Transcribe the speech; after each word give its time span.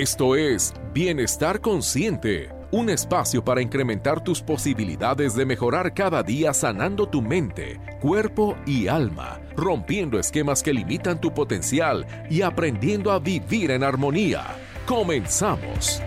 Esto 0.00 0.34
es 0.34 0.72
Bienestar 0.94 1.60
Consciente, 1.60 2.48
un 2.70 2.88
espacio 2.88 3.44
para 3.44 3.60
incrementar 3.60 4.24
tus 4.24 4.40
posibilidades 4.40 5.34
de 5.34 5.44
mejorar 5.44 5.92
cada 5.92 6.22
día 6.22 6.54
sanando 6.54 7.06
tu 7.06 7.20
mente, 7.20 7.78
cuerpo 8.00 8.56
y 8.64 8.88
alma, 8.88 9.42
rompiendo 9.54 10.18
esquemas 10.18 10.62
que 10.62 10.72
limitan 10.72 11.20
tu 11.20 11.34
potencial 11.34 12.06
y 12.30 12.40
aprendiendo 12.40 13.12
a 13.12 13.18
vivir 13.18 13.72
en 13.72 13.84
armonía. 13.84 14.46
Comenzamos. 14.86 16.00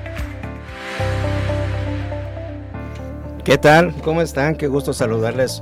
¿Qué 3.43 3.59
tal? 3.59 3.93
¿Cómo 4.01 4.23
están? 4.23 4.55
Qué 4.55 4.65
gusto 4.65 4.93
saludarles 4.93 5.61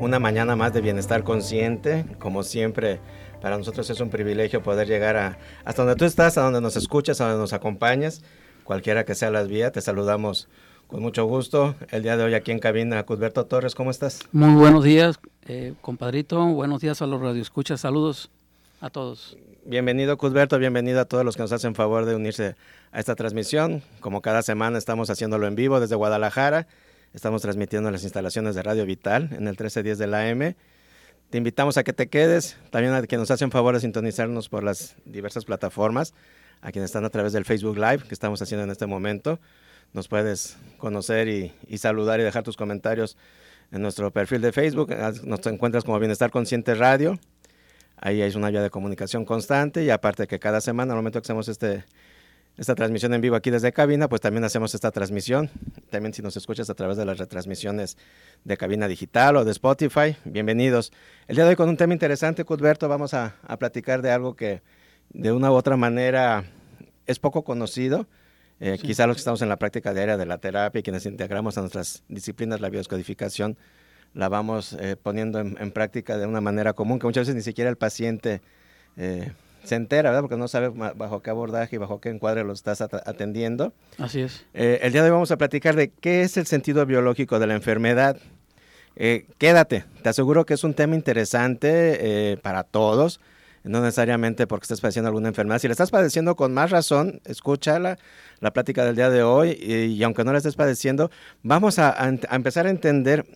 una 0.00 0.18
mañana 0.18 0.56
más 0.56 0.72
de 0.72 0.80
Bienestar 0.80 1.22
Consciente. 1.22 2.06
Como 2.18 2.42
siempre, 2.42 2.98
para 3.40 3.56
nosotros 3.56 3.88
es 3.90 4.00
un 4.00 4.10
privilegio 4.10 4.62
poder 4.62 4.88
llegar 4.88 5.16
a, 5.16 5.38
hasta 5.64 5.82
donde 5.82 5.96
tú 5.96 6.04
estás, 6.04 6.38
a 6.38 6.42
donde 6.42 6.60
nos 6.60 6.76
escuchas, 6.76 7.20
a 7.20 7.24
donde 7.24 7.40
nos 7.40 7.52
acompañas, 7.52 8.22
cualquiera 8.64 9.04
que 9.04 9.14
sea 9.14 9.30
las 9.30 9.48
vías. 9.48 9.72
Te 9.72 9.80
saludamos 9.80 10.48
con 10.86 11.02
mucho 11.02 11.24
gusto. 11.26 11.74
El 11.90 12.02
día 12.02 12.16
de 12.16 12.24
hoy 12.24 12.34
aquí 12.34 12.50
en 12.50 12.58
cabina, 12.58 13.04
Cusberto 13.04 13.46
Torres, 13.46 13.74
¿cómo 13.74 13.90
estás? 13.90 14.20
Muy 14.32 14.54
buenos 14.54 14.82
días, 14.84 15.20
eh, 15.46 15.74
compadrito. 15.80 16.44
Buenos 16.46 16.80
días 16.80 17.00
a 17.02 17.06
los 17.06 17.20
radioescuchas. 17.20 17.80
Saludos 17.80 18.30
a 18.80 18.90
todos. 18.90 19.36
Bienvenido, 19.64 20.16
Cusberto. 20.16 20.58
Bienvenido 20.58 21.00
a 21.00 21.04
todos 21.04 21.24
los 21.24 21.36
que 21.36 21.42
nos 21.42 21.52
hacen 21.52 21.74
favor 21.74 22.06
de 22.06 22.16
unirse 22.16 22.56
a 22.90 23.00
esta 23.00 23.14
transmisión. 23.14 23.82
Como 24.00 24.22
cada 24.22 24.42
semana 24.42 24.78
estamos 24.78 25.10
haciéndolo 25.10 25.46
en 25.46 25.54
vivo 25.54 25.78
desde 25.78 25.94
Guadalajara. 25.94 26.66
Estamos 27.14 27.42
transmitiendo 27.42 27.88
en 27.88 27.92
las 27.92 28.02
instalaciones 28.02 28.54
de 28.54 28.62
Radio 28.62 28.84
Vital 28.84 29.24
en 29.32 29.46
el 29.46 29.56
1310 29.56 29.98
de 29.98 30.06
la 30.06 30.28
AM 30.28 30.54
te 31.30 31.38
invitamos 31.38 31.76
a 31.76 31.84
que 31.84 31.92
te 31.92 32.08
quedes, 32.08 32.56
también 32.70 32.94
a 32.94 33.02
que 33.02 33.16
nos 33.16 33.30
hacen 33.30 33.50
favor 33.50 33.74
de 33.74 33.80
sintonizarnos 33.80 34.48
por 34.48 34.64
las 34.64 34.96
diversas 35.04 35.44
plataformas, 35.44 36.14
a 36.62 36.72
quienes 36.72 36.88
están 36.88 37.04
a 37.04 37.10
través 37.10 37.32
del 37.32 37.44
Facebook 37.44 37.76
Live 37.76 38.04
que 38.08 38.14
estamos 38.14 38.40
haciendo 38.40 38.64
en 38.64 38.70
este 38.70 38.86
momento. 38.86 39.38
Nos 39.92 40.08
puedes 40.08 40.56
conocer 40.78 41.28
y, 41.28 41.78
saludar 41.78 42.20
y 42.20 42.22
dejar 42.22 42.42
tus 42.42 42.56
comentarios 42.56 43.16
en 43.70 43.82
nuestro 43.82 44.10
perfil 44.10 44.40
de 44.40 44.52
Facebook. 44.52 44.90
Nos 45.24 45.46
encuentras 45.46 45.84
como 45.84 45.98
Bienestar 45.98 46.30
Consciente 46.30 46.74
Radio. 46.74 47.18
Ahí 47.96 48.22
hay 48.22 48.34
una 48.34 48.50
vía 48.50 48.62
de 48.62 48.70
comunicación 48.70 49.24
constante 49.24 49.82
y 49.84 49.90
aparte 49.90 50.26
que 50.26 50.38
cada 50.38 50.60
semana, 50.60 50.92
al 50.92 50.98
momento 50.98 51.20
que 51.20 51.26
hacemos 51.26 51.48
este, 51.48 51.84
esta 52.58 52.74
transmisión 52.74 53.14
en 53.14 53.20
vivo 53.20 53.36
aquí 53.36 53.50
desde 53.50 53.72
cabina, 53.72 54.08
pues 54.08 54.20
también 54.20 54.42
hacemos 54.42 54.74
esta 54.74 54.90
transmisión. 54.90 55.48
También 55.90 56.12
si 56.12 56.22
nos 56.22 56.36
escuchas 56.36 56.68
a 56.68 56.74
través 56.74 56.96
de 56.96 57.04
las 57.04 57.18
retransmisiones 57.18 57.96
de 58.42 58.56
cabina 58.56 58.88
digital 58.88 59.36
o 59.36 59.44
de 59.44 59.52
Spotify, 59.52 60.16
bienvenidos. 60.24 60.92
El 61.28 61.36
día 61.36 61.44
de 61.44 61.50
hoy 61.50 61.56
con 61.56 61.68
un 61.68 61.76
tema 61.76 61.92
interesante, 61.92 62.44
Cudberto, 62.44 62.88
vamos 62.88 63.14
a, 63.14 63.36
platicar 63.60 64.02
de 64.02 64.10
algo 64.10 64.34
que 64.34 64.60
de 65.10 65.30
una 65.30 65.52
u 65.52 65.54
otra 65.54 65.76
manera 65.76 66.44
es 67.06 67.20
poco 67.20 67.44
conocido. 67.44 68.08
Eh, 68.58 68.76
quizá 68.82 69.06
los 69.06 69.14
que 69.14 69.20
estamos 69.20 69.40
en 69.40 69.48
la 69.48 69.56
práctica 69.56 69.94
diaria 69.94 70.16
de 70.16 70.26
la 70.26 70.38
terapia 70.38 70.80
y 70.80 70.82
quienes 70.82 71.06
integramos 71.06 71.56
a 71.58 71.60
nuestras 71.60 72.02
disciplinas 72.08 72.60
la 72.60 72.70
biodescodificación, 72.70 73.56
la 74.14 74.28
vamos 74.28 74.72
eh, 74.80 74.96
poniendo 75.00 75.38
en, 75.38 75.70
práctica 75.70 76.18
de 76.18 76.26
una 76.26 76.40
manera 76.40 76.72
común 76.72 76.98
que 76.98 77.06
muchas 77.06 77.22
veces 77.22 77.36
ni 77.36 77.42
siquiera 77.42 77.70
el 77.70 77.76
paciente... 77.76 78.42
Eh, 78.96 79.30
se 79.64 79.74
entera, 79.74 80.10
¿verdad? 80.10 80.22
Porque 80.22 80.36
no 80.36 80.48
sabe 80.48 80.68
bajo 80.68 81.20
qué 81.20 81.30
abordaje 81.30 81.76
y 81.76 81.78
bajo 81.78 82.00
qué 82.00 82.08
encuadre 82.10 82.44
lo 82.44 82.52
estás 82.52 82.80
atendiendo. 82.80 83.72
Así 83.98 84.20
es. 84.20 84.44
Eh, 84.54 84.80
el 84.82 84.92
día 84.92 85.02
de 85.02 85.08
hoy 85.08 85.12
vamos 85.12 85.30
a 85.30 85.36
platicar 85.36 85.76
de 85.76 85.90
qué 85.90 86.22
es 86.22 86.36
el 86.36 86.46
sentido 86.46 86.84
biológico 86.86 87.38
de 87.38 87.46
la 87.46 87.54
enfermedad. 87.54 88.16
Eh, 88.96 89.26
quédate, 89.38 89.84
te 90.02 90.08
aseguro 90.08 90.44
que 90.46 90.54
es 90.54 90.64
un 90.64 90.74
tema 90.74 90.94
interesante 90.94 92.32
eh, 92.32 92.36
para 92.38 92.64
todos, 92.64 93.20
no 93.62 93.80
necesariamente 93.80 94.46
porque 94.46 94.64
estés 94.64 94.80
padeciendo 94.80 95.08
alguna 95.08 95.28
enfermedad. 95.28 95.60
Si 95.60 95.68
la 95.68 95.72
estás 95.72 95.90
padeciendo 95.90 96.34
con 96.34 96.52
más 96.54 96.70
razón, 96.70 97.20
escúchala, 97.24 97.98
la 98.40 98.52
plática 98.52 98.84
del 98.84 98.96
día 98.96 99.10
de 99.10 99.22
hoy, 99.22 99.50
y, 99.50 100.02
aunque 100.02 100.24
no 100.24 100.32
la 100.32 100.38
estés 100.38 100.56
padeciendo, 100.56 101.10
vamos 101.42 101.78
a 101.78 101.94
empezar 102.30 102.66
a 102.66 102.70
entender 102.70 103.26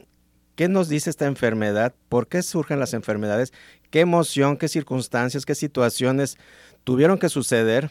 ¿Qué 0.54 0.68
nos 0.68 0.88
dice 0.88 1.08
esta 1.08 1.26
enfermedad? 1.26 1.94
¿Por 2.08 2.28
qué 2.28 2.42
surgen 2.42 2.78
las 2.78 2.92
enfermedades? 2.92 3.52
¿Qué 3.90 4.00
emoción, 4.00 4.58
qué 4.58 4.68
circunstancias, 4.68 5.46
qué 5.46 5.54
situaciones 5.54 6.36
tuvieron 6.84 7.18
que 7.18 7.30
suceder? 7.30 7.90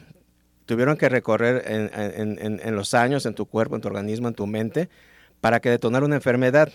Tuvieron 0.68 0.96
que 0.96 1.10
recorrer 1.10 1.64
en, 1.66 2.76
los 2.76 2.94
años, 2.94 3.26
en 3.26 3.34
tu 3.34 3.48
cuerpo, 3.48 3.76
en 3.76 3.82
tu 3.82 3.88
organismo, 3.88 4.28
en 4.28 4.36
tu 4.36 4.46
mente, 4.46 4.90
para 5.42 5.60
que 5.60 5.72
detonar 5.72 6.04
una 6.04 6.16
enfermedad. 6.16 6.72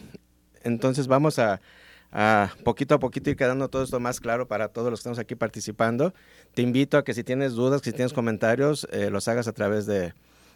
Entonces 0.65 1.07
vamos 1.07 1.39
a, 1.39 1.61
poquito 2.65 2.97
a 2.97 2.99
poquito 2.99 3.31
ir 3.31 3.37
quedando 3.37 3.69
todo 3.69 3.85
esto 3.85 4.01
más 4.01 4.19
claro 4.19 4.49
para 4.49 4.69
todos 4.69 4.91
los 4.91 4.99
que 4.99 5.03
estamos 5.03 5.21
aquí 5.21 5.37
participando. 5.37 6.15
Te 6.55 6.63
invito 6.63 6.99
a 6.99 7.05
que 7.05 7.15
si 7.15 7.23
tienes 7.23 7.53
dudas, 7.53 7.81
que 7.81 7.91
si 7.91 7.97
tienes 7.97 8.13
comentarios, 8.13 8.89
eh, 8.91 9.09
los 9.09 9.29
hagas 9.29 9.47
a 9.47 9.53
través 9.53 9.87
de, 9.87 10.15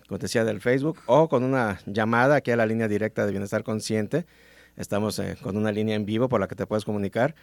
como 0.09 0.19
te 0.19 0.25
decía, 0.25 0.45
del 0.45 0.61
Facebook 0.61 0.99
o 1.07 1.29
con 1.29 1.45
una 1.45 1.79
llamada 1.87 2.35
aquí 2.35 2.51
a 2.51 2.57
la 2.57 2.67
línea 2.67 2.89
directa 2.89 3.25
de 3.25 3.31
Bienestar 3.31 3.63
Consciente 3.63 4.27
Estamos 4.77 5.19
eh, 5.19 5.37
con 5.43 5.57
una 5.57 5.73
línea 5.73 5.97
en 5.97 6.07
vivo 6.07 6.29
por 6.29 6.41
la 6.41 6.49
que 6.49 6.55
te 6.55 6.67
puedes 6.67 6.85
comunicar 6.85 7.35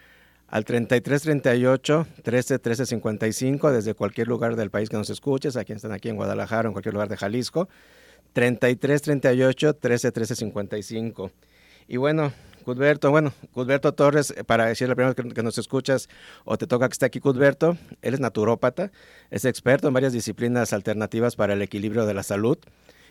al 0.47 0.63
3338 0.63 2.07
13 2.23 2.59
13 2.59 2.85
55 2.85 3.71
desde 3.71 3.93
cualquier 3.93 4.27
lugar 4.27 4.55
del 4.55 4.69
país 4.69 4.89
que 4.89 4.97
nos 4.97 5.09
escuches, 5.09 5.57
a 5.57 5.61
están 5.61 5.91
aquí 5.91 6.09
en 6.09 6.15
Guadalajara 6.15 6.67
o 6.67 6.69
en 6.69 6.73
cualquier 6.73 6.93
lugar 6.93 7.09
de 7.09 7.17
Jalisco. 7.17 7.67
33 8.33 9.01
38 9.01 9.73
13 9.73 10.11
13 10.11 10.35
55. 10.35 11.31
Y 11.87 11.97
bueno, 11.97 12.31
Cudberto, 12.63 13.11
bueno, 13.11 13.33
Cudberto 13.53 13.93
Torres, 13.93 14.33
eh, 14.35 14.43
para 14.43 14.65
decirle 14.65 14.95
primero 14.95 15.15
que, 15.15 15.29
que 15.29 15.43
nos 15.43 15.57
escuchas 15.57 16.09
o 16.45 16.57
te 16.57 16.67
toca 16.67 16.87
que 16.87 16.93
esté 16.93 17.05
aquí 17.05 17.19
Cudberto, 17.19 17.77
él 18.01 18.13
es 18.13 18.19
naturópata, 18.19 18.91
es 19.31 19.45
experto 19.45 19.87
en 19.87 19.93
varias 19.93 20.13
disciplinas 20.13 20.73
alternativas 20.73 21.35
para 21.35 21.53
el 21.53 21.61
equilibrio 21.61 22.05
de 22.05 22.13
la 22.13 22.23
salud. 22.23 22.57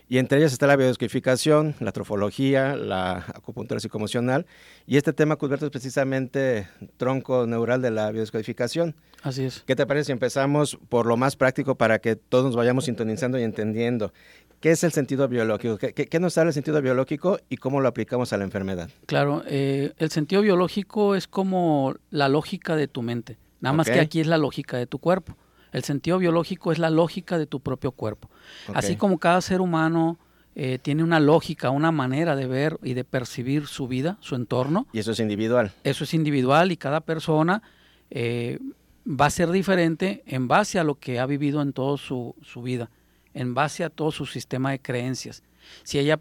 Y 0.09 0.19
entre 0.19 0.39
ellas 0.39 0.53
está 0.53 0.69
la 0.69 0.77
biodescodificación, 0.77 1.75
la 1.81 1.91
trofología, 1.91 2.77
la 2.77 3.25
acupuntura 3.34 3.81
psicoemocional. 3.81 4.47
Y 4.87 4.99
este 4.99 5.12
tema, 5.12 5.34
Cusberto, 5.34 5.67
es 5.67 5.72
precisamente 5.72 6.69
tronco 6.97 7.47
neural 7.47 7.83
de 7.83 7.91
la 7.91 8.11
biodescodificación. 8.12 8.95
Así 9.22 9.45
es. 9.45 9.65
¿Qué 9.66 9.75
te 9.75 9.84
parece 9.84 10.06
si 10.06 10.12
empezamos 10.12 10.78
por 10.89 11.06
lo 11.06 11.16
más 11.16 11.34
práctico 11.34 11.75
para 11.75 11.99
que 11.99 12.15
todos 12.15 12.45
nos 12.45 12.55
vayamos 12.55 12.84
sintonizando 12.84 13.37
y 13.39 13.43
entendiendo? 13.43 14.12
¿Qué 14.61 14.71
es 14.71 14.84
el 14.84 14.93
sentido 14.93 15.27
biológico? 15.28 15.77
¿Qué, 15.78 16.21
nos 16.21 16.39
habla 16.39 16.50
el 16.50 16.55
sentido 16.55 16.81
biológico 16.81 17.39
y 17.49 17.56
cómo 17.56 17.81
lo 17.81 17.89
aplicamos 17.89 18.33
a 18.33 18.37
la 18.37 18.45
enfermedad? 18.45 18.89
Claro, 19.06 19.43
eh, 19.47 19.93
el 19.99 20.11
sentido 20.11 20.43
biológico 20.43 21.15
es 21.16 21.27
como 21.27 21.97
la 22.11 22.28
lógica 22.28 22.77
de 22.77 22.87
tu 22.87 23.03
mente. 23.03 23.39
Nada 23.61 23.75
más 23.75 23.89
que 23.89 24.00
aquí 24.00 24.21
es 24.21 24.27
la 24.27 24.39
lógica 24.39 24.77
de 24.77 24.87
tu 24.87 24.99
cuerpo. 24.99 25.37
El 25.77 25.85
sentido 25.85 26.17
biológico 26.17 26.73
es 26.73 26.79
la 26.79 26.89
lógica 26.89 27.37
de 27.37 27.47
tu 27.47 27.61
propio 27.61 27.93
cuerpo. 27.93 28.31
Así 28.73 28.97
como 28.97 29.19
cada 29.19 29.43
ser 29.43 29.61
humano 29.61 30.19
eh, 30.55 30.79
tiene 30.81 31.05
una 31.05 31.21
lógica, 31.21 31.69
una 31.69 31.93
manera 31.93 32.35
de 32.35 32.47
ver 32.47 32.79
y 32.83 32.95
de 32.95 33.05
percibir 33.05 33.67
su 33.67 33.87
vida, 33.87 34.17
su 34.23 34.37
entorno. 34.37 34.87
Y 34.95 35.01
eso 35.01 35.13
es 35.13 35.21
individual. 35.21 35.73
Eso 35.85 36.05
es 36.05 36.15
individual 36.15 36.73
y 36.73 36.79
cada 36.79 37.03
persona 37.03 37.63
eh, 38.09 38.59
va 39.07 39.27
a 39.27 39.31
ser 39.31 39.51
diferente 39.51 40.23
en 40.25 40.49
base 40.49 40.79
a 40.79 40.83
lo 40.83 40.95
que 40.95 41.21
ha 41.21 41.27
vivido 41.27 41.61
en 41.61 41.75
toda 41.75 41.99
su, 41.99 42.35
su 42.41 42.63
vida, 42.63 42.89
en 43.35 43.53
base 43.53 43.85
a 43.85 43.91
todo 43.91 44.13
su 44.13 44.25
sistema 44.25 44.71
de 44.71 44.79
creencias. 44.79 45.43
Si 45.83 45.99
ella 45.99 46.19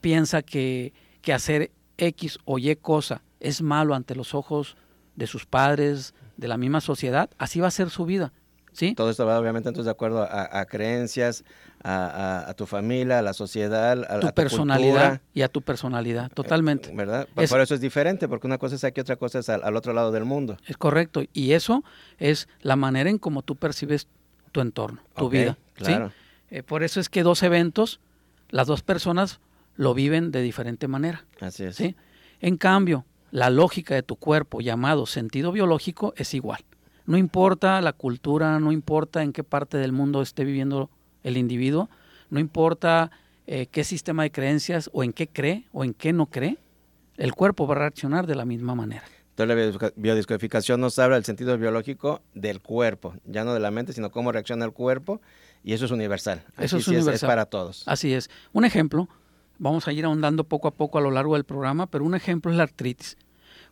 piensa 0.00 0.42
que, 0.42 0.92
que 1.22 1.32
hacer 1.32 1.70
X 1.96 2.40
o 2.44 2.58
Y 2.58 2.74
cosa 2.74 3.22
es 3.38 3.62
malo 3.62 3.94
ante 3.94 4.16
los 4.16 4.34
ojos 4.34 4.76
de 5.14 5.28
sus 5.28 5.46
padres, 5.46 6.12
de 6.36 6.48
la 6.48 6.56
misma 6.56 6.80
sociedad, 6.80 7.30
así 7.38 7.60
va 7.60 7.68
a 7.68 7.70
ser 7.70 7.90
su 7.90 8.04
vida. 8.04 8.32
Todo 8.96 9.10
esto 9.10 9.26
va 9.26 9.38
obviamente 9.38 9.68
entonces 9.68 9.86
de 9.86 9.90
acuerdo 9.90 10.22
a, 10.22 10.64
creencias, 10.66 11.44
a, 11.82 12.52
tu 12.56 12.66
familia, 12.66 13.20
a 13.20 13.22
la 13.22 13.32
sociedad, 13.32 14.04
a 14.08 14.20
tu 14.20 14.34
personalidad 14.34 15.20
y 15.34 15.42
a 15.42 15.48
tu 15.48 15.62
personalidad, 15.62 16.30
totalmente. 16.32 16.90
Eh, 16.90 16.94
¿Verdad? 16.94 17.28
Por 17.34 17.60
eso 17.60 17.74
es 17.74 17.80
diferente, 17.80 18.28
porque 18.28 18.46
una 18.46 18.58
cosa 18.58 18.74
es 18.74 18.84
aquí, 18.84 19.00
otra 19.00 19.16
cosa 19.16 19.38
es 19.38 19.48
al, 19.48 19.76
otro 19.76 19.92
lado 19.92 20.12
del 20.12 20.24
mundo. 20.24 20.56
Es 20.66 20.76
correcto, 20.76 21.22
y 21.32 21.52
eso 21.52 21.84
es 22.18 22.48
la 22.62 22.76
manera 22.76 23.10
en 23.10 23.18
cómo 23.18 23.42
tú 23.42 23.56
percibes 23.56 24.08
tu 24.52 24.60
entorno, 24.60 25.00
tu 25.16 25.28
vida. 25.28 25.56
Claro. 25.74 26.12
Eh, 26.50 26.62
por 26.62 26.82
eso 26.82 27.00
es 27.00 27.08
que 27.08 27.22
dos 27.22 27.42
eventos, 27.42 28.00
las 28.50 28.66
dos 28.66 28.82
personas 28.82 29.40
lo 29.76 29.94
viven 29.94 30.30
de 30.30 30.42
diferente 30.42 30.88
manera. 30.88 31.24
Así 31.40 31.64
es. 31.64 31.76
¿sí? 31.76 31.96
En 32.40 32.56
cambio, 32.56 33.04
la 33.30 33.50
lógica 33.50 33.94
de 33.94 34.02
tu 34.02 34.16
cuerpo, 34.16 34.60
llamado 34.60 35.06
sentido 35.06 35.52
biológico, 35.52 36.14
es 36.16 36.34
igual. 36.34 36.64
No 37.06 37.16
importa 37.16 37.80
la 37.80 37.92
cultura, 37.92 38.58
no 38.60 38.72
importa 38.72 39.22
en 39.22 39.32
qué 39.32 39.44
parte 39.44 39.78
del 39.78 39.92
mundo 39.92 40.22
esté 40.22 40.44
viviendo 40.44 40.90
el 41.22 41.36
individuo, 41.36 41.88
no 42.30 42.40
importa 42.40 43.10
eh, 43.46 43.66
qué 43.66 43.84
sistema 43.84 44.24
de 44.24 44.32
creencias 44.32 44.90
o 44.92 45.04
en 45.04 45.12
qué 45.12 45.28
cree 45.28 45.66
o 45.72 45.84
en 45.84 45.94
qué 45.94 46.12
no 46.12 46.26
cree, 46.26 46.58
el 47.16 47.32
cuerpo 47.32 47.66
va 47.66 47.76
a 47.76 47.78
reaccionar 47.78 48.26
de 48.26 48.34
la 48.34 48.44
misma 48.44 48.74
manera. 48.74 49.04
Entonces 49.38 49.80
la 49.80 49.92
biodescodificación 49.96 50.80
nos 50.80 50.98
habla 50.98 51.16
del 51.16 51.24
sentido 51.24 51.56
biológico 51.58 52.22
del 52.34 52.60
cuerpo, 52.60 53.14
ya 53.24 53.44
no 53.44 53.52
de 53.52 53.60
la 53.60 53.70
mente, 53.70 53.92
sino 53.92 54.10
cómo 54.10 54.32
reacciona 54.32 54.64
el 54.64 54.72
cuerpo 54.72 55.20
y 55.62 55.74
eso 55.74 55.84
es 55.84 55.90
universal. 55.90 56.42
eso 56.58 56.78
es 56.78 56.88
universal. 56.88 57.14
Es, 57.14 57.24
para 57.24 57.44
todos. 57.44 57.82
Así 57.86 58.14
es. 58.14 58.30
Un 58.52 58.64
ejemplo, 58.64 59.08
vamos 59.58 59.86
a 59.86 59.92
ir 59.92 60.04
ahondando 60.06 60.44
poco 60.44 60.68
a 60.68 60.70
poco 60.70 60.98
a 60.98 61.00
lo 61.02 61.10
largo 61.10 61.34
del 61.34 61.44
programa, 61.44 61.86
pero 61.86 62.04
un 62.04 62.14
ejemplo 62.14 62.50
es 62.50 62.56
la 62.56 62.62
artritis. 62.62 63.18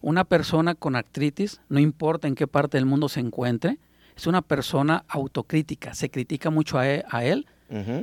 Una 0.05 0.25
persona 0.25 0.75
con 0.75 0.97
artritis, 0.97 1.63
no 1.71 1.81
importa 1.81 2.29
en 2.29 2.35
qué 2.35 2.47
parte 2.47 2.77
del 2.77 2.85
mundo 2.85 3.09
se 3.09 3.21
encuentre, 3.21 3.79
es 4.15 4.27
una 4.27 4.43
persona 4.43 5.03
autocrítica, 5.09 5.95
se 5.95 6.11
critica 6.11 6.51
mucho 6.51 6.77
a 6.77 6.87
e, 6.87 7.07
él, 7.23 7.47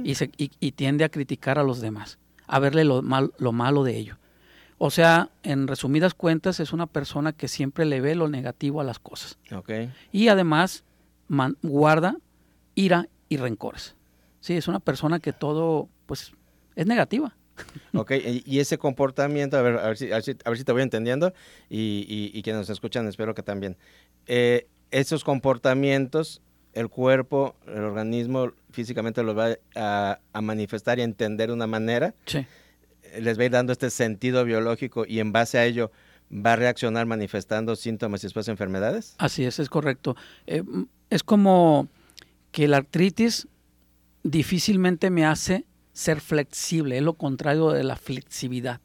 y, 0.03 0.15
se, 0.15 0.31
y, 0.35 0.71
tiende 0.71 1.03
a 1.03 1.09
criticar 1.09 1.59
a 1.59 1.63
los 1.63 1.79
demás, 1.79 2.17
a 2.47 2.57
verle 2.57 2.85
lo, 2.85 3.03
mal, 3.03 3.33
lo 3.37 3.51
malo 3.51 3.83
de 3.83 3.97
ello. 3.97 4.17
O 4.79 4.89
sea, 4.89 5.29
en 5.43 5.67
resumidas 5.67 6.15
cuentas, 6.15 6.59
es 6.59 6.73
una 6.73 6.87
persona 6.87 7.33
que 7.33 7.47
siempre 7.47 7.85
le 7.85 8.01
ve 8.01 8.15
lo 8.15 8.29
negativo 8.29 8.81
a 8.81 8.83
las 8.83 8.97
cosas. 8.97 9.37
Y 10.11 10.29
además 10.29 10.83
guarda 11.61 12.17
ira 12.73 13.09
y 13.29 13.37
rencores. 13.37 13.95
Sí, 14.39 14.55
es 14.55 14.67
una 14.67 14.79
persona 14.79 15.19
que 15.19 15.33
todo, 15.33 15.87
pues, 16.07 16.33
es 16.75 16.87
negativa. 16.87 17.35
Ok, 17.93 18.11
y 18.45 18.59
ese 18.59 18.77
comportamiento, 18.77 19.57
a 19.57 19.61
ver, 19.61 19.77
a 19.77 19.87
ver, 19.87 19.97
si, 19.97 20.11
a 20.11 20.15
ver, 20.15 20.57
si, 20.57 20.63
te 20.63 20.71
voy 20.71 20.81
entendiendo 20.81 21.33
y, 21.69 22.31
y, 22.33 22.41
quienes 22.41 22.61
nos 22.61 22.69
escuchan, 22.69 23.07
espero 23.07 23.33
que 23.35 23.43
también. 23.43 23.77
Eh, 24.27 24.67
esos 24.91 25.23
comportamientos, 25.23 26.41
el 26.73 26.89
cuerpo, 26.89 27.55
el 27.67 27.83
organismo 27.83 28.51
físicamente 28.71 29.23
los 29.23 29.37
va 29.37 29.57
a, 29.75 30.19
a, 30.33 30.41
manifestar 30.41 30.99
y 30.99 31.01
entender 31.01 31.49
de 31.49 31.53
una 31.53 31.67
manera. 31.67 32.13
Sí. 32.25 32.45
Les 33.19 33.37
va 33.37 33.43
a 33.43 33.45
ir 33.45 33.51
dando 33.51 33.73
este 33.73 33.89
sentido 33.89 34.45
biológico 34.45 35.05
y 35.05 35.19
en 35.19 35.31
base 35.31 35.57
a 35.57 35.65
ello 35.65 35.91
va 36.31 36.53
a 36.53 36.55
reaccionar 36.55 37.05
manifestando 37.05 37.75
síntomas 37.75 38.23
y 38.23 38.27
después 38.27 38.47
enfermedades. 38.47 39.15
Así 39.17 39.43
es, 39.43 39.59
es 39.59 39.69
correcto. 39.69 40.15
Eh, 40.47 40.63
es 41.09 41.23
como 41.23 41.87
que 42.51 42.67
la 42.67 42.77
artritis 42.77 43.47
difícilmente 44.23 45.09
me 45.09 45.25
hace 45.25 45.65
ser 45.93 46.21
flexible, 46.21 46.97
es 46.97 47.03
lo 47.03 47.13
contrario 47.13 47.71
de 47.71 47.83
la 47.83 47.95
flexibilidad. 47.95 48.79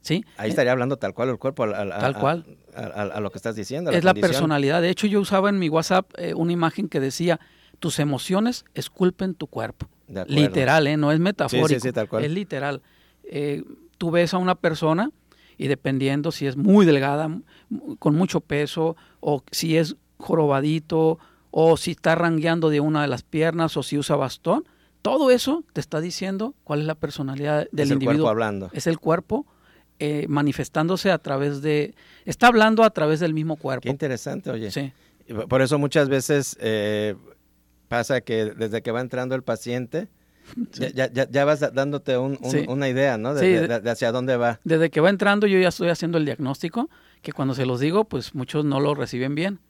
¿Sí? 0.00 0.24
Ahí 0.36 0.50
estaría 0.50 0.72
hablando 0.72 0.96
tal 0.96 1.14
cual 1.14 1.28
el 1.28 1.38
cuerpo, 1.38 1.64
tal 1.70 2.18
cual. 2.18 2.44
A, 2.74 3.20
lo 3.20 3.30
que 3.30 3.38
estás 3.38 3.56
diciendo. 3.56 3.90
es 3.90 4.04
la 4.04 4.14
personalidad. 4.14 4.82
De 4.82 4.90
hecho, 4.90 5.06
yo 5.06 5.20
usaba 5.20 5.48
en 5.48 5.58
mi 5.58 5.68
WhatsApp 5.68 6.10
eh, 6.18 6.34
una 6.34 6.52
imagen 6.52 6.88
que 6.88 7.00
decía, 7.00 7.40
tus 7.78 7.98
emociones 7.98 8.64
esculpen 8.74 9.34
tu 9.34 9.46
cuerpo. 9.46 9.88
Literal, 10.26 10.86
¿eh? 10.86 10.96
no 10.96 11.12
es 11.12 11.20
metafórico. 11.20 12.18
Es 12.18 12.30
literal. 12.30 12.82
Eh, 13.24 13.62
tú 13.96 14.10
ves 14.10 14.34
a 14.34 14.38
una 14.38 14.56
persona 14.56 15.10
y 15.56 15.68
dependiendo 15.68 16.32
si 16.32 16.46
es 16.46 16.56
muy 16.56 16.86
delgada, 16.86 17.30
con 17.98 18.14
mucho 18.16 18.40
peso, 18.40 18.96
o 19.20 19.44
si 19.50 19.76
es 19.76 19.96
jorobadito, 20.16 21.18
o 21.50 21.76
si 21.76 21.92
está 21.92 22.14
rangueando 22.14 22.70
de 22.70 22.80
una 22.80 23.02
de 23.02 23.08
las 23.08 23.22
piernas, 23.22 23.76
o 23.76 23.82
si 23.82 23.98
usa 23.98 24.16
bastón, 24.16 24.64
todo 25.02 25.30
eso 25.30 25.64
te 25.72 25.80
está 25.80 26.00
diciendo 26.00 26.54
cuál 26.64 26.80
es 26.80 26.86
la 26.86 26.94
personalidad 26.94 27.68
del 27.72 27.86
es 27.86 27.92
el 27.92 28.04
Cuerpo 28.04 28.28
hablando. 28.28 28.70
Es 28.72 28.86
el 28.86 28.98
cuerpo 28.98 29.46
eh, 29.98 30.26
manifestándose 30.28 31.10
a 31.10 31.18
través 31.18 31.62
de... 31.62 31.94
Está 32.24 32.48
hablando 32.48 32.84
a 32.84 32.90
través 32.90 33.20
del 33.20 33.34
mismo 33.34 33.56
cuerpo. 33.56 33.82
Qué 33.82 33.90
interesante, 33.90 34.50
oye. 34.50 34.70
Sí. 34.70 34.92
Por 35.48 35.62
eso 35.62 35.78
muchas 35.78 36.08
veces 36.08 36.56
eh, 36.60 37.14
pasa 37.88 38.20
que 38.20 38.46
desde 38.46 38.82
que 38.82 38.90
va 38.92 39.00
entrando 39.00 39.34
el 39.34 39.42
paciente, 39.42 40.08
ya, 40.72 41.10
ya, 41.12 41.28
ya, 41.30 41.44
vas 41.44 41.60
dándote 41.72 42.16
una 42.16 42.88
idea, 42.88 43.18
¿no? 43.18 43.34
De, 43.34 43.80
hacia 43.86 44.10
dónde 44.10 44.36
va. 44.36 44.58
Desde 44.64 44.90
que 44.90 45.00
va 45.00 45.10
entrando 45.10 45.46
yo 45.46 45.58
ya 45.58 45.68
estoy 45.68 45.88
haciendo 45.88 46.18
el 46.18 46.24
diagnóstico, 46.24 46.88
que 47.22 47.32
cuando 47.32 47.54
se 47.54 47.66
los 47.66 47.78
digo, 47.80 48.04
pues 48.04 48.34
muchos 48.34 48.64
no 48.64 48.80
lo 48.80 48.94
reciben 48.94 49.34
bien, 49.34 49.60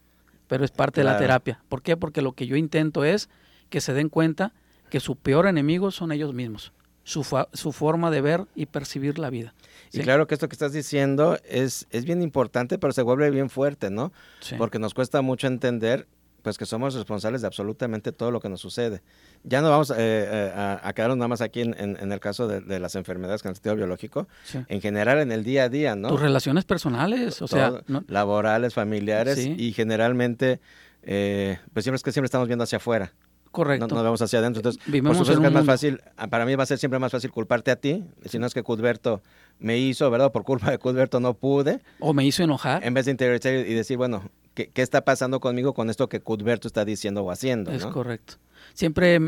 pero 0.47 0.65
es 0.65 0.71
parte 0.71 1.01
de 1.01 1.05
la 1.05 1.17
terapia. 1.17 1.61
¿Por 1.69 1.81
qué? 1.81 1.97
Porque 1.97 2.21
lo 2.21 2.33
que 2.33 2.47
yo 2.47 2.55
intento 2.55 3.03
es 3.03 3.29
que 3.69 3.81
se 3.81 3.93
den 3.93 4.09
cuenta 4.09 4.53
que 4.91 4.99
su 4.99 5.15
peor 5.15 5.47
enemigo 5.47 5.89
son 5.89 6.11
ellos 6.11 6.33
mismos, 6.33 6.73
su, 7.03 7.25
su 7.53 7.71
forma 7.71 8.11
de 8.11 8.21
ver 8.21 8.45
y 8.53 8.67
percibir 8.67 9.17
la 9.17 9.31
vida. 9.31 9.55
Y 9.91 9.99
claro 10.01 10.27
que 10.27 10.35
esto 10.35 10.49
que 10.49 10.53
estás 10.53 10.73
diciendo 10.73 11.39
es, 11.49 11.87
es 11.89 12.05
bien 12.05 12.21
importante, 12.21 12.77
pero 12.77 12.93
se 12.93 13.01
vuelve 13.01 13.31
bien 13.31 13.49
fuerte, 13.49 13.89
¿no? 13.89 14.11
Porque 14.57 14.77
nos 14.77 14.93
cuesta 14.93 15.21
mucho 15.21 15.47
entender 15.47 16.07
pues 16.41 16.57
que 16.57 16.65
somos 16.65 16.95
responsables 16.95 17.41
de 17.41 17.47
absolutamente 17.47 18.11
todo 18.11 18.31
lo 18.31 18.39
que 18.39 18.49
nos 18.49 18.59
sucede. 18.59 19.01
Ya 19.43 19.61
no 19.61 19.69
vamos 19.69 19.91
eh, 19.91 19.95
eh, 19.97 20.79
a, 20.83 20.91
quedarnos 20.93 21.17
nada 21.17 21.27
más 21.27 21.41
aquí 21.41 21.61
en, 21.61 21.75
en, 21.77 22.11
el 22.11 22.19
caso 22.19 22.47
de, 22.47 22.79
las 22.79 22.95
enfermedades 22.95 23.43
con 23.43 23.49
el 23.49 23.55
sentido 23.55 23.75
biológico, 23.75 24.27
en 24.67 24.81
general 24.81 25.19
en 25.19 25.31
el 25.31 25.43
día 25.43 25.65
a 25.65 25.69
día, 25.69 25.95
¿no? 25.95 26.09
Tus 26.09 26.19
relaciones 26.19 26.65
personales, 26.65 27.41
o 27.41 27.47
sea... 27.47 27.81
Laborales, 28.07 28.73
familiares 28.73 29.37
y 29.37 29.71
generalmente, 29.71 30.59
eh, 31.03 31.59
pues 31.73 31.85
siempre 31.85 31.97
es 31.97 32.03
que 32.03 32.11
siempre 32.11 32.25
estamos 32.25 32.47
viendo 32.47 32.63
hacia 32.63 32.77
afuera. 32.77 33.13
Correcto. 33.51 33.87
No 33.87 33.95
nos 33.95 34.03
vemos 34.03 34.21
hacia 34.21 34.39
adentro. 34.39 34.59
Entonces, 34.59 34.81
por 35.01 35.15
supuesto 35.15 35.41
que 35.41 35.47
es 35.47 35.53
más 35.53 35.65
fácil, 35.65 36.01
ah, 36.15 36.27
para 36.27 36.45
mí 36.45 36.55
va 36.55 36.63
a 36.63 36.65
ser 36.65 36.77
siempre 36.77 36.99
más 36.99 37.11
fácil 37.11 37.31
culparte 37.31 37.69
a 37.71 37.75
ti, 37.75 38.03
si 38.25 38.39
no 38.39 38.47
es 38.47 38.53
que 38.53 38.63
Cudberto 38.63 39.21
me 39.59 39.77
hizo, 39.77 40.09
¿verdad? 40.09 40.31
Por 40.31 40.43
culpa 40.43 40.71
de 40.71 40.77
Cudberto 40.77 41.19
no 41.19 41.33
pude. 41.33 41.81
O 41.99 42.13
me 42.13 42.25
hizo 42.25 42.43
enojar. 42.43 42.83
En 42.85 42.93
vez 42.93 43.05
de 43.05 43.11
interiorizar 43.11 43.53
y 43.53 43.73
decir, 43.73 43.97
bueno, 43.97 44.23
¿qué, 44.53 44.69
¿qué, 44.69 44.81
está 44.81 45.03
pasando 45.03 45.41
conmigo 45.41 45.73
con 45.73 45.89
esto 45.89 46.07
que 46.07 46.21
Cudberto 46.21 46.67
está 46.67 46.85
diciendo 46.85 47.23
o 47.23 47.31
haciendo? 47.31 47.71
Es 47.71 47.85
correcto. 47.85 48.35
Siempre 48.73 49.19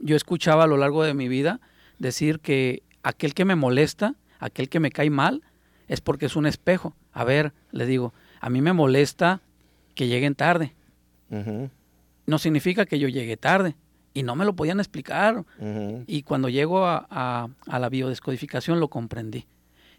yo 0.00 0.14
escuchaba 0.14 0.64
a 0.64 0.66
lo 0.68 0.76
largo 0.76 1.02
de 1.02 1.14
mi 1.14 1.26
vida 1.26 1.60
decir 1.98 2.38
que 2.38 2.84
aquel 3.02 3.34
que 3.34 3.44
me 3.44 3.56
molesta, 3.56 4.14
aquel 4.38 4.68
que 4.68 4.78
me 4.78 4.92
cae 4.92 5.10
mal, 5.10 5.42
es 5.88 6.00
porque 6.00 6.26
es 6.26 6.36
un 6.36 6.46
espejo. 6.46 6.94
A 7.12 7.24
ver, 7.24 7.52
le 7.72 7.86
digo, 7.86 8.14
a 8.40 8.48
mí 8.48 8.62
me 8.62 8.72
molesta 8.72 9.40
que 9.96 10.06
lleguen 10.06 10.36
tarde 10.36 10.74
no 12.26 12.38
significa 12.38 12.86
que 12.86 12.98
yo 12.98 13.08
llegue 13.08 13.36
tarde. 13.36 13.76
Y 14.14 14.24
no 14.24 14.36
me 14.36 14.44
lo 14.44 14.54
podían 14.54 14.78
explicar. 14.78 15.44
Y 16.06 16.22
cuando 16.22 16.48
llego 16.50 16.86
a, 16.86 17.48
la 17.66 17.88
biodescodificación 17.88 18.78
lo 18.78 18.88
comprendí. 18.88 19.46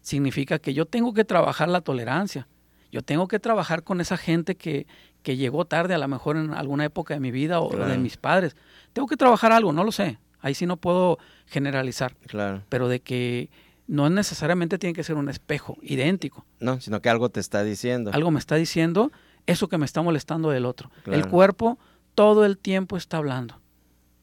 Significa 0.02 0.58
que 0.58 0.72
yo 0.72 0.86
tengo 0.86 1.14
que 1.14 1.24
trabajar 1.24 1.68
la 1.68 1.80
tolerancia. 1.80 2.46
Yo 2.92 3.02
tengo 3.02 3.26
que 3.26 3.40
trabajar 3.40 3.82
con 3.82 4.00
esa 4.00 4.16
gente 4.16 4.54
que, 4.54 4.86
que 5.22 5.36
llegó 5.36 5.64
tarde, 5.64 5.94
a 5.94 5.98
lo 5.98 6.06
mejor 6.06 6.36
en 6.36 6.54
alguna 6.54 6.84
época 6.84 7.14
de 7.14 7.20
mi 7.20 7.32
vida 7.32 7.60
o 7.60 7.74
de 7.76 7.98
mis 7.98 8.16
padres. 8.16 8.54
Tengo 8.92 9.08
que 9.08 9.16
trabajar 9.16 9.50
algo, 9.50 9.72
no 9.72 9.82
lo 9.82 9.90
sé. 9.90 10.18
Ahí 10.40 10.54
sí 10.54 10.64
no 10.64 10.76
puedo 10.76 11.18
generalizar. 11.46 12.14
Claro. 12.28 12.62
Pero 12.68 12.86
de 12.86 13.00
que 13.00 13.50
no 13.86 14.08
necesariamente 14.10 14.78
tiene 14.78 14.94
que 14.94 15.02
ser 15.02 15.16
un 15.16 15.28
espejo 15.28 15.76
idéntico. 15.82 16.46
No, 16.60 16.80
sino 16.80 17.00
que 17.00 17.08
algo 17.08 17.30
te 17.30 17.40
está 17.40 17.64
diciendo. 17.64 18.10
Algo 18.14 18.30
me 18.30 18.38
está 18.38 18.54
diciendo 18.54 19.10
eso 19.46 19.68
que 19.68 19.78
me 19.78 19.84
está 19.84 20.02
molestando 20.02 20.50
del 20.50 20.66
otro. 20.66 20.90
El 21.06 21.28
cuerpo 21.28 21.78
todo 22.14 22.44
el 22.44 22.58
tiempo 22.58 22.96
está 22.96 23.18
hablando. 23.18 23.60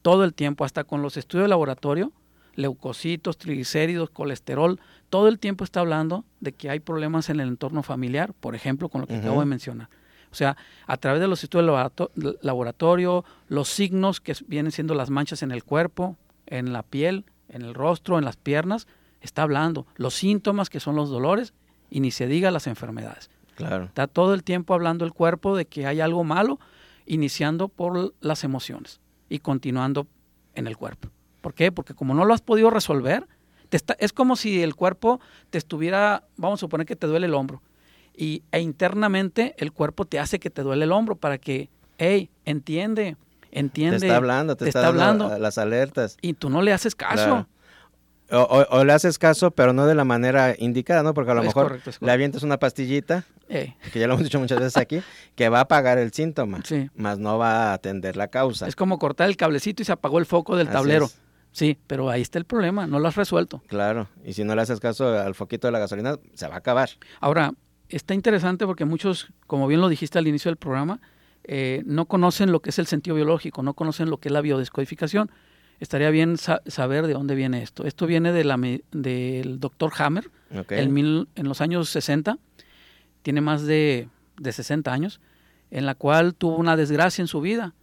Todo 0.02 0.24
el 0.24 0.34
tiempo, 0.34 0.64
hasta 0.64 0.84
con 0.84 1.02
los 1.02 1.16
estudios 1.16 1.44
de 1.44 1.48
laboratorio, 1.48 2.12
leucocitos, 2.54 3.38
triglicéridos, 3.38 4.10
colesterol, 4.10 4.80
todo 5.10 5.28
el 5.28 5.38
tiempo 5.38 5.64
está 5.64 5.80
hablando 5.80 6.24
de 6.40 6.52
que 6.52 6.70
hay 6.70 6.80
problemas 6.80 7.30
en 7.30 7.40
el 7.40 7.48
entorno 7.48 7.82
familiar, 7.82 8.34
por 8.34 8.54
ejemplo, 8.54 8.88
con 8.88 9.02
lo 9.02 9.06
que 9.06 9.16
acabo 9.16 9.40
de 9.40 9.46
mencionar. 9.46 9.88
O 10.30 10.34
sea, 10.34 10.56
a 10.86 10.96
través 10.96 11.20
de 11.20 11.28
los 11.28 11.44
estudios 11.44 11.92
de 12.14 12.36
laboratorio, 12.40 13.24
los 13.48 13.68
signos 13.68 14.20
que 14.20 14.34
vienen 14.46 14.72
siendo 14.72 14.94
las 14.94 15.10
manchas 15.10 15.42
en 15.42 15.50
el 15.50 15.62
cuerpo, 15.62 16.16
en 16.46 16.72
la 16.72 16.82
piel, 16.82 17.26
en 17.48 17.62
el 17.62 17.74
rostro, 17.74 18.18
en 18.18 18.24
las 18.24 18.36
piernas, 18.36 18.88
está 19.20 19.42
hablando. 19.42 19.86
Los 19.96 20.14
síntomas 20.14 20.70
que 20.70 20.80
son 20.80 20.96
los 20.96 21.10
dolores 21.10 21.52
y 21.90 22.00
ni 22.00 22.10
se 22.10 22.26
diga 22.26 22.50
las 22.50 22.66
enfermedades. 22.66 23.30
Claro. 23.54 23.84
Está 23.84 24.06
todo 24.06 24.32
el 24.32 24.42
tiempo 24.42 24.72
hablando 24.72 25.04
el 25.04 25.12
cuerpo 25.12 25.54
de 25.54 25.66
que 25.66 25.86
hay 25.86 26.00
algo 26.00 26.24
malo 26.24 26.58
iniciando 27.06 27.68
por 27.68 28.14
las 28.20 28.44
emociones 28.44 29.00
y 29.28 29.38
continuando 29.38 30.06
en 30.54 30.66
el 30.66 30.76
cuerpo. 30.76 31.08
¿Por 31.40 31.54
qué? 31.54 31.72
Porque 31.72 31.94
como 31.94 32.14
no 32.14 32.24
lo 32.24 32.34
has 32.34 32.42
podido 32.42 32.70
resolver, 32.70 33.26
te 33.68 33.76
está, 33.76 33.96
es 33.98 34.12
como 34.12 34.36
si 34.36 34.62
el 34.62 34.74
cuerpo 34.74 35.20
te 35.50 35.58
estuviera, 35.58 36.24
vamos 36.36 36.58
a 36.58 36.60
suponer 36.60 36.86
que 36.86 36.96
te 36.96 37.06
duele 37.06 37.26
el 37.26 37.34
hombro, 37.34 37.62
y, 38.14 38.42
e 38.52 38.60
internamente 38.60 39.54
el 39.58 39.72
cuerpo 39.72 40.04
te 40.04 40.18
hace 40.18 40.38
que 40.38 40.50
te 40.50 40.62
duele 40.62 40.84
el 40.84 40.92
hombro 40.92 41.16
para 41.16 41.38
que, 41.38 41.70
hey, 41.98 42.30
entiende, 42.44 43.16
entiende. 43.50 44.00
Te 44.00 44.06
está 44.06 44.16
hablando, 44.16 44.56
te, 44.56 44.68
está, 44.68 44.86
hablando 44.86 45.38
las 45.38 45.56
alertas. 45.58 46.18
Y 46.20 46.34
tú 46.34 46.50
no 46.50 46.62
le 46.62 46.72
haces 46.72 46.94
caso. 46.94 47.46
O, 48.30 48.84
le 48.84 48.92
haces 48.92 49.18
caso, 49.18 49.50
pero 49.50 49.72
no 49.72 49.86
de 49.86 49.94
la 49.94 50.04
manera 50.04 50.54
indicada, 50.58 51.02
¿no? 51.02 51.12
Porque 51.12 51.32
a 51.32 51.34
lo 51.34 51.42
mejor 51.42 51.80
le 52.00 52.12
avientas 52.12 52.42
una 52.42 52.58
pastillita, 52.58 53.24
que 53.48 53.74
ya 53.94 54.06
lo 54.06 54.14
hemos 54.14 54.24
dicho 54.24 54.40
muchas 54.40 54.58
veces 54.58 54.76
aquí, 54.78 55.02
que 55.34 55.48
va 55.50 55.58
a 55.58 55.62
apagar 55.62 55.98
el 55.98 56.12
síntoma, 56.12 56.60
sí. 56.64 56.88
más 56.94 57.18
no 57.18 57.36
va 57.36 57.70
a 57.70 57.74
atender 57.74 58.16
la 58.16 58.28
causa. 58.28 58.66
Es 58.66 58.76
como 58.76 58.98
cortar 58.98 59.28
el 59.28 59.36
cablecito 59.36 59.82
y 59.82 59.84
se 59.84 59.92
apagó 59.92 60.18
el 60.18 60.26
foco 60.26 60.56
del 60.56 60.68
tablero. 60.68 61.10
Sí, 61.50 61.78
pero 61.86 62.08
ahí 62.08 62.22
está 62.22 62.38
el 62.38 62.46
problema, 62.46 62.86
no 62.86 62.98
lo 62.98 63.08
has 63.08 63.16
resuelto. 63.16 63.62
Claro, 63.66 64.08
y 64.24 64.32
si 64.32 64.42
no 64.42 64.54
le 64.54 64.62
haces 64.62 64.80
caso 64.80 65.18
al 65.18 65.34
foquito 65.34 65.68
de 65.68 65.72
la 65.72 65.78
gasolina, 65.78 66.16
se 66.32 66.48
va 66.48 66.54
a 66.54 66.58
acabar. 66.58 66.88
Ahora, 67.20 67.52
está 67.90 68.14
interesante 68.14 68.64
porque 68.64 68.86
muchos, 68.86 69.28
como 69.46 69.66
bien 69.66 69.82
lo 69.82 69.90
dijiste 69.90 70.18
al 70.18 70.26
inicio 70.26 70.48
del 70.48 70.56
programa, 70.56 71.02
eh, 71.44 71.82
no 71.84 72.06
conocen 72.06 72.52
lo 72.52 72.60
que 72.60 72.70
es 72.70 72.78
el 72.78 72.86
sentido 72.86 73.16
biológico, 73.16 73.62
no 73.62 73.74
conocen 73.74 74.08
lo 74.08 74.18
que 74.18 74.28
es 74.28 74.32
la 74.32 74.40
biodescodificación 74.40 75.30
estaría 75.82 76.10
bien 76.10 76.36
saber 76.38 77.06
de 77.08 77.12
dónde 77.12 77.34
viene 77.34 77.62
esto. 77.62 77.84
Esto 77.84 78.06
viene 78.06 78.32
de 78.32 78.44
la, 78.44 78.56
del 78.92 79.58
doctor 79.58 79.92
Hammer 79.98 80.30
en, 80.70 81.26
en, 81.34 81.48
los 81.48 81.60
años 81.60 81.88
60, 81.88 82.38
tiene 83.22 83.40
más 83.40 83.64
de, 83.64 84.08
de, 84.38 84.52
60 84.52 84.92
años, 84.92 85.20
en 85.72 85.84
la 85.84 85.96
cual 85.96 86.34
tuvo 86.36 86.56
una 86.56 86.76
desgracia 86.76 87.20
en 87.20 87.26
su 87.26 87.40
vida. 87.40 87.74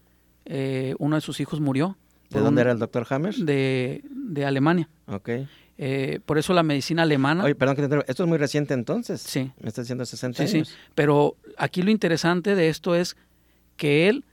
Eh, 0.46 0.96
uno 0.98 1.18
de 1.18 1.22
sus 1.22 1.41
hijos 1.41 1.60
murió. 1.60 1.98
¿De 2.29 2.39
dónde 2.39 2.62
era 2.62 2.72
el 2.72 2.79
doctor 2.79 3.06
Hammer? 3.10 3.36
De, 3.36 4.01
de 4.10 4.46
Alemania. 4.46 4.88
Ok. 5.08 5.29
Eh, 5.77 6.20
por 6.25 6.38
eso 6.38 6.53
la 6.53 6.63
medicina 6.63 7.03
alemana. 7.03 7.44
Oye, 7.44 7.56
perdón 7.56 7.75
que 7.75 7.88
te 7.88 8.00
Esto 8.08 8.24
es 8.24 8.29
muy 8.29 8.38
reciente 8.38 8.74
entonces. 8.74 9.20
Sí. 9.22 9.51
Me 9.60 9.68
está 9.68 9.82
diciendo 9.82 10.06
60 10.06 10.41
años. 10.41 10.51
Sí, 10.51 10.63
sí. 10.63 10.72
Pero 10.96 11.36
aquí 11.58 11.82
lo 11.82 11.91
interesante 11.91 12.56
de 12.56 12.70
esto 12.70 12.96
es 12.96 13.18
que 13.75 14.08
él 14.08 14.24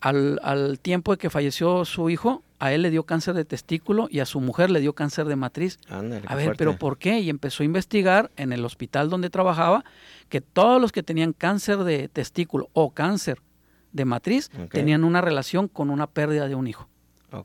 al, 0.00 0.38
al 0.42 0.78
tiempo 0.80 1.12
de 1.12 1.18
que 1.18 1.30
falleció 1.30 1.84
su 1.84 2.08
hijo, 2.10 2.42
a 2.60 2.72
él 2.72 2.82
le 2.82 2.90
dio 2.90 3.04
cáncer 3.04 3.34
de 3.34 3.44
testículo 3.44 4.08
y 4.10 4.18
a 4.20 4.26
su 4.26 4.40
mujer 4.40 4.70
le 4.70 4.80
dio 4.80 4.92
cáncer 4.94 5.26
de 5.26 5.36
matriz. 5.36 5.78
Ándale, 5.88 6.24
A 6.26 6.34
ver, 6.34 6.46
fuerte. 6.46 6.58
pero 6.58 6.76
¿por 6.76 6.98
qué? 6.98 7.20
Y 7.20 7.30
empezó 7.30 7.62
a 7.62 7.66
investigar 7.66 8.30
en 8.36 8.52
el 8.52 8.64
hospital 8.64 9.10
donde 9.10 9.30
trabajaba 9.30 9.84
que 10.28 10.40
todos 10.40 10.80
los 10.80 10.90
que 10.92 11.02
tenían 11.02 11.32
cáncer 11.32 11.78
de 11.78 12.08
testículo 12.08 12.68
o 12.72 12.90
cáncer 12.90 13.40
de 13.92 14.04
matriz 14.04 14.50
tenían 14.70 15.04
una 15.04 15.20
relación 15.20 15.66
con 15.68 15.90
una 15.90 16.06
pérdida 16.08 16.48
de 16.48 16.54
un 16.54 16.66
hijo. 16.66 16.88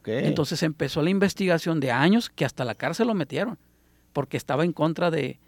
Entonces 0.06 0.64
empezó 0.64 1.02
la 1.02 1.10
investigación 1.10 1.80
de 1.80 1.92
años 1.92 2.30
que 2.30 2.46
hasta 2.46 2.66
la 2.66 2.74
cárcel 2.76 3.08
lo 3.08 3.14
metieron 3.14 3.58
porque 4.14 4.38
estaba 4.38 4.64
en 4.64 4.74
contra 4.74 5.12
de, 5.12 5.40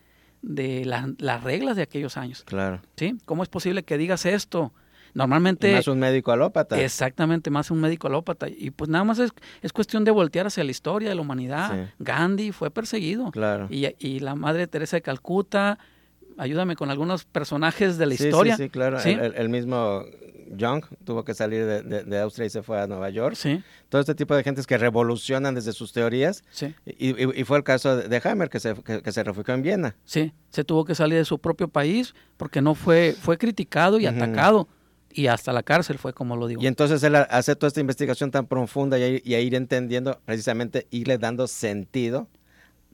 de 0.42 0.86
la- 0.86 1.14
las 1.18 1.44
reglas 1.44 1.76
de 1.76 1.84
aquellos 1.84 2.18
años. 2.18 2.44
Claro. 2.46 2.82
¿sí? 2.98 3.18
¿Cómo 3.26 3.44
es 3.44 3.50
posible 3.50 3.84
que 3.84 3.98
digas 3.98 4.26
esto? 4.26 4.74
Y 5.16 5.18
Normalmente... 5.18 5.74
más 5.74 5.88
un 5.88 6.00
médico 6.00 6.34
alópata. 6.34 6.80
Exactamente, 6.82 7.50
más 7.50 7.72
un 7.72 7.80
médico 7.80 8.08
alópata. 8.08 8.48
Y 8.50 8.72
pues 8.72 8.90
nada 8.90 9.06
más 9.06 9.18
es, 9.20 9.32
es 9.62 9.72
cuestión 9.72 10.04
de 10.04 10.12
voltear 10.12 10.48
hacia 10.48 10.64
la 10.66 10.72
historia 10.72 11.08
de 11.08 11.16
la 11.16 11.22
humanidad. 11.22 11.72
Sí. 11.86 11.92
Gandhi 12.00 12.52
fue 12.52 12.70
perseguido. 12.70 13.32
Claro. 13.32 13.68
Y, 13.72 13.88
y 13.98 14.20
la 14.20 14.36
Madre 14.36 14.68
Teresa 14.68 14.98
de 14.98 15.02
Calcuta, 15.02 15.80
ayúdame 16.38 16.76
con 16.76 16.92
algunos 16.92 17.24
personajes 17.24 17.98
de 17.98 18.06
la 18.08 18.16
Sí, 18.16 18.26
historia. 18.26 18.58
Sí, 18.58 18.64
sí, 18.64 18.70
claro. 18.70 19.00
¿Sí? 19.00 19.12
El, 19.12 19.48
mismo 19.48 20.04
Young 20.52 20.84
tuvo 21.06 21.24
que 21.24 21.34
salir 21.34 21.66
de, 21.66 21.82
de- 21.82 22.04
de 22.04 22.20
Austria 22.20 22.48
y 22.48 22.50
se 22.50 22.62
fue 22.62 22.82
a 22.82 22.86
Nueva 22.86 23.10
York. 23.10 23.36
Sí, 23.36 23.64
Todo 23.88 24.02
este 24.02 24.16
tipo 24.16 24.36
de 24.36 24.44
gentes 24.44 24.68
que 24.68 24.78
revolucionan 24.78 25.56
desde 25.56 25.72
sus 25.72 25.94
teorías. 25.94 26.44
sí, 26.52 26.76
Y, 26.86 27.12
y- 27.24 27.40
y 27.40 27.44
fue 27.46 27.58
el 27.58 27.64
caso 27.64 27.96
de, 27.96 28.22
Hammer, 28.26 28.50
que 28.50 28.60
se, 28.60 28.76
que, 28.76 29.02
que 29.02 29.12
se 29.14 29.24
refugió 29.24 29.54
en 29.54 29.62
Viena. 29.62 29.96
sí. 30.04 30.34
Se 30.50 30.64
tuvo 30.64 30.86
que 30.86 30.96
salir 30.96 31.18
de 31.18 31.26
su 31.26 31.40
propio 31.40 31.68
país 31.68 32.14
porque 32.38 32.62
no 32.62 32.76
fue, 32.76 33.14
fue 33.20 33.38
criticado 33.38 34.00
y 34.00 34.08
Ujú. 34.08 34.16
atacado. 34.16 34.68
Y 35.16 35.28
hasta 35.28 35.54
la 35.54 35.64
cárcel 35.64 35.98
fue 35.98 36.14
como 36.14 36.36
lo 36.36 36.48
digo. 36.48 36.62
Y 36.62 36.68
entonces 36.68 37.02
él 37.04 37.16
hace 37.16 37.56
toda 37.56 37.68
esta 37.70 37.80
investigación 37.80 38.32
tan 38.32 38.48
profunda 38.48 39.00
y, 39.00 39.04
a 39.04 39.08
ir- 39.10 39.22
y 39.24 39.34
a 39.36 39.40
ir 39.40 39.56
entendiendo, 39.56 40.20
precisamente, 40.26 40.88
irle 40.92 41.18
dando 41.18 41.48
sentido 41.48 42.28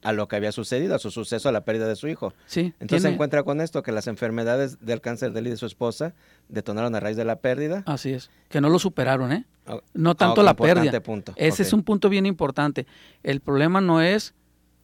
a 0.03 0.13
lo 0.13 0.27
que 0.27 0.35
había 0.35 0.51
sucedido, 0.51 0.95
a 0.95 0.99
su 0.99 1.11
suceso, 1.11 1.47
a 1.49 1.51
la 1.51 1.63
pérdida 1.63 1.87
de 1.87 1.95
su 1.95 2.07
hijo. 2.07 2.33
sí, 2.47 2.73
Entonces 2.79 3.03
se 3.03 3.09
encuentra 3.09 3.43
con 3.43 3.61
esto, 3.61 3.83
que 3.83 3.91
las 3.91 4.07
enfermedades 4.07 4.79
del 4.83 4.99
cáncer 4.99 5.31
de 5.31 5.39
él 5.41 5.47
y 5.47 5.49
de 5.51 5.57
su 5.57 5.65
esposa 5.67 6.13
detonaron 6.49 6.95
a 6.95 6.99
raíz 6.99 7.17
de 7.17 7.25
la 7.25 7.35
pérdida. 7.37 7.83
Así 7.85 8.11
es. 8.11 8.31
Que 8.49 8.61
no 8.61 8.69
lo 8.69 8.79
superaron, 8.79 9.31
¿eh? 9.31 9.45
Ah, 9.67 9.77
No 9.93 10.11
ah, 10.11 10.15
tanto 10.15 10.41
la 10.41 10.55
pérdida. 10.55 10.99
punto. 11.01 11.33
Ese 11.35 11.61
es 11.61 11.71
un 11.73 11.83
punto 11.83 12.09
bien 12.09 12.25
importante. 12.25 12.87
El 13.21 13.41
problema 13.41 13.79
no 13.79 14.01
es 14.01 14.33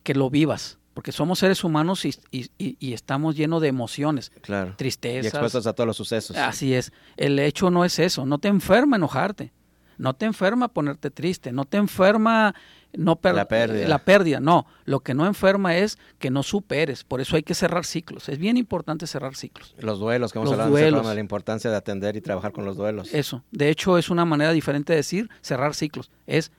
que 0.03 0.13
lo 0.13 0.29
vivas, 0.29 0.77
porque 0.97 1.11
somos 1.11 1.37
seres 1.37 1.63
humanos 1.63 2.05
y, 2.05 2.15
y- 2.31 2.49
y- 2.57 2.75
y 2.79 2.93
estamos 2.93 3.35
llenos 3.35 3.61
de 3.61 3.67
emociones, 3.67 4.31
Claro. 4.41 4.71
Y 4.71 4.77
tristezas. 4.77 5.27
expuestos 5.31 5.67
a 5.67 5.73
todos 5.73 5.85
los 5.85 5.95
sucesos. 5.95 6.35
Así 6.35 6.73
es. 6.73 6.91
El 7.17 7.37
hecho 7.37 7.69
no 7.69 7.85
es 7.85 7.99
eso. 7.99 8.25
No 8.25 8.39
te 8.39 8.47
enferma 8.47 8.95
enojarte. 8.95 9.53
No 9.99 10.15
te 10.15 10.25
enferma 10.25 10.69
ponerte 10.69 11.11
triste. 11.11 11.51
No 11.51 11.65
te 11.65 11.77
enferma 11.77 12.55
no 12.93 13.15
per- 13.17 13.35
La 13.35 13.47
pérdida. 13.47 13.87
la 13.87 13.99
pérdida. 13.99 14.39
No. 14.39 14.65
Lo 14.85 15.01
que 15.01 15.13
no 15.13 15.27
enferma 15.27 15.77
es 15.77 15.99
que 16.17 16.31
no 16.31 16.41
superes. 16.41 17.03
Por 17.03 17.21
eso 17.21 17.35
hay 17.35 17.43
que 17.43 17.53
cerrar 17.53 17.85
ciclos. 17.85 18.27
Es 18.27 18.39
bien 18.39 18.57
importante 18.57 19.05
cerrar 19.05 19.35
ciclos. 19.35 19.75
Los 19.77 19.99
duelos, 19.99 20.33
que 20.33 20.39
hemos 20.39 20.47
Los 20.47 20.53
hablado 20.53 20.71
duelos. 20.71 20.89
programa, 20.93 21.09
de 21.11 21.15
la 21.15 21.21
importancia 21.21 21.69
de 21.69 21.75
atender 21.77 22.15
y 22.15 22.21
trabajar 22.21 22.53
con 22.53 22.65
los 22.65 22.75
duelos. 22.75 23.13
Eso. 23.13 23.43
De 23.51 23.69
hecho, 23.69 23.99
es 23.99 24.09
una 24.09 24.25
manera 24.25 24.51
diferente 24.51 24.93
de 24.93 24.97
decir 24.97 25.29
cerrar 25.41 25.75
ciclos. 25.75 26.09
Es 26.25 26.51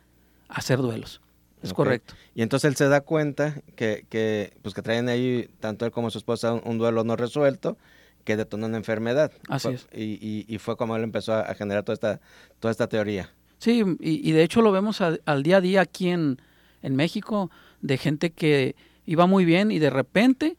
hacer 0.49 0.79
duelos. 0.79 1.21
Es 1.63 1.73
correcto. 1.73 2.15
Y 2.35 2.43
entonces 2.43 2.69
él 2.69 2.77
se 2.77 2.89
da 2.89 3.01
cuenta 3.01 3.61
que, 3.77 4.05
que, 4.09 4.53
pues 4.63 4.75
que 4.75 4.83
traen 4.83 5.09
ahí, 5.09 5.49
tanto 5.61 5.85
él 5.87 5.91
como 5.93 6.11
su 6.11 6.19
esposa, 6.19 6.53
un, 6.55 6.63
un 6.65 6.79
duelo 6.79 7.03
no 7.05 7.17
resuelto 7.17 7.77
que 8.25 8.37
detonó 8.37 8.67
una 8.67 8.77
enfermedad. 8.77 9.33
Así 9.49 9.69
es. 9.69 9.89
Y, 9.93 10.19
y- 10.25 10.45
y 10.49 10.59
fue 10.59 10.77
como 10.77 10.95
él 10.97 11.03
empezó 11.03 11.33
a, 11.35 11.41
a 11.41 11.55
generar 11.55 11.83
toda 11.83 11.95
esta, 11.95 12.21
toda 12.61 12.71
esta 12.73 12.87
teoría. 12.89 13.31
Sí, 13.59 13.83
y, 14.01 14.29
y 14.29 14.33
de 14.33 14.43
hecho 14.43 14.63
lo 14.63 14.71
vemos 14.71 15.01
a- 15.01 15.17
al 15.25 15.43
día 15.43 15.57
a 15.57 15.61
día 15.61 15.81
aquí 15.81 16.11
en, 16.11 16.41
en 16.83 16.95
México, 16.95 17.51
de 17.81 17.97
gente 17.99 18.31
que 18.31 18.77
iba 19.07 19.27
muy 19.27 19.45
bien 19.45 19.71
y 19.71 19.79
de 19.79 19.91
repente 19.91 20.57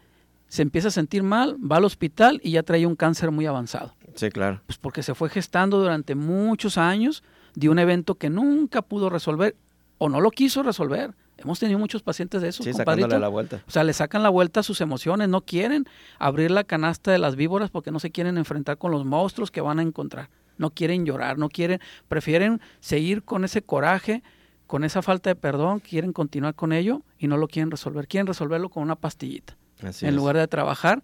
se 0.47 0.63
empieza 0.63 0.87
a 0.87 0.91
sentir 0.91 1.21
mal, 1.21 1.57
va 1.59 1.77
al 1.77 1.85
hospital 1.85 2.41
y 2.43 2.51
ya 2.51 2.63
trae 2.63 2.85
un 2.87 2.95
cáncer 2.95 3.29
muy 3.29 3.45
avanzado. 3.45 3.93
Sí, 4.15 4.29
claro. 4.31 4.61
Pues 4.65 4.79
porque 4.79 5.03
se 5.03 5.13
fue 5.13 5.29
gestando 5.29 5.79
durante 5.79 6.15
muchos 6.15 6.77
años 6.79 7.23
de 7.53 7.69
un 7.69 7.77
evento 7.77 8.15
que 8.15 8.29
nunca 8.31 8.81
pudo 8.81 9.09
resolver 9.11 9.55
o 9.99 10.09
no 10.09 10.19
lo 10.21 10.31
quiso 10.31 10.63
resolver. 10.63 11.13
Hemos 11.37 11.59
tenido 11.59 11.77
muchos 11.79 12.01
pacientes 12.01 12.41
de 12.41 12.49
esos, 12.49 12.65
Sí, 12.65 12.71
la 12.73 13.27
vuelta. 13.29 13.63
O 13.67 13.71
sea, 13.71 13.83
le 13.83 13.93
sacan 13.93 14.23
la 14.23 14.29
vuelta 14.29 14.59
a 14.61 14.63
sus 14.63 14.81
emociones, 14.81 15.29
no 15.29 15.41
quieren 15.41 15.85
abrir 16.17 16.49
la 16.51 16.63
canasta 16.65 17.11
de 17.11 17.19
las 17.19 17.35
víboras 17.37 17.69
porque 17.69 17.91
no 17.91 17.99
se 17.99 18.09
quieren 18.11 18.37
enfrentar 18.37 18.77
con 18.77 18.91
los 18.91 19.05
monstruos 19.05 19.51
que 19.51 19.61
van 19.61 19.79
a 19.79 19.83
encontrar. 19.83 20.29
No 20.57 20.71
quieren 20.71 21.05
llorar, 21.05 21.37
no 21.37 21.47
quieren, 21.47 21.79
prefieren 22.09 22.59
seguir 22.81 23.23
con 23.23 23.45
ese 23.45 23.61
coraje, 23.61 24.21
con 24.67 24.83
esa 24.83 25.01
falta 25.01 25.29
de 25.29 25.35
perdón, 25.35 25.79
quieren 25.79 26.11
continuar 26.11 26.55
con 26.55 26.73
ello 26.73 27.03
y 27.17 27.27
no 27.27 27.37
lo 27.37 27.47
quieren 27.47 27.71
resolver. 27.71 28.07
Quieren 28.07 28.27
resolverlo 28.27 28.67
con 28.69 28.83
una 28.83 28.95
pastillita, 28.97 29.55
Así 29.81 30.05
en 30.05 30.09
es. 30.09 30.15
lugar 30.15 30.35
de 30.35 30.47
trabajar 30.47 31.03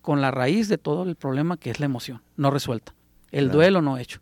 con 0.00 0.20
la 0.20 0.30
raíz 0.30 0.68
de 0.68 0.78
todo 0.78 1.02
el 1.04 1.16
problema 1.16 1.56
que 1.56 1.70
es 1.70 1.80
la 1.80 1.86
emoción, 1.86 2.22
no 2.36 2.50
resuelta. 2.52 2.94
El 3.32 3.46
Claro. 3.46 3.56
duelo 3.58 3.82
no 3.82 3.98
hecho. 3.98 4.20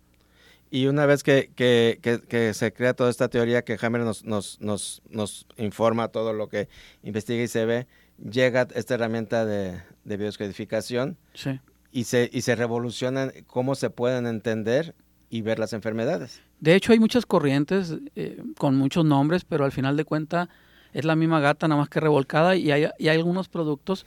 Y 0.71 0.87
una 0.87 1.05
vez 1.07 1.23
que, 1.25 1.51
que- 1.57 1.99
que- 2.01 2.21
que 2.21 2.55
se 2.55 2.73
crea 2.73 2.95
toda 2.95 3.11
esta 3.11 3.29
teoría 3.29 3.63
que 3.63 3.77
Hammer 3.81 4.03
nos, 4.03 4.25
nos, 4.25 4.61
nos, 4.61 5.03
nos 5.09 5.47
informa 5.57 6.09
todo 6.09 6.33
lo 6.33 6.49
que 6.49 6.69
investiga 7.03 7.43
y 7.43 7.49
se 7.49 7.65
ve, 7.67 7.87
llega 8.19 8.69
esta 8.75 8.95
herramienta 8.95 9.45
de, 9.45 9.83
de 10.05 10.17
biodescodificación 10.17 11.17
Sí. 11.35 11.59
y 11.91 12.05
se, 12.05 12.31
y 12.33 12.43
se 12.43 12.55
revolucionan 12.55 13.33
cómo 13.49 13.75
se 13.75 13.91
pueden 13.91 14.27
entender 14.27 14.95
y 15.29 15.43
ver 15.43 15.59
las 15.59 15.73
enfermedades. 15.73 16.41
De 16.61 16.75
hecho, 16.75 16.93
hay 16.93 17.01
muchas 17.01 17.27
corrientes 17.27 17.97
eh, 18.15 18.43
con 18.59 18.77
muchos 18.77 19.05
nombres, 19.05 19.45
pero 19.45 19.65
al 19.65 19.73
final 19.73 19.97
de 19.97 20.05
cuentas 20.05 20.49
es 20.93 21.05
la 21.05 21.17
misma 21.17 21.41
gata, 21.41 21.67
nada 21.69 21.81
más 21.81 21.89
que 21.89 22.01
revolcada, 22.01 22.55
y 22.57 22.71
hay, 22.71 22.87
y 22.99 23.09
hay 23.09 23.17
algunos 23.17 23.49
productos 23.49 24.07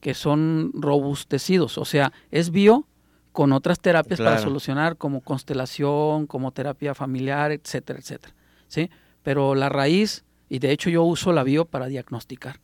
que 0.00 0.14
son 0.14 0.72
robustecidos, 0.74 1.78
o 1.78 1.84
sea, 1.84 2.12
es 2.32 2.50
bio 2.50 2.86
con 3.32 3.52
otras 3.52 3.80
terapias 3.80 4.20
para 4.20 4.38
solucionar, 4.38 4.96
como 4.96 5.20
constelación, 5.22 6.26
como 6.26 6.52
terapia 6.52 6.94
familiar, 6.94 7.50
etcétera, 7.52 7.98
etcétera. 7.98 8.34
¿sí? 8.68 8.90
Pero 9.22 9.54
la 9.54 9.68
raíz, 9.68 10.24
y 10.48 10.58
de 10.58 10.70
hecho 10.70 10.90
yo 10.90 11.02
uso 11.02 11.32
la 11.32 11.42
bio 11.42 11.64
para 11.64 11.86
diagnosticar. 11.86 12.60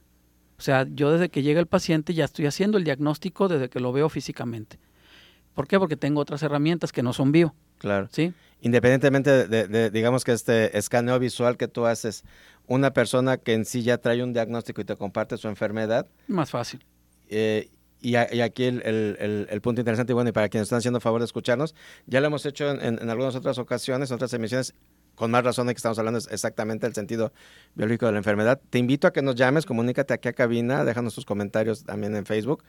O 0.58 0.60
sea, 0.62 0.86
yo 0.92 1.12
desde 1.12 1.28
que 1.28 1.42
llega 1.42 1.60
el 1.60 1.66
paciente 1.66 2.14
ya 2.14 2.24
estoy 2.24 2.46
haciendo 2.46 2.78
el 2.78 2.84
diagnóstico 2.84 3.48
desde 3.48 3.68
que 3.70 3.80
lo 3.80 3.92
veo 3.92 4.08
físicamente. 4.08 4.78
¿Por 5.54 5.66
qué? 5.68 5.78
Porque 5.78 5.96
tengo 5.96 6.20
otras 6.20 6.42
herramientas 6.42 6.92
que 6.92 7.02
no 7.02 7.12
son 7.12 7.32
bio. 7.32 7.54
Claro. 7.78 8.08
¿sí? 8.10 8.32
Independientemente 8.60 9.30
de, 9.30 9.46
de- 9.46 9.68
de, 9.68 9.90
digamos 9.90 10.24
que 10.24 10.32
este 10.32 10.76
escaneo 10.76 11.18
visual 11.18 11.56
que 11.56 11.68
tú 11.68 11.86
haces, 11.86 12.24
una 12.66 12.92
persona 12.92 13.36
que 13.38 13.54
en 13.54 13.64
sí 13.64 13.82
ya 13.82 13.98
trae 13.98 14.22
un 14.22 14.32
diagnóstico 14.32 14.80
y 14.80 14.84
te 14.84 14.96
comparte 14.96 15.36
su 15.36 15.48
enfermedad, 15.48 16.06
Más 16.26 16.50
fácil. 16.50 16.84
eh, 17.28 17.68
y, 18.00 18.14
a- 18.16 18.32
y 18.32 18.40
aquí 18.40 18.64
el, 18.64 19.60
punto 19.62 19.80
interesante, 19.80 20.12
y 20.12 20.14
bueno, 20.14 20.30
y 20.30 20.32
para 20.32 20.48
quienes 20.48 20.66
están 20.66 20.78
haciendo 20.78 21.00
favor 21.00 21.20
de 21.20 21.26
escucharnos, 21.26 21.74
ya 22.06 22.20
lo 22.20 22.26
hemos 22.28 22.44
hecho 22.46 22.70
en, 22.70 22.80
en- 22.80 23.02
en 23.02 23.10
algunas 23.10 23.34
otras 23.34 23.58
ocasiones, 23.58 24.10
en 24.10 24.14
otras 24.16 24.32
emisiones, 24.34 24.74
con 25.14 25.32
más 25.32 25.42
razón 25.42 25.66
de 25.66 25.74
que 25.74 25.78
estamos 25.78 25.98
hablando 25.98 26.20
exactamente 26.30 26.86
del 26.86 26.94
sentido 26.94 27.32
biológico 27.74 28.06
de 28.06 28.12
la 28.12 28.18
enfermedad. 28.18 28.60
Te 28.70 28.78
invito 28.78 29.08
a 29.08 29.12
que 29.12 29.20
nos 29.20 29.34
llames, 29.34 29.66
comunícate 29.66 30.14
aquí 30.14 30.28
a 30.28 30.32
cabina, 30.32 30.84
déjanos 30.84 31.14
tus 31.14 31.24
comentarios 31.24 31.82
también 31.84 32.14
en 32.14 32.24
Facebook. 32.24 32.62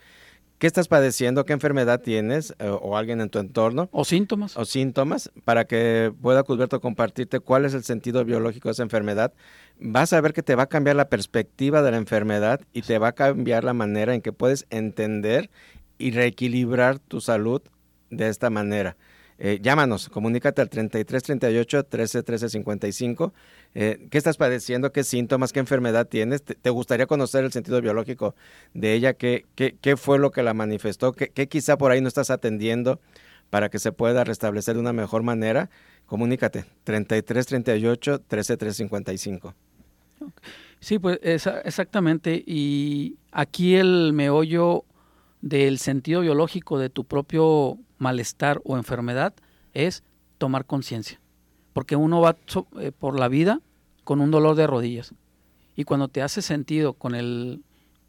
¿Qué 0.59 0.67
estás 0.67 0.89
padeciendo? 0.89 1.45
¿Qué 1.45 1.53
enfermedad 1.53 2.01
tienes? 2.01 2.53
eh, 2.59 2.67
o 2.69 2.97
alguien 2.97 3.21
en 3.21 3.29
tu 3.29 3.39
entorno 3.39 3.87
O 3.93 4.03
síntomas. 4.03 4.57
o 4.57 4.65
síntomas 4.65 5.31
para 5.45 5.63
que 5.65 6.13
pueda 6.21 6.43
Cusberto 6.43 6.81
compartirte 6.81 7.39
cuál 7.39 7.63
es 7.63 7.73
el 7.73 7.85
sentido 7.85 8.25
biológico 8.25 8.67
de 8.67 8.73
esa 8.73 8.83
enfermedad. 8.83 9.33
Vas 9.79 10.11
a 10.11 10.19
ver 10.19 10.33
que 10.33 10.43
te 10.43 10.55
va 10.55 10.63
a 10.63 10.67
cambiar 10.67 10.97
la 10.97 11.07
perspectiva 11.07 11.81
de 11.81 11.91
la 11.91 11.97
enfermedad 11.97 12.59
y 12.73 12.81
te 12.81 12.97
va 12.97 13.07
a 13.09 13.11
cambiar 13.13 13.63
la 13.63 13.73
manera 13.73 14.13
en 14.13 14.21
que 14.21 14.33
puedes 14.33 14.67
entender 14.69 15.49
y 15.97 16.11
reequilibrar 16.11 16.99
tu 16.99 17.21
salud 17.21 17.61
de 18.09 18.27
esta 18.27 18.49
manera. 18.49 18.97
Eh, 19.41 19.59
llámanos, 19.61 20.09
comunícate 20.09 20.61
al 20.61 20.69
33 20.69 21.23
38 21.23 21.83
13 21.85 22.23
13 22.23 22.49
55. 22.49 23.33
Eh, 23.73 24.07
¿Qué 24.11 24.17
estás 24.17 24.35
padeciendo? 24.35 24.91
¿Qué 24.91 25.05
síntomas? 25.05 25.53
¿Qué 25.53 25.61
enfermedad 25.61 26.07
tienes? 26.07 26.43
¿Te, 26.43 26.69
gustaría 26.69 27.05
conocer 27.05 27.45
el 27.45 27.53
sentido 27.53 27.81
biológico 27.81 28.35
de 28.73 28.93
ella? 28.93 29.13
¿Qué, 29.13 29.45
qué, 29.55 29.77
qué 29.79 29.95
fue 29.95 30.19
lo 30.19 30.31
que 30.31 30.43
la 30.43 30.53
manifestó? 30.53 31.13
¿Qué, 31.13 31.29
¿Qué 31.29 31.47
quizá 31.47 31.77
por 31.77 31.91
ahí 31.91 32.01
no 32.01 32.09
estás 32.09 32.31
atendiendo 32.31 32.99
para 33.49 33.69
que 33.69 33.79
se 33.79 33.93
pueda 33.93 34.25
restablecer 34.25 34.75
de 34.75 34.81
una 34.81 34.91
mejor 34.91 35.23
manera? 35.23 35.69
Comunícate, 36.05 36.65
33 36.83 37.45
38 37.45 38.19
13 38.27 38.57
13 38.57 38.77
55. 38.77 39.55
Sí, 40.81 40.99
pues 40.99 41.17
exactamente. 41.23 42.43
Y 42.45 43.15
aquí 43.31 43.75
el 43.75 44.11
meollo 44.11 44.83
del 45.39 45.77
sentido 45.77 46.19
biológico 46.19 46.77
de 46.77 46.89
tu 46.89 47.05
propio 47.05 47.77
malestar 47.99 48.61
o 48.63 48.77
enfermedad 48.77 49.33
es 49.73 50.03
tomar 50.37 50.65
conciencia. 50.65 51.19
Porque 51.73 51.95
uno 51.95 52.21
va 52.21 52.35
eh, 52.79 52.91
por 52.91 53.19
la 53.19 53.27
vida 53.27 53.61
con 54.03 54.21
un 54.21 54.31
dolor 54.31 54.55
de 54.55 54.65
rodillas. 54.65 55.13
Y 55.75 55.83
cuando 55.83 56.07
te 56.07 56.23
hace 56.23 56.41
sentido 56.41 56.93
con 56.93 57.13
el, 57.13 57.61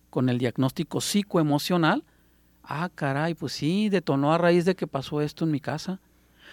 con 0.08 0.28
el 0.28 0.38
diagnóstico 0.38 1.00
psicoemocional, 1.00 2.04
ah, 2.62 2.88
caray, 2.94 3.34
pues 3.34 3.52
sí, 3.52 3.88
detonó 3.88 4.32
a 4.32 4.38
raíz 4.38 4.64
de 4.64 4.74
que 4.74 4.86
pasó 4.86 5.20
esto 5.20 5.44
en 5.44 5.50
mi 5.50 5.60
casa. 5.60 6.00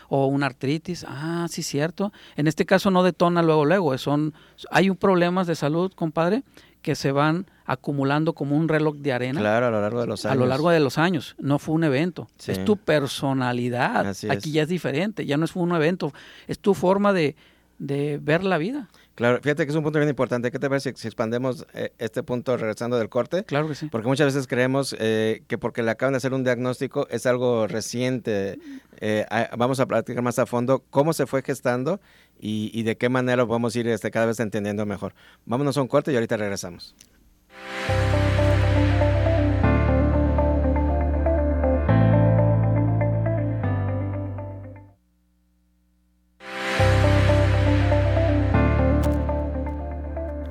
o 0.10 0.27
una 0.27 0.46
artritis, 0.46 1.06
ah, 1.08 1.48
sí, 1.50 1.63
cierto. 1.63 2.13
En 2.36 2.48
este 2.48 2.65
caso 2.65 2.91
no 2.91 3.03
detona 3.03 3.41
luego, 3.41 3.65
luego, 3.65 3.98
son, 3.98 4.34
hay 4.70 4.91
problemas 4.91 5.48
de 5.48 5.56
salud, 5.56 5.91
compadre, 5.94 6.44
que 6.88 6.96
se 6.96 7.12
van 7.12 7.48
acumulando 7.65 8.32
como 8.32 8.56
un 8.56 8.70
reloj 8.70 8.96
de 8.96 9.12
arena. 9.12 9.41
Claro, 9.41 9.65
a 9.65 9.72
lo 9.72 9.82
largo 9.82 10.00
de 10.00 10.08
los 10.08 10.24
años. 10.24 10.38
A 10.38 10.39
lo 10.39 10.46
largo 10.46 10.70
de 10.70 10.79
los 10.79 10.98
años. 10.98 11.36
No 11.38 11.60
fue 11.60 11.75
un 11.75 11.84
evento. 11.84 12.29
Es 12.48 12.63
tu 12.63 12.77
personalidad. 12.77 14.15
Aquí 14.29 14.53
ya 14.53 14.62
es 14.62 14.70
diferente. 14.70 15.25
Ya 15.25 15.36
no 15.36 15.44
es 15.44 15.53
un 15.53 15.75
evento. 15.75 16.13
Es 16.48 16.60
tu 16.60 16.74
forma 16.74 17.12
de, 17.12 17.36
de 17.77 18.22
ver 18.24 18.46
la 18.46 18.58
vida. 18.58 18.88
Claro, 19.17 19.39
fíjate 19.41 19.65
que 19.65 19.71
es 19.71 19.75
un 19.75 19.81
punto 19.81 19.97
bien 19.97 20.09
importante. 20.09 20.51
¿Qué 20.51 20.59
te 20.59 20.69
parece 20.69 20.93
si 20.95 21.07
expandemos 21.07 21.65
eh, 21.74 21.91
este 21.97 22.21
punto 22.21 22.55
regresando 22.55 23.00
del 23.00 23.09
corte? 23.09 23.43
Claro 23.45 23.67
que 23.67 23.74
sí. 23.74 23.88
Porque 23.91 24.07
muchas 24.07 24.27
veces 24.27 24.45
creemos 24.45 24.95
eh, 25.00 25.41
que 25.47 25.57
porque 25.57 25.81
le 25.81 25.89
acaban 25.89 26.13
de 26.13 26.17
hacer 26.17 26.36
un 26.36 26.43
diagnóstico 26.43 27.07
es 27.09 27.25
algo 27.25 27.65
reciente. 27.65 28.59
Eh, 29.01 29.25
vamos 29.57 29.79
a 29.79 29.88
platicar 29.88 30.21
más 30.21 30.38
a 30.38 30.45
fondo 30.45 30.83
cómo 30.91 31.13
se 31.13 31.25
fue 31.25 31.41
gestando 31.41 32.00
y, 32.39 32.69
y 32.75 32.83
de 32.83 32.95
qué 32.95 33.09
manera 33.09 33.43
vamos 33.43 33.75
a 33.75 33.79
ir 33.79 33.88
este, 33.88 34.12
cada 34.12 34.27
vez 34.27 34.39
entendiendo 34.39 34.86
mejor. 34.86 35.15
Vámonos 35.45 35.75
a 35.77 35.81
un 35.81 35.88
corte 35.88 36.12
y 36.12 36.15
ahorita 36.15 36.38
regresamos. 36.38 36.93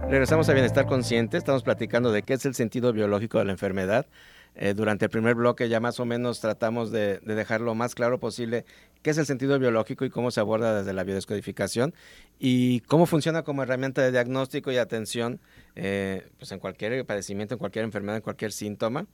Regresamos 0.09 0.49
a 0.49 0.53
Bienestar 0.53 0.87
Consciente, 0.87 1.37
estamos 1.37 1.65
platicando 1.65 2.13
de 2.13 2.23
qué 2.23 2.35
es 2.35 2.47
el 2.47 2.55
sentido 2.55 2.93
biológico 2.93 3.39
de 3.39 3.45
la 3.45 3.51
enfermedad. 3.51 4.07
Eh, 4.55 4.73
durante 4.73 5.07
el 5.07 5.11
primer 5.11 5.35
bloque 5.35 5.69
ya 5.69 5.81
más 5.81 5.99
o 5.99 6.05
menos 6.05 6.41
tratamos 6.41 6.93
de, 6.93 7.19
dejar 7.19 7.61
lo 7.61 7.75
más 7.75 7.97
claro 7.97 8.21
posible 8.21 8.65
qué 9.03 9.11
es 9.11 9.19
el 9.19 9.27
sentido 9.27 9.59
biológico 9.59 10.05
y 10.05 10.11
cómo 10.11 10.31
se 10.31 10.39
aborda 10.39 10.79
desde 10.79 10.93
la 10.93 11.03
biodescodificación 11.03 11.93
y 12.39 12.81
cómo 12.83 13.07
funciona 13.07 13.43
como 13.43 13.65
herramienta 13.65 14.01
de 14.01 14.13
diagnóstico 14.13 14.71
y 14.71 14.77
atención 14.77 15.41
eh, 15.75 16.29
pues 16.39 16.53
en 16.53 16.61
cualquier 16.61 17.05
padecimiento, 17.05 17.57
en 17.57 17.59
cualquier 17.59 17.85
enfermedad, 17.85 18.17
en 18.17 18.23
cualquier 18.23 18.53
síntoma. 18.53 19.07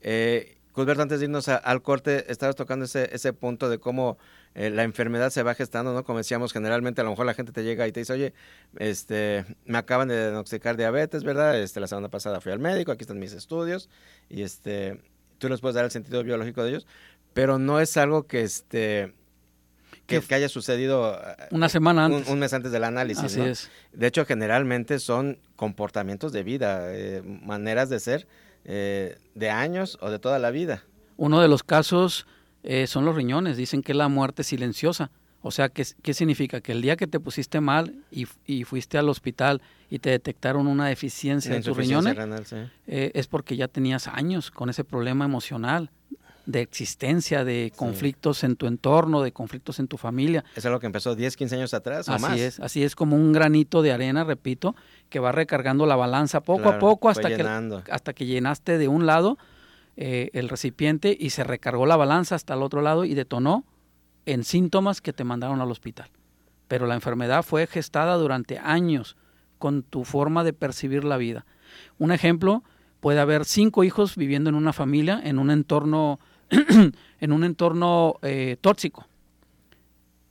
Eh, 0.00 0.56
Cusberto, 0.72 1.02
antes 1.02 1.20
de 1.20 1.26
irnos 1.26 1.48
al 1.48 1.82
corte, 1.82 2.30
estabas 2.32 2.56
tocando 2.56 2.86
ese, 2.86 3.14
ese 3.14 3.32
punto 3.32 3.68
de 3.68 3.78
cómo 3.78 4.16
eh, 4.54 4.70
la 4.70 4.84
enfermedad 4.84 5.30
se 5.30 5.42
va 5.42 5.54
gestando, 5.54 5.92
¿no? 5.92 6.02
Como 6.04 6.18
decíamos, 6.18 6.52
generalmente 6.52 7.00
a 7.00 7.04
lo 7.04 7.10
mejor 7.10 7.26
la 7.26 7.34
gente 7.34 7.52
te 7.52 7.62
llega 7.62 7.86
y 7.86 7.92
te 7.92 8.00
dice, 8.00 8.14
oye, 8.14 8.32
este, 8.78 9.44
me 9.66 9.78
acaban 9.78 10.08
de 10.08 10.18
diagnosticar 10.18 10.76
diabetes, 10.76 11.24
¿verdad? 11.24 11.60
Este, 11.60 11.78
la 11.78 11.86
semana 11.86 12.08
pasada 12.08 12.40
fui 12.40 12.52
al 12.52 12.58
médico, 12.58 12.90
aquí 12.90 13.02
están 13.02 13.18
mis 13.18 13.34
estudios, 13.34 13.90
y 14.30 14.42
este, 14.42 15.00
tú 15.38 15.48
les 15.48 15.60
puedes 15.60 15.74
dar 15.74 15.84
el 15.84 15.90
sentido 15.90 16.24
biológico 16.24 16.62
de 16.62 16.70
ellos, 16.70 16.86
pero 17.34 17.58
no 17.58 17.78
es 17.78 17.96
algo 17.98 18.26
que, 18.26 18.42
este, 18.42 19.14
que, 20.06 20.22
haya 20.34 20.48
sucedido 20.48 21.18
eh, 21.18 21.48
una 21.50 21.68
semana 21.68 22.06
antes. 22.06 22.28
Un, 22.28 22.38
mes 22.38 22.52
antes 22.52 22.72
del 22.72 22.84
análisis. 22.84 23.24
Así 23.24 23.40
es. 23.40 23.70
De 23.92 24.06
hecho, 24.06 24.24
generalmente 24.24 24.98
son 24.98 25.38
comportamientos 25.56 26.32
de 26.32 26.42
vida, 26.42 26.94
eh, 26.94 27.22
maneras 27.22 27.90
de 27.90 28.00
ser 28.00 28.26
de 28.64 29.50
años 29.50 29.98
o 30.00 30.10
de 30.10 30.18
toda 30.18 30.38
la 30.38 30.50
vida. 30.50 30.84
Uno 31.16 31.40
de 31.40 31.48
los 31.48 31.62
casos 31.62 32.26
eh, 32.62 32.86
son 32.86 33.04
los 33.04 33.14
riñones. 33.14 33.56
Dicen 33.56 33.82
que 33.82 33.92
es 33.92 33.98
la 33.98 34.08
muerte 34.08 34.44
silenciosa. 34.44 35.10
O 35.40 35.50
sea, 35.50 35.68
¿qué, 35.68 35.84
¿qué, 36.02 36.14
significa? 36.14 36.60
Que 36.60 36.72
el 36.72 36.82
día 36.82 36.96
que 36.96 37.08
te 37.08 37.18
pusiste 37.18 37.60
mal 37.60 37.96
y, 38.12 38.28
y, 38.46 38.62
fuiste 38.62 38.96
al 38.96 39.08
hospital 39.08 39.60
y 39.90 39.98
te 39.98 40.10
detectaron 40.10 40.68
una 40.68 40.86
deficiencia 40.86 41.56
en 41.56 41.64
tus 41.64 41.76
riñones, 41.76 42.16
eh, 42.86 43.10
es 43.14 43.26
porque 43.26 43.56
ya 43.56 43.66
tenías 43.66 44.06
años 44.06 44.52
con 44.52 44.70
ese 44.70 44.84
problema 44.84 45.24
emocional 45.24 45.90
de 46.46 46.60
existencia, 46.60 47.44
de 47.44 47.72
conflictos 47.76 48.44
en 48.44 48.56
tu 48.56 48.66
entorno, 48.66 49.22
de 49.22 49.32
conflictos 49.32 49.78
en 49.78 49.88
tu 49.88 49.96
familia. 49.96 50.44
¿Es 50.56 50.66
algo 50.66 50.80
que 50.80 50.86
empezó 50.86 51.14
10, 51.14 51.36
15 51.36 51.56
años 51.56 51.74
atrás 51.74 52.08
o 52.08 52.12
así 52.12 52.40
es, 52.40 52.60
así 52.60 52.82
es 52.82 52.96
como 52.96 53.16
un 53.16 53.32
granito 53.32 53.82
de 53.82 53.92
arena, 53.92 54.24
repito, 54.24 54.74
que 55.08 55.20
va 55.20 55.32
recargando 55.32 55.86
la 55.86 55.96
balanza 55.96 56.40
poco 56.40 56.68
a 56.68 56.78
poco 56.78 57.08
hasta 57.08 57.28
que, 57.28 57.42
hasta 57.90 58.12
que 58.12 58.26
llenaste 58.26 58.78
de 58.78 58.88
un 58.88 59.06
lado 59.06 59.38
eh, 59.96 60.30
el 60.32 60.48
recipiente 60.48 61.16
y 61.18 61.30
se 61.30 61.44
recargó 61.44 61.86
la 61.86 61.96
balanza 61.96 62.34
hasta 62.34 62.54
el 62.54 62.62
otro 62.62 62.80
lado 62.80 63.04
y 63.04 63.14
detonó 63.14 63.64
en 64.24 64.44
síntomas 64.44 65.00
que 65.00 65.12
te 65.12 65.24
mandaron 65.24 65.60
al 65.60 65.70
hospital. 65.70 66.08
Pero 66.66 66.86
la 66.86 66.94
enfermedad 66.94 67.42
fue 67.42 67.66
gestada 67.66 68.16
durante 68.16 68.58
años 68.58 69.16
con 69.58 69.82
tu 69.82 70.04
forma 70.04 70.44
de 70.44 70.52
percibir 70.52 71.04
la 71.04 71.18
vida. 71.18 71.44
Un 71.98 72.10
ejemplo, 72.10 72.64
puede 73.00 73.20
haber 73.20 73.44
cinco 73.44 73.84
hijos 73.84 74.16
viviendo 74.16 74.48
en 74.48 74.56
una 74.56 74.72
familia 74.72 75.20
en 75.22 75.38
un 75.38 75.50
entorno, 75.50 76.18
en 77.20 77.32
un 77.32 77.44
entorno 77.44 78.16
eh, 78.22 78.56
tóxico 78.60 79.06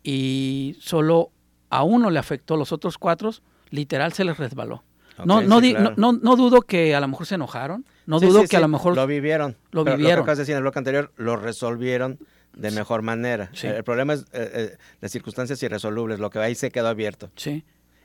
y 0.04 0.78
solo 0.80 1.32
a 1.70 1.84
uno 1.84 2.10
le 2.10 2.20
afectó, 2.20 2.58
los 2.58 2.72
otros 2.72 2.98
cuatro 2.98 3.32
literal 3.70 4.14
se 4.14 4.24
les 4.24 4.38
resbaló 4.38 4.84
no, 5.26 5.42
no, 5.42 5.62
no, 5.98 6.14
no, 6.14 6.36
dudo 6.36 6.62
que 6.62 6.96
a 6.96 7.00
lo 7.00 7.08
mejor 7.08 7.26
se 7.26 7.36
enojaron, 7.36 7.86
no 8.06 8.20
dudo 8.20 8.44
que 8.48 8.58
a 8.58 8.60
lo 8.60 8.68
mejor... 8.68 8.96
Lo 8.96 9.08
vivieron. 9.08 9.56
Lo 9.72 9.84
vivieron. 9.84 10.26
Lo 10.26 10.26
que 10.26 10.36
decir 10.36 10.54
en 10.54 10.58
el 10.58 10.64
bloque 10.64 10.80
anterior, 10.80 11.12
lo 11.18 11.36
resolvieron 11.36 12.20
de 12.56 12.72
mejor 12.72 13.02
manera. 13.02 13.50
El, 13.62 13.84
problema 13.84 14.14
es 14.14 14.22
eh, 14.34 14.52
eh, 14.54 14.78
las 15.00 15.12
circunstancias 15.12 15.62
irresolubles, 15.64 16.20
lo 16.20 16.30
que 16.30 16.40
ahí 16.40 16.56
se 16.56 16.72
quedó 16.72 16.88
abierto. 16.88 17.30
Sí. 17.36 17.64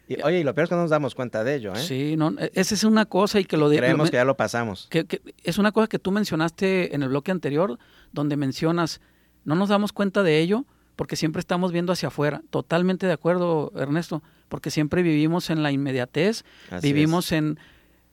Y, 0.09 0.23
oye, 0.23 0.41
y 0.41 0.45
lo 0.45 0.55
peor 0.55 0.65
es 0.65 0.69
que 0.69 0.77
no 0.77 0.83
nos 0.83 0.91
damos 0.91 1.15
cuenta 1.15 1.43
de 1.43 1.57
ello, 1.57 1.75
¿eh? 1.75 1.79
Sí, 1.79 2.17
no, 2.17 2.35
esa 2.55 2.75
es 2.75 2.85
una 2.85 3.07
cosa 3.07 3.41
y 3.41 3.45
que 3.45 3.57
lo... 3.57 3.69
De, 3.69 3.79
Creemos 3.79 4.11
que 4.11 4.17
ya 4.17 4.25
lo 4.25 4.37
pasamos. 4.37 4.87
Que, 4.91 5.05
que, 5.05 5.21
es 5.43 5.59
una 5.59 5.73
cosa 5.73 5.89
que 5.89 5.99
tú 5.99 6.13
mencionaste 6.13 6.95
en 6.95 7.03
el 7.03 7.09
bloque 7.09 7.33
anterior, 7.33 7.79
donde 8.13 8.37
mencionas, 8.37 9.01
no 9.45 9.57
nos 9.57 9.69
damos 9.69 9.93
cuenta 9.93 10.23
de 10.23 10.39
ello 10.39 10.65
porque 10.95 11.17
siempre 11.17 11.41
estamos 11.41 11.73
viendo 11.73 11.93
hacia 11.93 12.09
afuera. 12.09 12.43
Totalmente 12.51 13.07
de 13.07 13.13
acuerdo, 13.13 13.73
Ernesto 13.77 14.23
porque 14.49 14.71
siempre 14.71 15.03
vivimos 15.03 15.51
en 15.51 15.63
la 15.63 15.73
inmediatez, 15.73 16.45
vivimos 16.83 17.33
en, 17.33 17.59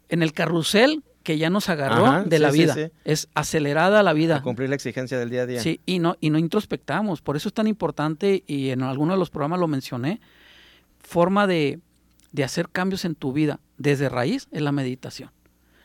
en 0.10 0.24
el 0.24 0.34
carrusel 0.34 1.04
que 1.24 1.38
ya 1.38 1.50
nos 1.50 1.70
agarró 1.70 2.26
de 2.26 2.40
la 2.40 2.52
vida. 2.52 2.76
es 3.06 3.30
acelerada 3.34 4.04
la 4.04 4.14
vida. 4.14 4.42
cumplir 4.42 4.70
la 4.70 4.76
exigencia 4.76 5.18
del 5.18 5.30
día 5.30 5.44
a 5.44 5.46
día. 5.46 5.62
Sí, 5.62 5.80
y 5.86 6.00
no, 6.00 6.18
y 6.20 6.30
no 6.30 6.38
introspectamos. 6.38 7.22
Por 7.22 7.38
eso 7.38 7.48
es 7.48 7.54
tan 7.54 7.68
importante, 7.68 8.44
y 8.46 8.70
en 8.72 8.84
alguno 8.84 9.14
de 9.14 9.20
los 9.20 9.30
programas 9.30 9.60
lo 9.60 9.68
mencioné, 9.68 10.20
forma 11.04 11.46
de, 11.48 11.80
de 12.32 12.44
hacer 12.44 12.70
cambios 12.70 13.06
en 13.06 13.16
tu 13.16 13.32
vida 13.32 13.60
desde 13.78 14.10
raíz 14.10 14.48
es 14.52 14.62
la 14.62 14.72
meditación. 14.72 15.32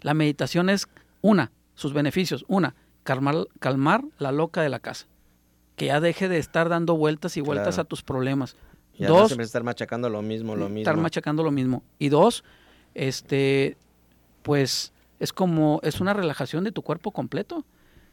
La 0.00 0.14
meditación 0.14 0.70
es 0.70 0.88
una, 1.20 1.52
sus 1.74 1.92
beneficios. 1.92 2.44
Una, 2.48 2.74
calmar, 3.02 3.48
calmar 3.59 4.04
la 4.18 4.33
loca 4.33 4.62
de 4.62 4.68
la 4.68 4.81
casa. 4.81 5.07
Que 5.76 5.87
ya 5.87 6.00
deje 6.00 6.28
de 6.28 6.38
estar 6.38 6.68
dando 6.68 6.96
vueltas 6.96 7.37
y 7.37 7.40
vueltas 7.40 7.78
a 7.78 7.85
tus 7.85 8.02
problemas. 8.02 8.57
Dos, 8.98 9.28
siempre 9.28 9.44
estar 9.44 9.62
machacando 9.62 10.09
lo 10.09 10.22
mismo, 10.22 10.57
lo 10.57 10.66
mismo. 10.68 10.81
Estar 10.81 10.96
machacando 10.96 11.42
lo 11.42 11.52
mismo. 11.52 11.85
Y 11.98 12.09
dos, 12.09 12.42
este, 12.94 13.76
pues 14.42 14.92
es 15.20 15.33
como, 15.33 15.81
es 15.85 16.00
una 16.00 16.14
relajación 16.14 16.64
de 16.64 16.72
tu 16.72 16.83
cuerpo 16.83 17.12
completo. 17.12 17.64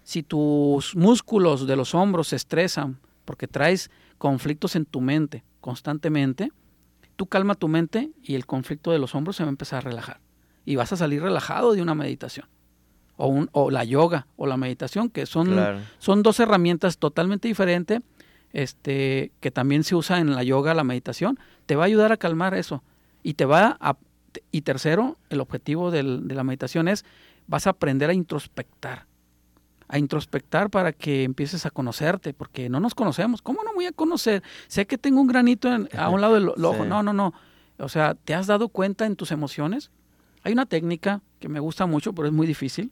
Si 0.04 0.22
tus 0.22 0.96
músculos 0.96 1.66
de 1.66 1.76
los 1.76 1.96
hombros 1.96 2.28
se 2.28 2.36
estresan 2.36 3.00
porque 3.26 3.48
traes 3.48 3.90
conflictos 4.20 4.76
en 4.76 4.86
tu 4.86 5.02
mente 5.02 5.44
constantemente, 5.60 6.52
tú 7.16 7.28
calma 7.28 7.56
tu 7.56 7.68
mente 7.68 8.12
y 8.22 8.36
el 8.36 8.46
conflicto 8.46 8.92
de 8.92 9.00
los 9.00 9.16
hombros 9.16 9.36
se 9.36 9.44
va 9.44 9.50
a 9.50 9.52
empezar 9.52 9.78
a 9.80 9.90
relajar. 9.90 10.20
Y 10.66 10.76
vas 10.76 10.92
a 10.94 10.98
salir 10.98 11.22
relajado 11.22 11.74
de 11.74 11.82
una 11.82 11.96
meditación. 11.96 12.48
O, 13.18 13.28
un, 13.28 13.50
o 13.54 13.72
la 13.72 13.84
yoga 13.86 14.28
o 14.36 14.46
la 14.46 14.58
meditación, 14.58 15.10
que 15.10 15.26
son, 15.26 15.58
son 16.00 16.22
dos 16.22 16.40
herramientas 16.40 16.98
totalmente 16.98 17.48
diferentes 17.48 18.02
este, 18.56 19.32
que 19.42 19.52
también 19.52 19.84
se 19.84 19.96
usa 19.96 20.20
en 20.20 20.34
la 20.34 20.44
yoga, 20.44 20.74
la 20.74 20.86
meditación, 20.86 21.38
te 21.66 21.76
va 21.76 21.84
a 21.84 21.86
ayudar 21.88 22.12
a 22.14 22.18
calmar 22.18 22.54
eso. 22.54 22.84
Y 23.22 23.34
te 23.34 23.46
va 23.46 23.78
a, 23.80 23.98
y 24.52 24.62
tercero, 24.62 25.18
el 25.30 25.42
objetivo 25.42 25.92
de 25.92 26.04
la 26.04 26.44
meditación 26.44 26.88
es, 26.88 27.06
vas 27.48 27.68
a 27.68 27.72
aprender 27.72 28.10
a 28.10 28.14
introspectar. 28.14 29.08
A 29.88 30.00
introspectar 30.00 30.70
para 30.70 30.94
que 30.94 31.24
empieces 31.24 31.66
a 31.66 31.70
conocerte, 31.70 32.34
porque 32.34 32.70
no 32.70 32.80
nos 32.80 32.96
conocemos. 32.96 33.42
¿Cómo 33.42 33.64
no 33.64 33.74
voy 33.74 33.86
a 33.86 33.92
conocer? 33.92 34.42
Sé 34.68 34.88
que 34.88 34.98
tengo 34.98 35.22
un 35.22 35.28
granito 35.28 35.70
a 35.98 36.10
un 36.10 36.22
lado 36.22 36.34
del 36.34 36.50
ojo. 36.66 36.86
No, 36.86 37.04
no, 37.04 37.14
no. 37.14 37.34
O 37.78 37.90
sea, 37.90 38.16
¿te 38.16 38.34
has 38.34 38.48
dado 38.48 38.70
cuenta 38.70 39.06
en 39.06 39.16
tus 39.16 39.32
emociones? 39.32 39.92
Hay 40.44 40.54
una 40.54 40.66
técnica 40.66 41.22
que 41.40 41.50
me 41.50 41.60
gusta 41.60 41.86
mucho, 41.86 42.14
pero 42.14 42.28
es 42.28 42.34
muy 42.34 42.48
difícil, 42.48 42.92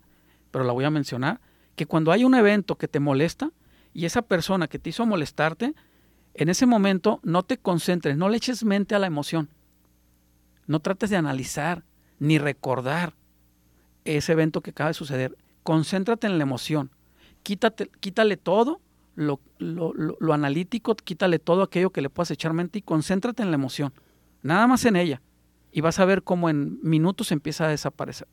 pero 0.52 0.64
la 0.64 0.74
voy 0.74 0.86
a 0.86 0.90
mencionar, 0.90 1.40
que 1.76 1.86
cuando 1.86 2.12
hay 2.12 2.24
un 2.26 2.36
evento 2.36 2.76
que 2.76 2.88
te 2.88 3.00
molesta, 3.00 3.52
y 3.94 4.06
esa 4.06 4.24
persona 4.24 4.68
que 4.68 4.80
te 4.80 4.90
hizo 4.90 5.06
molestarte, 5.06 5.76
en 6.34 6.50
ese 6.50 6.66
momento 6.66 7.20
no 7.24 7.44
te 7.44 7.58
concentres, 7.58 8.18
no 8.18 8.28
le 8.30 8.38
eches 8.38 8.64
mente 8.64 8.96
a 8.96 9.00
la 9.00 9.08
emoción. 9.08 9.50
No 10.66 10.80
trates 10.80 11.10
de 11.10 11.18
analizar 11.18 11.84
ni 12.20 12.40
recordar 12.40 13.14
ese 14.06 14.32
evento 14.32 14.62
que 14.62 14.72
acaba 14.72 14.90
de 14.90 14.96
suceder. 14.96 15.38
Concéntrate 15.64 16.28
en 16.28 16.38
la 16.38 16.44
emoción. 16.44 16.92
Quítale 17.44 18.38
todo 18.38 18.82
lo, 19.16 19.40
lo, 19.58 19.94
lo, 19.94 20.34
analítico, 20.34 20.96
quítale 20.96 21.40
todo 21.40 21.62
aquello 21.62 21.92
que 21.92 22.02
le 22.02 22.10
puedas 22.10 22.32
echar 22.32 22.54
mente 22.54 22.80
y 22.80 22.82
concéntrate 22.82 23.44
en 23.44 23.52
la 23.52 23.56
emoción. 23.56 23.94
Nada 24.42 24.68
más 24.68 24.86
en 24.86 24.96
ella. 24.96 25.22
Y 25.72 25.82
vas 25.82 26.00
a 26.00 26.06
ver 26.06 26.24
cómo 26.24 26.50
en 26.50 26.80
minutos 26.82 27.32
empieza 27.32 27.66
a 27.66 27.70
desaparecer. 27.70 28.28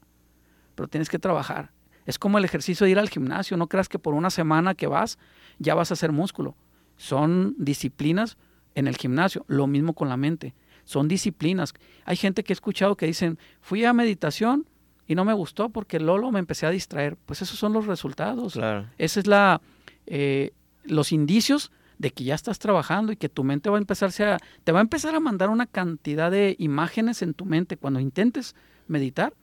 Pero 0.74 0.88
tienes 0.88 1.08
que 1.08 1.18
trabajar. 1.18 1.72
Es 2.06 2.18
como 2.18 2.38
el 2.38 2.44
ejercicio 2.44 2.84
de 2.84 2.92
ir 2.92 2.98
al 2.98 3.08
gimnasio. 3.08 3.56
No 3.56 3.68
creas 3.68 3.88
que 3.88 3.98
por 3.98 4.14
una 4.14 4.30
semana 4.30 4.74
que 4.74 4.86
vas 4.86 5.18
ya 5.58 5.74
vas 5.74 5.90
a 5.90 5.94
hacer 5.94 6.12
músculo. 6.12 6.56
son 6.96 7.54
disciplinas 7.56 8.36
en 8.74 8.86
el 8.86 8.96
gimnasio, 8.96 9.44
lo 9.48 9.66
mismo 9.66 9.94
con 9.94 10.08
la 10.08 10.16
mente, 10.16 10.54
son 10.84 11.08
disciplinas. 11.08 11.74
Hay 12.04 12.16
gente 12.16 12.44
que 12.44 12.52
he 12.52 12.54
escuchado 12.54 12.96
que 12.96 13.06
dicen, 13.06 13.38
fui 13.60 13.84
a 13.84 13.92
meditación 13.92 14.66
y 15.10 15.16
no 15.16 15.24
me 15.24 15.32
gustó 15.32 15.70
porque 15.70 15.98
Lolo 15.98 16.30
me 16.30 16.38
empecé 16.38 16.66
a 16.66 16.70
distraer. 16.70 17.16
Pues 17.16 17.42
esos 17.42 17.58
son 17.58 17.72
los 17.72 17.86
resultados. 17.88 18.52
Claro. 18.52 18.86
Esa 18.96 19.18
es 19.18 19.26
la, 19.26 19.60
eh, 20.06 20.52
los 20.84 21.10
indicios 21.10 21.72
de 21.98 22.12
que 22.12 22.22
ya 22.22 22.36
estás 22.36 22.60
trabajando 22.60 23.10
y 23.10 23.16
que 23.16 23.28
tu 23.28 23.42
mente 23.42 23.68
va 23.70 23.76
a 23.76 23.80
empezarse 23.80 24.24
a, 24.24 24.38
te 24.62 24.70
va 24.70 24.78
a 24.78 24.82
empezar 24.82 25.16
a 25.16 25.20
mandar 25.20 25.48
una 25.50 25.66
cantidad 25.66 26.30
de 26.30 26.54
imágenes 26.60 27.22
en 27.22 27.34
tu 27.34 27.44
mente 27.44 27.76
cuando 27.76 27.98
intentes 27.98 28.54
meditar, 28.86 29.34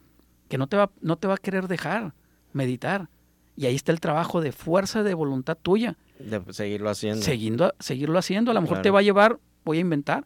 que 0.47 0.58
no 0.58 0.67
te 0.67 0.77
va, 0.77 0.89
no 1.01 1.17
te 1.17 1.27
va 1.27 1.34
a 1.34 1.38
querer 1.38 1.67
dejar 1.67 2.13
meditar. 2.53 3.10
Y 3.58 3.65
ahí 3.65 3.75
está 3.75 3.91
el 3.91 3.99
trabajo 3.99 4.39
de 4.39 4.53
fuerza 4.53 5.03
de 5.03 5.15
voluntad 5.15 5.58
tuya. 5.62 5.97
De 6.17 6.41
seguirlo 6.53 6.89
haciendo. 6.89 7.21
Seguindo, 7.23 7.73
seguirlo 7.82 8.17
haciendo. 8.17 8.51
A 8.51 8.53
lo 8.53 8.62
mejor 8.62 8.75
Claro. 8.77 8.84
te 8.84 8.89
va 8.91 8.99
a 8.99 9.03
llevar, 9.03 9.38
voy 9.65 9.80
a 9.80 9.82
inventar, 9.82 10.25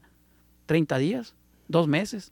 30 0.67 0.99
días, 0.99 1.36
dos 1.67 1.88
meses. 1.88 2.32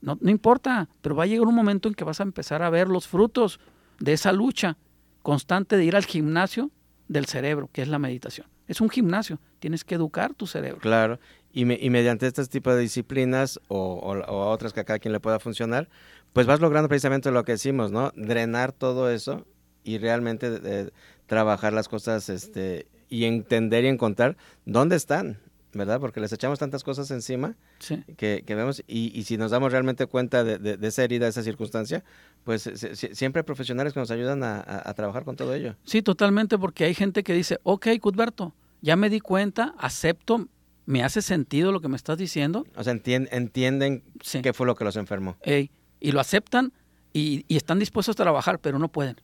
No, 0.00 0.16
no 0.20 0.30
importa, 0.30 0.88
pero 1.00 1.14
va 1.16 1.24
a 1.24 1.26
llegar 1.26 1.46
un 1.46 1.54
momento 1.54 1.88
en 1.88 1.94
que 1.94 2.04
vas 2.04 2.20
a 2.20 2.22
empezar 2.22 2.62
a 2.62 2.70
ver 2.70 2.88
los 2.88 3.08
frutos 3.08 3.58
de 3.98 4.12
esa 4.12 4.32
lucha 4.32 4.76
constante 5.22 5.76
de 5.76 5.84
ir 5.84 5.96
al 5.96 6.04
gimnasio 6.04 6.70
del 7.08 7.26
cerebro, 7.26 7.68
que 7.72 7.82
es 7.82 7.88
la 7.88 7.98
meditación. 7.98 8.46
Es 8.68 8.80
un 8.80 8.90
gimnasio, 8.90 9.40
tienes 9.58 9.82
que 9.84 9.94
educar 9.96 10.34
tu 10.34 10.46
cerebro. 10.46 10.78
Claro. 10.80 11.18
Y, 11.52 11.64
me- 11.64 11.78
y 11.80 11.90
mediante 11.90 12.26
este 12.26 12.44
tipo 12.46 12.72
de 12.72 12.80
disciplinas 12.82 13.58
o, 13.68 14.14
otras 14.28 14.72
que 14.72 14.80
a 14.80 14.84
cada 14.84 14.98
quien 14.98 15.12
le 15.12 15.20
pueda 15.20 15.40
funcionar, 15.40 15.88
pues 16.32 16.46
vas 16.46 16.60
logrando 16.60 16.88
precisamente 16.88 17.30
lo 17.30 17.44
que 17.44 17.52
decimos, 17.52 17.90
¿no? 17.90 18.12
Drenar 18.14 18.72
todo 18.72 19.10
eso 19.10 19.46
y 19.82 19.98
realmente 19.98 20.60
eh, 20.62 20.90
trabajar 21.26 21.72
las 21.72 21.88
cosas 21.88 22.28
este, 22.28 22.86
y 23.08 23.24
entender 23.24 23.84
y 23.84 23.88
encontrar 23.88 24.36
dónde 24.66 24.96
están, 24.96 25.38
¿verdad? 25.74 26.00
Porque 26.00 26.20
les 26.20 26.32
echamos 26.32 26.58
tantas 26.58 26.82
cosas 26.84 27.10
encima 27.10 27.56
Sí. 27.78 28.02
que, 28.16 28.42
que 28.46 28.54
vemos 28.54 28.82
y, 28.86 29.16
y 29.18 29.24
si 29.24 29.36
nos 29.36 29.50
damos 29.50 29.70
realmente 29.72 30.06
cuenta 30.06 30.42
de, 30.44 30.58
de- 30.58 30.76
de 30.76 30.88
esa 30.88 31.04
herida, 31.04 31.24
de 31.26 31.30
esa 31.30 31.42
circunstancia, 31.42 32.04
pues 32.44 32.62
se- 32.62 32.76
se- 32.96 33.14
siempre 33.14 33.40
hay 33.40 33.44
profesionales 33.44 33.92
que 33.92 34.00
nos 34.00 34.10
ayudan 34.10 34.42
a, 34.42 34.56
a- 34.60 34.88
a 34.88 34.94
trabajar 34.94 35.24
con 35.24 35.36
todo 35.36 35.52
ello. 35.54 35.76
Sí, 35.84 36.00
totalmente, 36.02 36.56
porque 36.58 36.84
hay 36.84 36.94
gente 36.94 37.22
que 37.22 37.34
dice, 37.34 37.58
ok, 37.64 37.86
Cudberto, 38.00 38.54
ya 38.80 38.96
me 38.96 39.10
di 39.10 39.20
cuenta, 39.20 39.74
acepto, 39.78 40.48
me 40.86 41.02
hace 41.04 41.20
sentido 41.20 41.70
lo 41.72 41.80
que 41.80 41.88
me 41.88 41.96
estás 41.96 42.16
diciendo, 42.16 42.64
O 42.74 42.82
sea, 42.82 42.94
entien- 42.94 43.28
entienden 43.30 44.02
Sí. 44.22 44.40
qué 44.40 44.52
fue 44.54 44.66
lo 44.66 44.74
que 44.74 44.84
los 44.84 44.96
enfermó. 44.96 45.36
ey, 45.42 45.70
y 46.00 46.12
lo 46.12 46.20
aceptan 46.20 46.72
y, 47.12 47.44
y 47.48 47.56
están 47.56 47.78
dispuestos 47.78 48.14
a 48.14 48.22
trabajar, 48.22 48.58
pero 48.60 48.78
no 48.78 48.88
pueden. 48.88 49.20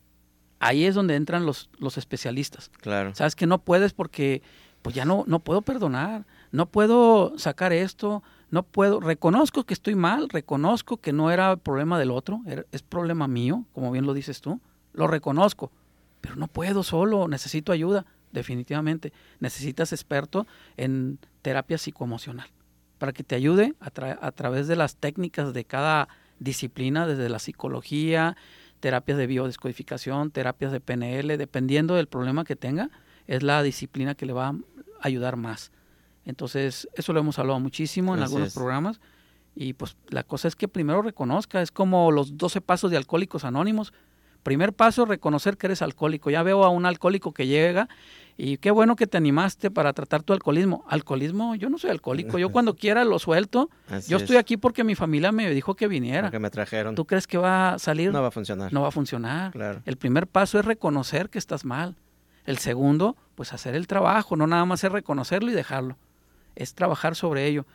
Ahí 0.60 0.84
es 0.84 0.94
donde 0.94 1.14
entran 1.16 1.46
los, 1.46 1.68
los 1.78 1.96
especialistas. 1.98 2.70
Claro. 2.80 3.14
Sabes 3.14 3.34
que 3.36 3.46
no 3.46 3.62
puedes 3.62 3.92
porque 3.92 4.42
pues 4.84 4.94
ya 4.94 5.06
no, 5.06 5.24
no 5.26 5.38
puedo 5.38 5.62
perdonar, 5.62 6.26
no 6.52 6.66
puedo 6.66 7.38
sacar 7.38 7.72
esto, 7.72 8.22
no 8.50 8.64
puedo, 8.64 9.00
reconozco 9.00 9.64
que 9.64 9.72
estoy 9.72 9.94
mal, 9.94 10.28
reconozco 10.28 10.98
que 10.98 11.14
no 11.14 11.30
era 11.30 11.56
problema 11.56 11.98
del 11.98 12.10
otro, 12.10 12.42
es 12.70 12.82
problema 12.82 13.26
mío, 13.26 13.64
como 13.72 13.90
bien 13.90 14.04
lo 14.04 14.12
dices 14.12 14.42
tú, 14.42 14.60
lo 14.92 15.06
reconozco, 15.06 15.72
pero 16.20 16.36
no 16.36 16.48
puedo 16.48 16.82
solo, 16.82 17.28
necesito 17.28 17.72
ayuda, 17.72 18.04
definitivamente. 18.30 19.14
Necesitas 19.40 19.90
experto 19.94 20.46
en 20.76 21.18
terapia 21.40 21.78
psicoemocional 21.78 22.48
para 22.98 23.14
que 23.14 23.24
te 23.24 23.36
ayude 23.36 23.74
a, 23.80 23.86
a 24.20 24.32
través 24.32 24.68
de 24.68 24.76
las 24.76 24.96
técnicas 24.96 25.54
de 25.54 25.64
cada 25.64 26.08
disciplina, 26.40 27.06
desde 27.06 27.30
la 27.30 27.38
psicología, 27.38 28.36
terapias 28.80 29.16
de 29.16 29.28
biodescodificación, 29.28 30.30
terapias 30.30 30.72
de 30.72 30.80
PNL, 30.80 31.38
dependiendo 31.38 31.94
del 31.94 32.06
problema 32.06 32.44
que 32.44 32.54
tenga, 32.54 32.90
es 33.26 33.42
la 33.42 33.62
disciplina 33.62 34.14
que 34.14 34.26
le 34.26 34.32
va 34.32 34.48
a 34.48 34.54
ayudar 35.00 35.36
más. 35.36 35.72
Entonces, 36.24 36.88
eso 36.94 37.12
lo 37.12 37.20
hemos 37.20 37.38
hablado 37.38 37.60
muchísimo 37.60 38.14
en 38.14 38.22
Así 38.22 38.30
algunos 38.32 38.48
es. 38.48 38.54
programas. 38.54 39.00
Y 39.54 39.74
pues 39.74 39.96
la 40.08 40.22
cosa 40.24 40.48
es 40.48 40.56
que 40.56 40.66
primero 40.68 41.02
reconozca, 41.02 41.62
es 41.62 41.70
como 41.70 42.10
los 42.10 42.36
12 42.36 42.60
pasos 42.60 42.90
de 42.90 42.96
Alcohólicos 42.96 43.44
Anónimos. 43.44 43.92
Primer 44.42 44.72
paso, 44.74 45.06
reconocer 45.06 45.56
que 45.56 45.68
eres 45.68 45.80
alcohólico. 45.80 46.28
Ya 46.28 46.42
veo 46.42 46.64
a 46.64 46.68
un 46.68 46.84
alcohólico 46.84 47.32
que 47.32 47.46
llega 47.46 47.88
y 48.36 48.58
qué 48.58 48.70
bueno 48.70 48.94
que 48.94 49.06
te 49.06 49.16
animaste 49.16 49.70
para 49.70 49.94
tratar 49.94 50.22
tu 50.22 50.34
alcoholismo. 50.34 50.84
Alcoholismo, 50.88 51.54
yo 51.54 51.70
no 51.70 51.78
soy 51.78 51.90
alcohólico. 51.90 52.38
Yo 52.38 52.48
cuando 52.52 52.76
quiera 52.76 53.04
lo 53.04 53.18
suelto. 53.18 53.70
Así 53.88 54.10
yo 54.10 54.18
es. 54.18 54.24
estoy 54.24 54.36
aquí 54.36 54.58
porque 54.58 54.84
mi 54.84 54.96
familia 54.96 55.32
me 55.32 55.48
dijo 55.50 55.74
que 55.76 55.88
viniera. 55.88 56.22
Porque 56.28 56.40
me 56.40 56.50
trajeron. 56.50 56.94
¿Tú 56.94 57.06
crees 57.06 57.26
que 57.26 57.38
va 57.38 57.74
a 57.74 57.78
salir? 57.78 58.12
No 58.12 58.20
va 58.20 58.28
a 58.28 58.32
funcionar. 58.32 58.70
no 58.70 58.82
va 58.82 58.88
a 58.88 58.90
funcionar. 58.90 59.52
Claro. 59.52 59.80
El 59.86 59.96
primer 59.96 60.26
paso 60.26 60.58
es 60.58 60.64
reconocer 60.66 61.30
que 61.30 61.38
estás 61.38 61.64
mal. 61.64 61.96
El 62.44 62.58
segundo, 62.58 63.16
pues 63.34 63.52
hacer 63.52 63.74
el 63.74 63.86
trabajo, 63.86 64.36
no 64.36 64.46
nada 64.46 64.64
más 64.64 64.84
es 64.84 64.92
reconocerlo 64.92 65.50
y 65.50 65.54
dejarlo. 65.54 65.96
Es 66.54 66.74
trabajar 66.74 67.16
sobre 67.16 67.46
ello. 67.46 67.66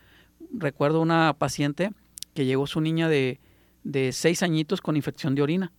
Recuerdo 0.53 1.01
una 1.01 1.33
paciente 1.37 1.91
que 2.33 2.45
llegó 2.45 2.67
su 2.67 2.79
niña 2.81 3.09
de, 3.09 3.39
de 3.83 4.11
seis 4.11 4.43
añitos 4.43 4.81
con 4.81 4.95
infección 4.95 5.35
de 5.35 5.41
orina. 5.41 5.71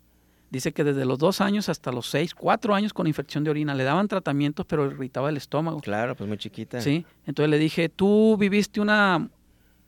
Dice 0.51 0.73
que 0.73 0.83
desde 0.83 1.05
los 1.05 1.21
dos 1.21 1.41
años 1.41 1.69
hasta 1.69 1.93
los 1.93 2.11
seis, 2.11 2.35
cuatro 2.35 2.75
años 2.75 2.93
con 2.93 3.07
infección 3.07 3.45
de 3.45 3.51
orina. 3.51 3.75
Le 3.75 3.85
daban 3.85 4.09
tratamientos, 4.09 4.67
pero 4.67 4.87
irritaba 4.87 5.29
el 5.29 5.37
estómago. 5.37 5.81
Claro, 5.81 6.17
pues 6.17 6.29
muy 6.29 6.39
chiquita. 6.39 6.81
Sí, 6.81 7.07
entonces 7.25 7.51
le 7.51 7.59
dije, 7.59 7.89
tú 7.89 8.37
viviste 8.37 8.81
una 8.81 9.31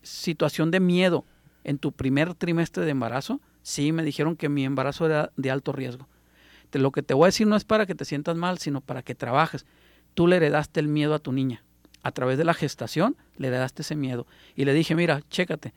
situación 0.02 0.70
de 0.70 0.78
miedo 0.78 1.24
en 1.64 1.78
tu 1.78 1.90
primer 1.90 2.34
trimestre 2.34 2.84
de 2.84 2.92
embarazo. 2.92 3.40
Sí, 3.62 3.90
me 3.90 4.04
dijeron 4.04 4.36
que 4.36 4.48
mi 4.48 4.64
embarazo 4.64 5.06
era 5.06 5.32
de 5.36 5.50
alto 5.50 5.72
riesgo. 5.72 6.06
Te- 6.72 6.78
lo 6.80 6.90
que 6.90 7.02
te 7.04 7.14
voy 7.14 7.26
a 7.26 7.28
decir 7.28 7.46
no 7.46 7.54
es 7.54 7.62
para 7.64 7.86
que 7.86 7.94
te 7.94 8.04
sientas 8.04 8.34
mal, 8.36 8.58
sino 8.58 8.80
para 8.80 9.02
que 9.02 9.14
trabajes. 9.14 9.64
Tú 10.14 10.26
le 10.26 10.36
heredaste 10.36 10.80
el 10.80 10.88
miedo 10.88 11.14
a 11.14 11.20
tu 11.20 11.30
niña. 11.30 11.62
A 12.02 12.10
través 12.10 12.36
de 12.38 12.44
la 12.44 12.54
gestación 12.54 13.16
le 13.36 13.46
heredaste 13.48 13.82
ese 13.82 13.94
miedo. 13.94 14.26
Y 14.56 14.64
le 14.64 14.74
dije, 14.74 14.94
mira, 14.96 15.22
chécate. 15.30 15.72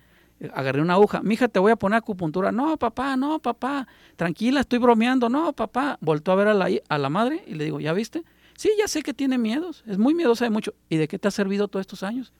Agarré 0.53 0.81
una 0.81 0.93
aguja. 0.95 1.21
Mija, 1.21 1.47
te 1.47 1.59
voy 1.59 1.71
a 1.71 1.75
poner 1.75 1.97
acupuntura. 1.97 2.51
No, 2.51 2.77
papá, 2.77 3.15
no, 3.15 3.39
papá. 3.39 3.87
Tranquila, 4.15 4.61
estoy 4.61 4.79
bromeando. 4.79 5.29
No, 5.29 5.53
papá. 5.53 5.97
Voltó 6.01 6.31
a 6.31 6.35
ver 6.35 6.47
a 6.47 6.53
la, 6.53 6.67
a 6.89 6.97
la 6.97 7.09
madre 7.09 7.43
y 7.45 7.53
le 7.53 7.63
digo, 7.65 7.79
¿ya 7.79 7.93
viste? 7.93 8.23
Sí, 8.57 8.71
ya 8.79 8.87
sé 8.87 9.03
que 9.03 9.13
tiene 9.13 9.37
miedos. 9.37 9.83
Es 9.85 9.97
muy 9.97 10.13
miedosa 10.13 10.45
de 10.45 10.49
mucho. 10.51 10.73
¿Y 10.89 10.97
de 10.97 11.07
qué 11.07 11.19
te 11.19 11.27
ha 11.27 11.31
servido 11.31 11.67
todos 11.67 11.81
estos 11.81 12.03
años? 12.03 12.33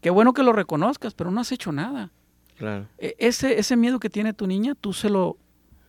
Qué 0.00 0.10
bueno 0.10 0.32
que 0.34 0.42
lo 0.42 0.52
reconozcas, 0.52 1.14
pero 1.14 1.30
no 1.30 1.40
has 1.40 1.50
hecho 1.52 1.72
nada. 1.72 2.10
Claro. 2.56 2.86
E- 2.98 3.16
Ese, 3.18 3.58
ese 3.58 3.74
miedo 3.76 3.98
que 3.98 4.10
tiene 4.10 4.32
tu 4.32 4.46
niña, 4.46 4.74
tú 4.74 4.92
se 4.92 5.10
lo 5.10 5.36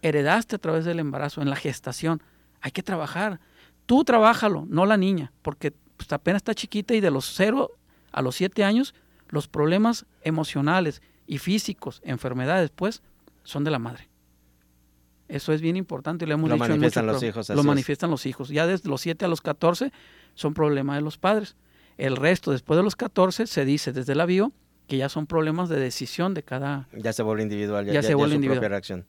heredaste 0.08 0.56
a 0.56 0.60
través 0.60 0.86
del 0.86 1.00
embarazo, 1.00 1.42
en 1.42 1.50
la 1.50 1.56
gestación. 1.56 2.22
Hay 2.62 2.72
que 2.72 2.84
trabajar. 2.84 3.40
Tú 3.86 4.04
trabájalo, 4.04 4.66
no 4.68 4.86
la 4.86 4.98
niña, 4.98 5.32
porque 5.42 5.72
pues, 5.98 6.12
apenas 6.12 6.40
está 6.42 6.54
chiquita 6.54 6.94
y 6.94 7.02
de 7.02 7.12
los 7.12 7.26
0 7.36 7.72
a 8.12 8.22
los 8.22 8.36
7 8.36 8.64
años, 8.64 8.94
los 9.30 9.48
problemas 9.48 10.06
emocionales 10.22 11.02
y 11.28 11.40
físicos, 11.40 12.02
enfermedades, 12.04 12.70
pues, 12.70 13.02
son 13.44 13.64
de 13.64 13.72
la 13.72 13.80
madre. 13.80 14.08
Eso 15.28 15.54
es 15.54 15.62
bien 15.62 15.76
importante 15.76 16.26
y 16.26 16.28
lo 16.28 16.36
hemos 16.36 16.50
Lo 16.50 16.56
dicho 16.56 16.66
en 16.66 16.72
manifiestan 16.72 17.06
muchos 17.08 17.22
los 17.24 17.30
hijos, 17.30 17.50
Lo 17.50 17.62
es. 17.62 17.66
manifiestan 17.66 18.12
los 18.12 18.26
hijos. 18.28 18.50
Ya 18.50 18.68
desde 18.68 18.90
los 18.90 19.02
7 19.02 19.26
a 19.26 19.28
los 19.28 19.42
14 19.42 19.92
son 20.36 20.54
problemas 20.54 20.98
de 20.98 21.02
los 21.02 21.18
padres. 21.18 21.56
El 21.98 22.16
resto, 22.16 22.52
después 22.52 22.78
de 22.78 22.84
los 22.84 22.96
14, 22.96 23.48
se 23.48 23.66
dice 23.66 23.92
desde 23.92 24.14
la 24.14 24.26
bio 24.26 24.52
que 24.88 24.98
ya 24.98 25.10
son 25.10 25.26
problemas 25.26 25.68
de 25.68 25.80
decisión 25.80 26.36
de 26.36 26.44
cada... 26.44 26.88
Ya 26.94 27.12
se 27.12 27.24
vuelve 27.24 27.42
individual. 27.42 27.86
Ya, 27.88 27.94
Ya 27.94 28.04
se 28.04 28.14
vuelve 28.14 28.36
individual. 28.36 28.58
propia 28.60 28.70
reacción. 28.70 29.06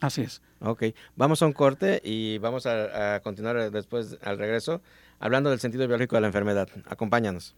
Así 0.00 0.22
es. 0.22 0.42
Ok, 0.60 0.84
vamos 1.16 1.42
a 1.42 1.46
un 1.46 1.52
corte 1.52 2.00
y 2.04 2.38
vamos 2.38 2.66
a, 2.66 3.16
a 3.16 3.20
continuar 3.20 3.70
después, 3.70 4.18
al 4.22 4.38
regreso, 4.38 4.80
hablando 5.18 5.50
del 5.50 5.60
sentido 5.60 5.86
biológico 5.86 6.16
de 6.16 6.20
la 6.22 6.26
enfermedad. 6.28 6.68
Acompáñanos. 6.86 7.56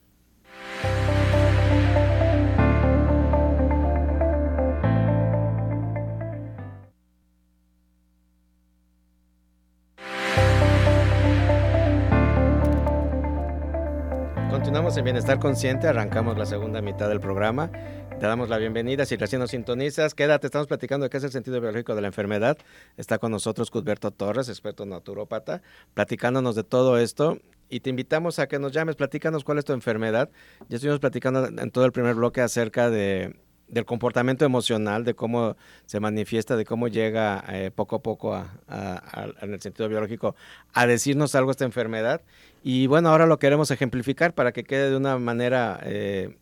En 14.96 15.04
Bienestar 15.04 15.38
Consciente, 15.38 15.86
arrancamos 15.86 16.36
la 16.36 16.46
segunda 16.46 16.82
mitad 16.82 17.08
del 17.08 17.20
programa. 17.20 17.70
Te 18.18 18.26
damos 18.26 18.48
la 18.48 18.58
bienvenida. 18.58 19.06
Si 19.06 19.14
recién 19.14 19.40
nos 19.40 19.52
sintonizas, 19.52 20.14
quédate. 20.14 20.48
Estamos 20.48 20.66
platicando 20.66 21.04
de 21.04 21.10
qué 21.10 21.18
es 21.18 21.24
el 21.24 21.30
sentido 21.30 21.60
biológico 21.60 21.94
de 21.94 22.00
la 22.00 22.08
enfermedad. 22.08 22.58
Está 22.96 23.18
con 23.18 23.30
nosotros 23.30 23.70
Cusberto 23.70 24.10
Torres, 24.10 24.48
experto 24.48 24.86
naturópata, 24.86 25.62
platicándonos 25.94 26.56
de 26.56 26.64
todo 26.64 26.98
esto. 26.98 27.38
Y 27.68 27.80
te 27.80 27.90
invitamos 27.90 28.40
a 28.40 28.48
que 28.48 28.58
nos 28.58 28.72
llames, 28.72 28.96
platícanos 28.96 29.44
cuál 29.44 29.58
es 29.58 29.64
tu 29.64 29.72
enfermedad. 29.72 30.28
Ya 30.68 30.76
estuvimos 30.76 30.98
platicando 30.98 31.46
en 31.46 31.70
todo 31.70 31.84
el 31.84 31.92
primer 31.92 32.16
bloque 32.16 32.40
acerca 32.40 32.90
de, 32.90 33.36
del 33.70 33.84
comportamiento 33.84 34.44
emocional, 34.44 35.04
de 35.04 35.14
cómo 35.14 35.56
se 35.86 36.00
manifiesta, 36.00 36.56
de 36.56 36.64
cómo 36.64 36.88
llega 36.88 37.44
eh, 37.48 37.70
poco 37.74 37.96
a 37.96 38.02
poco 38.02 38.34
a, 38.34 38.52
a- 38.68 39.02
a- 39.22 39.44
en 39.44 39.54
el 39.54 39.60
sentido 39.60 39.88
biológico 39.88 40.34
a 40.72 40.86
decirnos 40.86 41.34
algo 41.34 41.50
esta 41.52 41.64
enfermedad. 41.64 42.20
Y 42.62 42.86
bueno, 42.88 43.08
ahora 43.10 43.26
lo 43.26 43.38
queremos 43.38 43.70
ejemplificar 43.70 44.34
para 44.34 44.52
que 44.52 44.64
quede 44.64 44.90
de 44.90 44.96
una 44.96 45.18
manera 45.18 45.80
eh, 45.84 46.36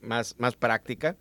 más, 0.00 0.36
más 0.38 0.54
práctica. 0.54 1.16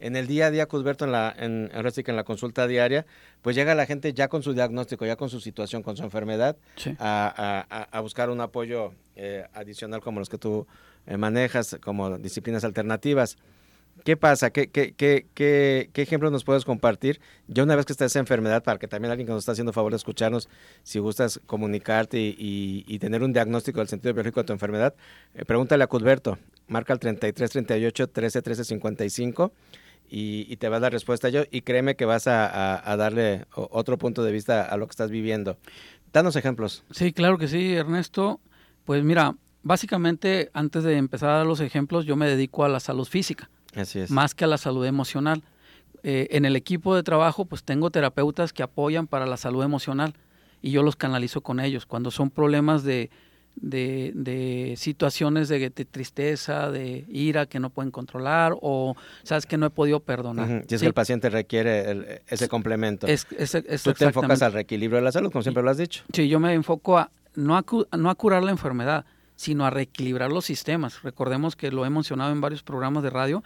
en 0.00 0.14
el 0.14 0.28
día 0.28 0.46
a 0.46 0.50
día, 0.52 0.66
Cusberto, 0.66 1.06
en 1.06 1.10
la, 1.12 1.34
en, 1.36 1.70
en 1.72 2.16
la 2.16 2.22
consulta 2.22 2.68
diaria, 2.68 3.04
pues 3.42 3.56
llega 3.56 3.74
la 3.74 3.84
gente 3.86 4.12
ya 4.12 4.28
con 4.28 4.42
su 4.44 4.52
diagnóstico, 4.54 5.04
ya 5.04 5.16
con 5.16 5.28
su 5.28 5.40
situación, 5.40 5.82
con 5.82 5.96
su 5.96 6.04
enfermedad, 6.04 6.56
a, 7.00 8.00
buscar 8.00 8.30
un 8.30 8.40
apoyo 8.40 8.92
eh, 9.16 9.44
adicional 9.54 10.00
como 10.00 10.20
los 10.20 10.28
que 10.28 10.38
tú 10.38 10.66
eh, 11.06 11.16
manejas, 11.16 11.78
como 11.82 12.16
disciplinas 12.18 12.62
alternativas. 12.62 13.36
¿Qué 14.04 14.16
pasa? 14.16 14.50
¿Qué, 14.50 14.68
qué, 14.70 15.90
ejemplos 15.94 16.32
nos 16.32 16.44
puedes 16.44 16.64
compartir? 16.64 17.20
Ya 17.46 17.62
una 17.62 17.76
vez 17.76 17.86
que 17.86 17.92
está 17.92 18.04
esa 18.04 18.18
enfermedad, 18.18 18.62
para 18.62 18.78
que 18.78 18.88
también 18.88 19.10
alguien 19.10 19.26
que 19.26 19.32
nos 19.32 19.42
está 19.42 19.52
haciendo 19.52 19.72
favor 19.72 19.92
de 19.92 19.96
escucharnos, 19.96 20.48
si 20.82 20.98
gustas 20.98 21.40
comunicarte 21.46 22.18
y, 22.18 22.98
tener 22.98 23.22
un 23.22 23.32
diagnóstico 23.32 23.78
del 23.78 23.88
sentido 23.88 24.14
biológico 24.14 24.40
de 24.40 24.46
tu 24.46 24.52
enfermedad, 24.52 24.94
eh, 25.34 25.44
pregúntale 25.44 25.84
a 25.84 25.86
Cudberto, 25.86 26.38
marca 26.66 26.92
el 26.92 26.98
33 26.98 27.50
38 27.50 28.08
13 28.08 28.42
13 28.42 28.64
55 28.64 29.52
y, 30.10 30.56
te 30.56 30.68
va 30.68 30.76
a 30.78 30.80
dar 30.80 30.92
respuesta 30.92 31.28
yo 31.28 31.42
y 31.50 31.62
créeme 31.62 31.96
que 31.96 32.04
vas 32.04 32.26
a, 32.26 32.96
darle 32.96 33.46
otro 33.52 33.98
punto 33.98 34.22
de 34.22 34.32
vista 34.32 34.62
a 34.62 34.76
lo 34.76 34.86
que 34.86 34.92
estás 34.92 35.10
viviendo. 35.10 35.58
Danos 36.12 36.36
ejemplos. 36.36 36.84
Sí, 36.90 37.12
claro 37.12 37.38
que 37.38 37.48
sí, 37.48 37.74
Ernesto. 37.74 38.40
Pues 38.84 39.04
mira, 39.04 39.36
básicamente 39.62 40.50
antes 40.54 40.82
de 40.84 40.96
empezar 40.96 41.30
a 41.30 41.36
dar 41.38 41.46
los 41.46 41.60
ejemplos, 41.60 42.06
yo 42.06 42.16
me 42.16 42.26
dedico 42.26 42.64
a 42.64 42.68
la 42.68 42.80
salud 42.80 43.06
física, 43.06 43.50
Así 43.74 44.00
es. 44.00 44.10
más 44.10 44.34
que 44.34 44.44
a 44.44 44.46
la 44.48 44.58
salud 44.58 44.84
emocional. 44.84 45.42
Eh, 46.04 46.28
en 46.30 46.44
el 46.44 46.54
equipo 46.54 46.94
de 46.94 47.02
trabajo, 47.02 47.44
pues 47.44 47.64
tengo 47.64 47.90
terapeutas 47.90 48.52
que 48.52 48.62
apoyan 48.62 49.06
para 49.06 49.26
la 49.26 49.36
salud 49.36 49.64
emocional 49.64 50.14
y 50.62 50.70
yo 50.70 50.82
los 50.82 50.96
canalizo 50.96 51.40
con 51.40 51.60
ellos. 51.60 51.86
Cuando 51.86 52.10
son 52.10 52.30
problemas 52.30 52.84
de, 52.84 53.10
de, 53.56 54.74
situaciones 54.76 55.48
de, 55.48 55.70
tristeza, 55.70 56.70
de 56.70 57.04
ira 57.08 57.46
que 57.46 57.60
no 57.60 57.70
pueden 57.70 57.90
controlar 57.90 58.54
o 58.60 58.96
sabes 59.22 59.46
que 59.46 59.56
no 59.56 59.66
he 59.66 59.70
podido 59.70 60.00
perdonar. 60.00 60.64
Si 60.68 60.76
es 60.76 60.80
que 60.80 60.86
el 60.86 60.94
paciente 60.94 61.30
requiere 61.30 62.22
ese 62.28 62.48
complemento. 62.48 63.06
Es, 63.06 63.26
Tú 63.82 63.92
te 63.92 64.04
enfocas 64.04 64.42
al 64.42 64.52
reequilibrio 64.52 64.98
de 64.98 65.04
la 65.04 65.12
salud, 65.12 65.30
como 65.30 65.42
siempre 65.42 65.62
lo 65.62 65.70
has 65.70 65.78
dicho. 65.78 66.04
Sí, 66.12 66.28
yo 66.28 66.40
me 66.40 66.54
enfoco 66.54 66.98
a 66.98 67.10
no 67.34 67.56
a, 67.56 67.64
no 67.96 68.10
a 68.10 68.14
curar 68.14 68.42
la 68.42 68.50
enfermedad, 68.50 69.04
sino 69.38 69.64
a 69.64 69.70
reequilibrar 69.70 70.32
los 70.32 70.44
sistemas. 70.44 71.02
Recordemos 71.02 71.54
que 71.54 71.70
lo 71.70 71.86
he 71.86 71.90
mencionado 71.90 72.32
en 72.32 72.40
varios 72.40 72.64
programas 72.64 73.04
de 73.04 73.10
radio, 73.10 73.44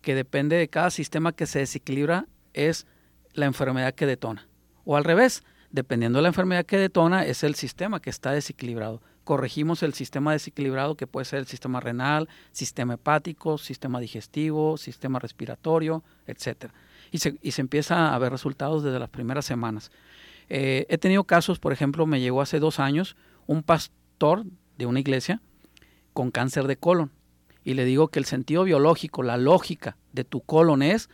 que 0.00 0.14
depende 0.14 0.56
de 0.56 0.68
cada 0.68 0.90
sistema 0.90 1.32
que 1.32 1.44
se 1.44 1.58
desequilibra 1.58 2.26
es 2.54 2.86
la 3.34 3.44
enfermedad 3.44 3.94
que 3.94 4.06
detona. 4.06 4.48
O 4.86 4.96
al 4.96 5.04
revés, 5.04 5.44
dependiendo 5.70 6.18
de 6.18 6.22
la 6.22 6.28
enfermedad 6.28 6.64
que 6.64 6.78
detona, 6.78 7.26
es 7.26 7.44
el 7.44 7.54
sistema 7.54 8.00
que 8.00 8.08
está 8.08 8.32
desequilibrado 8.32 9.02
corregimos 9.26 9.82
el 9.82 9.92
sistema 9.92 10.30
desequilibrado 10.30 10.94
que 10.94 11.08
puede 11.08 11.24
ser 11.24 11.40
el 11.40 11.48
sistema 11.48 11.80
renal, 11.80 12.28
sistema 12.52 12.94
hepático, 12.94 13.58
sistema 13.58 13.98
digestivo, 13.98 14.76
sistema 14.76 15.18
respiratorio, 15.18 16.04
etc. 16.28 16.70
Y 17.10 17.18
se, 17.18 17.36
y 17.42 17.50
se 17.50 17.60
empieza 17.60 18.14
a 18.14 18.18
ver 18.20 18.30
resultados 18.30 18.84
desde 18.84 19.00
las 19.00 19.10
primeras 19.10 19.44
semanas. 19.44 19.90
Eh, 20.48 20.86
he 20.88 20.96
tenido 20.96 21.24
casos, 21.24 21.58
por 21.58 21.72
ejemplo, 21.72 22.06
me 22.06 22.20
llegó 22.20 22.40
hace 22.40 22.60
dos 22.60 22.78
años 22.78 23.16
un 23.48 23.64
pastor 23.64 24.44
de 24.78 24.86
una 24.86 25.00
iglesia 25.00 25.40
con 26.12 26.30
cáncer 26.30 26.66
de 26.66 26.76
colon 26.76 27.10
y 27.66 27.74
le 27.74 27.84
digo 27.84 28.08
que 28.08 28.20
el 28.20 28.26
sentido 28.26 28.62
biológico, 28.62 29.24
la 29.24 29.36
lógica 29.36 29.96
de 30.12 30.22
tu 30.22 30.40
colon 30.40 30.82
es, 30.82 31.10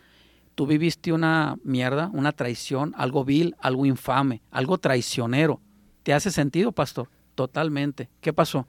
tú 0.55 0.66
viviste 0.66 1.11
una 1.12 1.57
mierda, 1.64 2.11
una 2.12 2.33
traición, 2.33 2.94
algo 2.98 3.25
vil, 3.25 3.57
algo 3.59 3.87
infame, 3.87 4.42
algo 4.51 4.77
traicionero. 4.77 5.62
¿Te 6.03 6.12
hace 6.12 6.31
sentido, 6.31 6.72
pastor? 6.72 7.09
Totalmente. 7.35 8.11
¿Qué 8.20 8.35
pasó? 8.35 8.66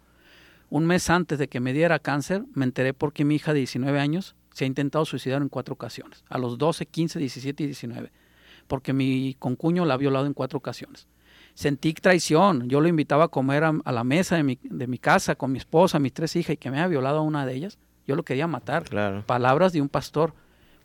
Un 0.69 0.85
mes 0.85 1.09
antes 1.09 1.37
de 1.37 1.49
que 1.49 1.59
me 1.59 1.73
diera 1.73 1.99
cáncer, 1.99 2.45
me 2.53 2.63
enteré 2.63 2.93
porque 2.93 3.25
mi 3.25 3.35
hija 3.35 3.51
de 3.51 3.59
19 3.59 3.99
años 3.99 4.35
se 4.53 4.63
ha 4.63 4.67
intentado 4.67 5.03
suicidar 5.03 5.41
en 5.41 5.49
cuatro 5.49 5.73
ocasiones, 5.73 6.23
a 6.29 6.37
los 6.37 6.57
12, 6.57 6.85
15, 6.85 7.19
17 7.19 7.63
y 7.63 7.65
19, 7.65 8.13
porque 8.67 8.93
mi 8.93 9.35
concuño 9.39 9.83
la 9.83 9.95
ha 9.95 9.97
violado 9.97 10.25
en 10.25 10.33
cuatro 10.33 10.57
ocasiones. 10.57 11.07
Sentí 11.53 11.93
traición, 11.93 12.67
yo 12.67 12.81
lo 12.81 12.87
invitaba 12.87 13.25
a 13.25 13.27
comer 13.27 13.63
a, 13.63 13.91
la 13.91 14.03
mesa 14.03 14.35
de 14.35 14.43
mi, 14.43 14.59
de 14.63 14.87
mi, 14.87 14.97
casa 14.97 15.35
con 15.35 15.51
mi 15.51 15.59
esposa, 15.59 15.99
mis 15.99 16.13
tres 16.13 16.35
hijas, 16.35 16.55
y 16.55 16.57
que 16.57 16.71
me 16.71 16.77
haya 16.77 16.87
violado 16.87 17.19
a 17.19 17.21
una 17.21 17.45
de 17.45 17.53
ellas, 17.53 17.77
yo 18.07 18.15
lo 18.15 18.23
quería 18.23 18.47
matar. 18.47 18.83
Palabras 19.25 19.73
de 19.73 19.81
un 19.81 19.89
pastor. 19.89 20.33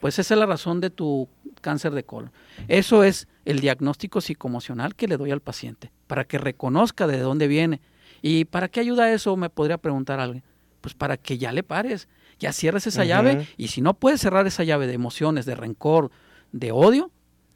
Pues 0.01 0.19
esa 0.19 0.35
es 0.35 0.41
la 0.41 0.47
razón 0.47 0.81
de 0.81 0.91
tu 0.91 1.29
cáncer 1.61 1.93
de 1.93 2.05
colon. 2.05 2.31
Eso 2.69 3.03
es 3.03 3.27
el 3.45 3.61
diagnóstico 3.61 4.21
psicoemocional 4.21 4.95
que 4.95 5.09
le 5.09 5.17
doy 5.17 5.33
al 5.33 5.41
paciente, 5.41 5.91
para 6.07 6.25
que 6.25 6.39
reconozca 6.39 7.07
de 7.07 7.19
dónde 7.19 7.49
viene. 7.49 7.81
¿Y 8.23 8.45
para 8.45 8.69
qué 8.69 8.81
ayuda 8.81 9.13
eso? 9.13 9.37
Me 9.37 9.51
podría 9.51 9.79
preguntar 9.79 10.21
alguien. 10.21 10.45
Pues 10.81 10.95
para 10.95 11.17
que 11.17 11.39
ya 11.39 11.51
le 11.51 11.65
pares, 11.65 12.09
ya 12.39 12.53
cierres 12.53 12.87
esa 12.87 13.05
llave 13.05 13.49
y 13.57 13.69
si 13.69 13.81
no 13.81 13.95
puedes 13.95 14.21
cerrar 14.21 14.47
esa 14.47 14.63
llave 14.63 14.87
de 14.87 14.95
emociones, 14.95 15.45
de 15.45 15.57
rencor, 15.57 16.11
de 16.53 16.71
odio, 16.71 17.11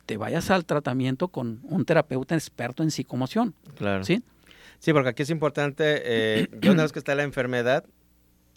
te 0.07 0.17
vayas 0.17 0.51
al 0.51 0.65
tratamiento 0.65 1.29
con 1.29 1.61
un 1.65 1.85
terapeuta 1.85 2.35
experto 2.35 2.83
en 2.83 2.91
psicomoción. 2.91 3.55
Claro. 3.77 4.05
¿Sí? 4.05 4.23
Sí, 4.79 4.93
porque 4.93 5.11
aquí 5.11 5.23
es 5.23 5.31
importante, 5.31 6.03
eh, 6.05 6.49
una 6.71 6.83
vez 6.83 6.93
que 6.93 6.99
está 6.99 7.15
la 7.15 7.23
enfermedad, 7.23 7.85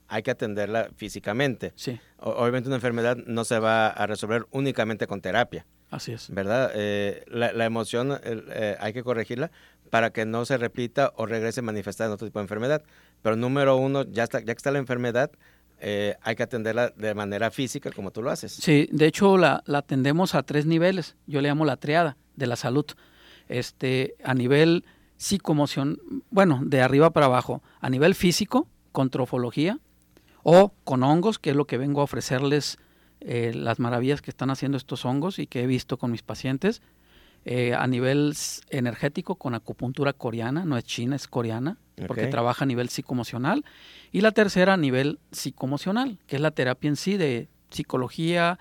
hay 0.08 0.24
que 0.24 0.32
atenderla 0.32 0.90
físicamente. 0.96 1.74
Sí. 1.76 2.00
obviamente 2.18 2.70
una 2.70 2.76
enfermedad 2.76 3.18
no 3.18 3.44
se 3.44 3.60
va 3.60 3.88
a 3.88 4.06
resolver 4.08 4.46
únicamente 4.52 5.08
con 5.08 5.22
terapia. 5.22 5.66
Así 5.90 6.12
es. 6.12 6.30
¿Verdad? 6.30 6.72
Eh, 6.74 7.24
la, 7.28 7.66
emoción 7.66 8.20
eh, 8.24 8.76
hay 8.80 8.94
que 8.94 9.04
corregirla 9.04 9.52
para 9.90 10.10
que 10.10 10.26
no 10.26 10.46
se 10.46 10.58
repita 10.58 11.14
o 11.16 11.26
regrese 11.26 11.62
manifestada 11.62 12.10
en 12.10 12.14
otro 12.14 12.28
tipo 12.28 12.40
de 12.40 12.44
enfermedad. 12.44 12.84
Pero 13.22 13.36
número 13.36 13.78
uno, 13.78 14.04
ya, 14.04 14.24
está, 14.24 14.40
ya 14.40 14.46
que 14.46 14.52
está 14.58 14.72
la 14.72 14.80
enfermedad, 14.80 15.32
eh, 15.80 16.16
hay 16.22 16.36
que 16.36 16.44
atenderla 16.44 16.90
de 16.90 17.14
manera 17.14 17.52
física 17.52 17.92
como 17.92 18.12
tú 18.12 18.22
lo 18.22 18.32
haces. 18.32 18.54
Sí, 18.54 18.88
de 18.92 19.08
hecho 19.08 19.38
la, 19.38 19.64
atendemos 19.68 20.36
a 20.36 20.44
tres 20.44 20.66
niveles. 20.66 21.16
Yo 21.28 21.42
le 21.42 21.50
llamo 21.50 21.66
la 21.66 21.78
triada 21.78 22.18
de 22.36 22.48
la 22.48 22.56
salud. 22.56 22.86
Este, 23.48 24.16
a 24.24 24.34
nivel 24.34 24.86
psicomoción, 25.18 26.00
bueno, 26.30 26.62
de 26.64 26.82
arriba 26.82 27.12
para 27.12 27.28
abajo. 27.28 27.62
A 27.80 27.90
nivel 27.90 28.16
físico, 28.16 28.68
con 28.92 29.10
trofología, 29.10 29.80
o 30.44 30.74
con 30.84 31.04
hongos, 31.04 31.40
que 31.40 31.52
es 31.52 31.56
lo 31.56 31.66
que 31.66 31.78
vengo 31.78 32.02
a 32.02 32.06
ofrecerles 32.06 32.78
eh, 33.22 33.52
las 33.56 33.80
maravillas 33.80 34.22
que 34.22 34.30
están 34.30 34.50
haciendo 34.52 34.78
estos 34.78 35.06
hongos 35.06 35.40
y 35.40 35.48
que 35.48 35.64
he 35.64 35.68
visto 35.68 35.98
con 35.98 36.12
mis 36.12 36.22
pacientes. 36.22 36.82
Eh, 37.46 37.76
a 37.76 37.86
nivel 37.86 38.36
energético 38.70 39.36
con 39.36 39.54
acupuntura 39.54 40.14
coreana, 40.14 40.66
no 40.66 40.78
es 40.78 40.84
china, 40.84 41.16
es 41.16 41.28
coreana, 41.28 41.78
porque 42.08 42.28
trabaja 42.28 42.64
a 42.64 42.68
nivel 42.68 42.90
psicoemocional. 42.90 43.64
Y 44.12 44.22
la 44.22 44.32
tercera 44.32 44.74
a 44.74 44.78
nivel 44.78 45.20
psicoemocional, 45.32 46.18
que 46.26 46.38
es 46.38 46.42
la 46.42 46.52
terapia 46.52 46.88
en 46.88 46.96
sí 46.96 47.18
de 47.18 47.48
psicología 47.70 48.58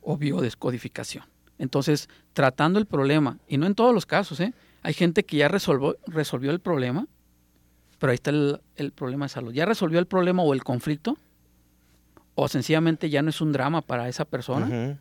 o 0.00 0.16
biodescodificación. 0.16 1.24
Entonces, 1.58 2.08
tratando 2.32 2.78
el 2.78 2.86
problema, 2.86 3.38
y 3.46 3.58
no 3.58 3.66
en 3.66 3.74
todos 3.74 3.94
los 3.94 4.06
casos, 4.06 4.40
¿eh? 4.40 4.54
hay 4.82 4.94
gente 4.94 5.24
que 5.24 5.36
ya 5.36 5.48
resolvió, 5.48 5.96
resolvió 6.06 6.50
el 6.50 6.60
problema 6.60 7.06
pero 8.04 8.10
ahí 8.10 8.16
está 8.16 8.30
el, 8.32 8.92
problema 8.94 9.24
de 9.24 9.28
salud. 9.30 9.52
Ya 9.54 9.64
resolvió 9.64 9.98
el 9.98 10.06
problema 10.06 10.42
o 10.42 10.52
el 10.52 10.62
conflicto, 10.62 11.16
o 12.34 12.48
sencillamente 12.48 13.08
ya 13.08 13.22
no 13.22 13.30
es 13.30 13.40
un 13.40 13.50
drama 13.50 13.80
para 13.80 14.10
esa 14.10 14.26
persona, 14.26 14.98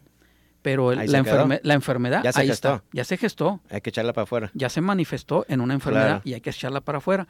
pero 0.64 0.92
la, 0.94 1.06
la, 1.06 1.74
enfermedad 1.76 2.24
ya 2.24 2.32
se 2.32 2.42
ahí 2.42 2.48
gestó. 2.48 2.76
está, 2.76 2.84
ya 2.92 3.04
se 3.04 3.18
gestó. 3.18 3.60
Hay 3.70 3.82
que 3.82 3.92
echarla 3.92 4.14
para 4.14 4.24
afuera. 4.24 4.50
Ya 4.56 4.70
se 4.70 4.82
manifestó 4.82 5.46
en 5.48 5.62
una 5.62 5.76
enfermedad 5.76 6.22
y 6.24 6.34
hay 6.34 6.42
que 6.42 6.50
echarla 6.50 6.82
para 6.82 6.98
afuera. 6.98 7.28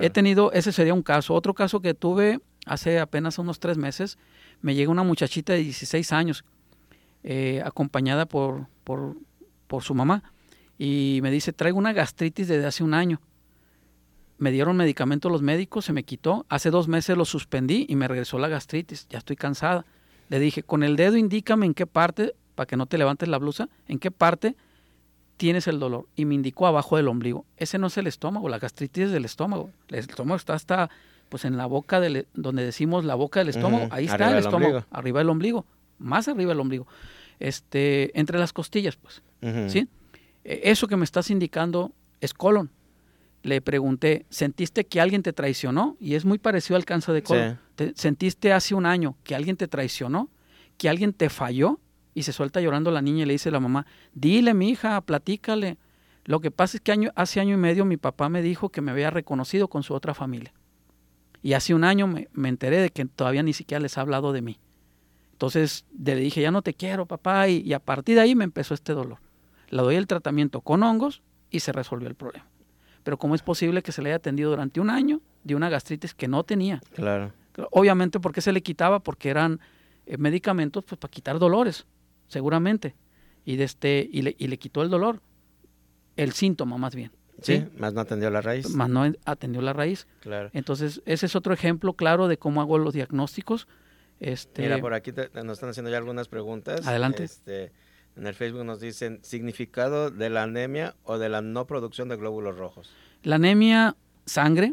He 0.00 0.08
tenido, 0.08 0.52
ese 0.52 0.72
sería 0.72 0.94
un 0.94 1.02
caso. 1.02 1.34
Otro 1.34 1.52
caso 1.52 1.80
que 1.80 1.92
tuve 1.92 2.40
hace 2.64 2.98
apenas 2.98 3.38
unos 3.38 3.60
tres 3.60 3.76
meses, 3.76 4.18
me 4.62 4.74
llega 4.74 4.90
una 4.90 5.02
muchachita 5.02 5.52
de 5.52 5.58
16 5.58 6.12
años, 6.12 6.44
eh, 7.22 7.60
acompañada 7.64 8.26
por, 8.26 8.68
por, 8.84 9.16
por 9.66 9.82
su 9.82 9.94
mamá, 9.94 10.22
y 10.78 11.20
me 11.22 11.30
dice, 11.30 11.52
traigo 11.52 11.78
una 11.78 11.92
gastritis 11.92 12.48
desde 12.48 12.66
hace 12.66 12.82
un 12.82 12.94
año 12.94 13.20
me 14.38 14.50
dieron 14.50 14.76
medicamento 14.76 15.30
los 15.30 15.42
médicos, 15.42 15.86
se 15.86 15.92
me 15.92 16.02
quitó. 16.02 16.44
Hace 16.48 16.70
dos 16.70 16.88
meses 16.88 17.16
lo 17.16 17.24
suspendí 17.24 17.86
y 17.88 17.96
me 17.96 18.08
regresó 18.08 18.38
la 18.38 18.48
gastritis. 18.48 19.06
Ya 19.08 19.18
estoy 19.18 19.36
cansada. 19.36 19.86
Le 20.28 20.38
dije, 20.38 20.62
con 20.62 20.82
el 20.82 20.96
dedo 20.96 21.16
indícame 21.16 21.66
en 21.66 21.74
qué 21.74 21.86
parte, 21.86 22.34
para 22.56 22.66
que 22.66 22.76
no 22.76 22.86
te 22.86 22.98
levantes 22.98 23.28
la 23.28 23.38
blusa, 23.38 23.68
en 23.86 24.00
qué 24.00 24.10
parte 24.10 24.56
tienes 25.36 25.68
el 25.68 25.78
dolor. 25.78 26.08
Y 26.16 26.24
me 26.24 26.34
indicó 26.34 26.66
abajo 26.66 26.96
del 26.96 27.06
ombligo. 27.06 27.46
Ese 27.56 27.78
no 27.78 27.86
es 27.86 27.96
el 27.98 28.08
estómago, 28.08 28.48
la 28.48 28.58
gastritis 28.58 29.04
es 29.04 29.10
del 29.12 29.24
estómago. 29.24 29.70
El 29.88 30.00
estómago 30.00 30.36
está 30.36 30.54
hasta, 30.54 30.90
pues 31.28 31.44
en 31.44 31.56
la 31.56 31.66
boca, 31.66 32.00
del, 32.00 32.26
donde 32.34 32.64
decimos 32.64 33.04
la 33.04 33.14
boca 33.14 33.38
del 33.38 33.50
estómago. 33.50 33.86
Ahí 33.92 34.06
está 34.06 34.32
el 34.32 34.38
estómago, 34.38 34.84
arriba 34.90 35.20
del 35.20 35.28
ombligo, 35.28 35.64
más 35.98 36.26
arriba 36.26 36.50
del 36.50 36.60
ombligo. 36.60 36.88
Este, 37.38 38.18
entre 38.18 38.38
las 38.38 38.52
costillas, 38.52 38.96
pues. 38.96 39.22
¿Sí? 39.70 39.86
E, 40.42 40.62
eso 40.64 40.88
que 40.88 40.96
me 40.96 41.04
estás 41.04 41.30
indicando 41.30 41.92
es 42.20 42.34
colon 42.34 42.70
le 43.46 43.60
pregunté, 43.60 44.26
¿sentiste 44.28 44.86
que 44.86 45.00
alguien 45.00 45.22
te 45.22 45.32
traicionó? 45.32 45.96
Y 46.00 46.14
es 46.14 46.24
muy 46.24 46.38
parecido 46.38 46.76
al 46.76 46.84
cáncer 46.84 47.14
de 47.14 47.22
colon. 47.22 47.58
¿Sentiste 47.94 48.52
hace 48.52 48.74
un 48.74 48.86
año 48.86 49.16
que 49.22 49.34
alguien 49.34 49.56
te 49.56 49.68
traicionó? 49.68 50.28
¿Que 50.76 50.88
alguien 50.88 51.12
te 51.12 51.30
falló? 51.30 51.78
Y 52.16 52.22
se 52.22 52.32
suelta 52.32 52.62
llorando 52.62 52.90
la 52.90 53.02
niña 53.02 53.24
y 53.24 53.26
le 53.26 53.34
dice 53.34 53.50
a 53.50 53.52
la 53.52 53.60
mamá, 53.60 53.84
dile, 54.14 54.54
mi 54.54 54.70
hija, 54.70 54.98
platícale. 55.02 55.76
Lo 56.24 56.40
que 56.40 56.50
pasa 56.50 56.78
es 56.78 56.80
que 56.80 56.90
año, 56.90 57.10
hace 57.14 57.40
año 57.40 57.52
y 57.52 57.58
medio 57.58 57.84
mi 57.84 57.98
papá 57.98 58.30
me 58.30 58.40
dijo 58.40 58.70
que 58.70 58.80
me 58.80 58.90
había 58.90 59.10
reconocido 59.10 59.68
con 59.68 59.82
su 59.82 59.92
otra 59.92 60.14
familia. 60.14 60.54
Y 61.42 61.52
hace 61.52 61.74
un 61.74 61.84
año 61.84 62.06
me, 62.06 62.28
me 62.32 62.48
enteré 62.48 62.80
de 62.80 62.88
que 62.88 63.04
todavía 63.04 63.42
ni 63.42 63.52
siquiera 63.52 63.82
les 63.82 63.98
ha 63.98 64.00
hablado 64.00 64.32
de 64.32 64.40
mí. 64.40 64.58
Entonces 65.32 65.84
le 66.02 66.16
dije, 66.16 66.40
ya 66.40 66.50
no 66.50 66.62
te 66.62 66.72
quiero, 66.72 67.04
papá, 67.04 67.48
y, 67.48 67.58
y 67.58 67.74
a 67.74 67.80
partir 67.80 68.14
de 68.14 68.22
ahí 68.22 68.34
me 68.34 68.44
empezó 68.44 68.72
este 68.72 68.94
dolor. 68.94 69.18
Le 69.68 69.82
doy 69.82 69.96
el 69.96 70.06
tratamiento 70.06 70.62
con 70.62 70.82
hongos 70.82 71.22
y 71.50 71.60
se 71.60 71.72
resolvió 71.72 72.08
el 72.08 72.14
problema. 72.14 72.46
Pero 73.02 73.18
¿cómo 73.18 73.34
es 73.34 73.42
posible 73.42 73.82
que 73.82 73.92
se 73.92 74.00
le 74.00 74.08
haya 74.08 74.16
atendido 74.16 74.48
durante 74.48 74.80
un 74.80 74.88
año 74.88 75.20
de 75.44 75.54
una 75.54 75.68
gastritis 75.68 76.14
que 76.14 76.28
no 76.28 76.44
tenía? 76.44 76.80
Claro. 76.94 77.34
Obviamente, 77.72 78.20
¿por 78.20 78.32
qué 78.32 78.40
se 78.40 78.52
le 78.52 78.62
quitaba? 78.62 79.00
Porque 79.00 79.28
eran 79.28 79.60
eh, 80.06 80.16
medicamentos 80.18 80.84
pues, 80.84 80.98
para 80.98 81.10
quitar 81.10 81.38
dolores, 81.38 81.84
seguramente. 82.28 82.94
Y, 83.44 83.56
de 83.56 83.64
este, 83.64 84.08
y, 84.10 84.22
le, 84.22 84.34
y 84.38 84.48
le 84.48 84.58
quitó 84.58 84.82
el 84.82 84.90
dolor, 84.90 85.20
el 86.16 86.32
síntoma 86.32 86.78
más 86.78 86.94
bien. 86.94 87.12
Sí, 87.42 87.64
más 87.76 87.92
no 87.92 88.00
atendió 88.00 88.30
la 88.30 88.40
raíz. 88.40 88.70
Más 88.70 88.88
no 88.88 89.04
atendió 89.24 89.60
la 89.60 89.72
raíz. 89.72 90.06
Claro. 90.20 90.50
Entonces, 90.54 91.02
ese 91.04 91.26
es 91.26 91.36
otro 91.36 91.52
ejemplo 91.52 91.92
claro 91.92 92.28
de 92.28 92.38
cómo 92.38 92.60
hago 92.62 92.78
los 92.78 92.94
diagnósticos. 92.94 93.68
Este, 94.20 94.62
Mira, 94.62 94.78
por 94.78 94.94
aquí 94.94 95.12
te- 95.12 95.28
nos 95.44 95.58
están 95.58 95.68
haciendo 95.68 95.90
ya 95.90 95.98
algunas 95.98 96.28
preguntas. 96.28 96.86
Adelante. 96.86 97.24
Este, 97.24 97.72
en 98.16 98.26
el 98.26 98.34
Facebook 98.34 98.64
nos 98.64 98.80
dicen 98.80 99.20
significado 99.22 100.10
de 100.10 100.30
la 100.30 100.44
anemia 100.44 100.96
o 101.04 101.18
de 101.18 101.28
la 101.28 101.42
no 101.42 101.66
producción 101.66 102.08
de 102.08 102.16
glóbulos 102.16 102.56
rojos. 102.56 102.90
La 103.22 103.36
anemia, 103.36 103.94
sangre, 104.24 104.72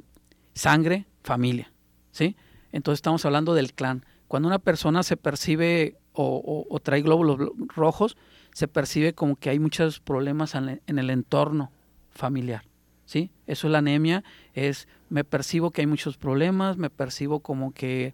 sangre, 0.53 1.05
familia, 1.23 1.71
¿sí? 2.11 2.37
Entonces 2.71 2.99
estamos 2.99 3.25
hablando 3.25 3.53
del 3.53 3.73
clan. 3.73 4.05
Cuando 4.29 4.47
una 4.47 4.59
persona 4.59 5.03
se 5.03 5.17
percibe 5.17 5.97
o, 6.13 6.35
o- 6.37 6.65
o 6.73 6.79
trae 6.79 7.01
glóbulos 7.01 7.37
rojos, 7.75 8.15
se 8.53 8.67
percibe 8.67 9.13
como 9.13 9.35
que 9.35 9.49
hay 9.49 9.59
muchos 9.59 9.99
problemas 9.99 10.55
en, 10.55 10.81
en 10.85 10.99
el 10.99 11.09
entorno 11.09 11.71
familiar, 12.11 12.63
¿sí? 13.05 13.31
Eso 13.47 13.67
es 13.67 13.71
la 13.71 13.79
anemia, 13.79 14.23
es 14.53 14.87
me 15.09 15.23
percibo 15.23 15.71
que 15.71 15.81
hay 15.81 15.87
muchos 15.87 16.17
problemas, 16.17 16.77
me 16.77 16.89
percibo 16.89 17.39
como 17.39 17.71
que 17.73 18.13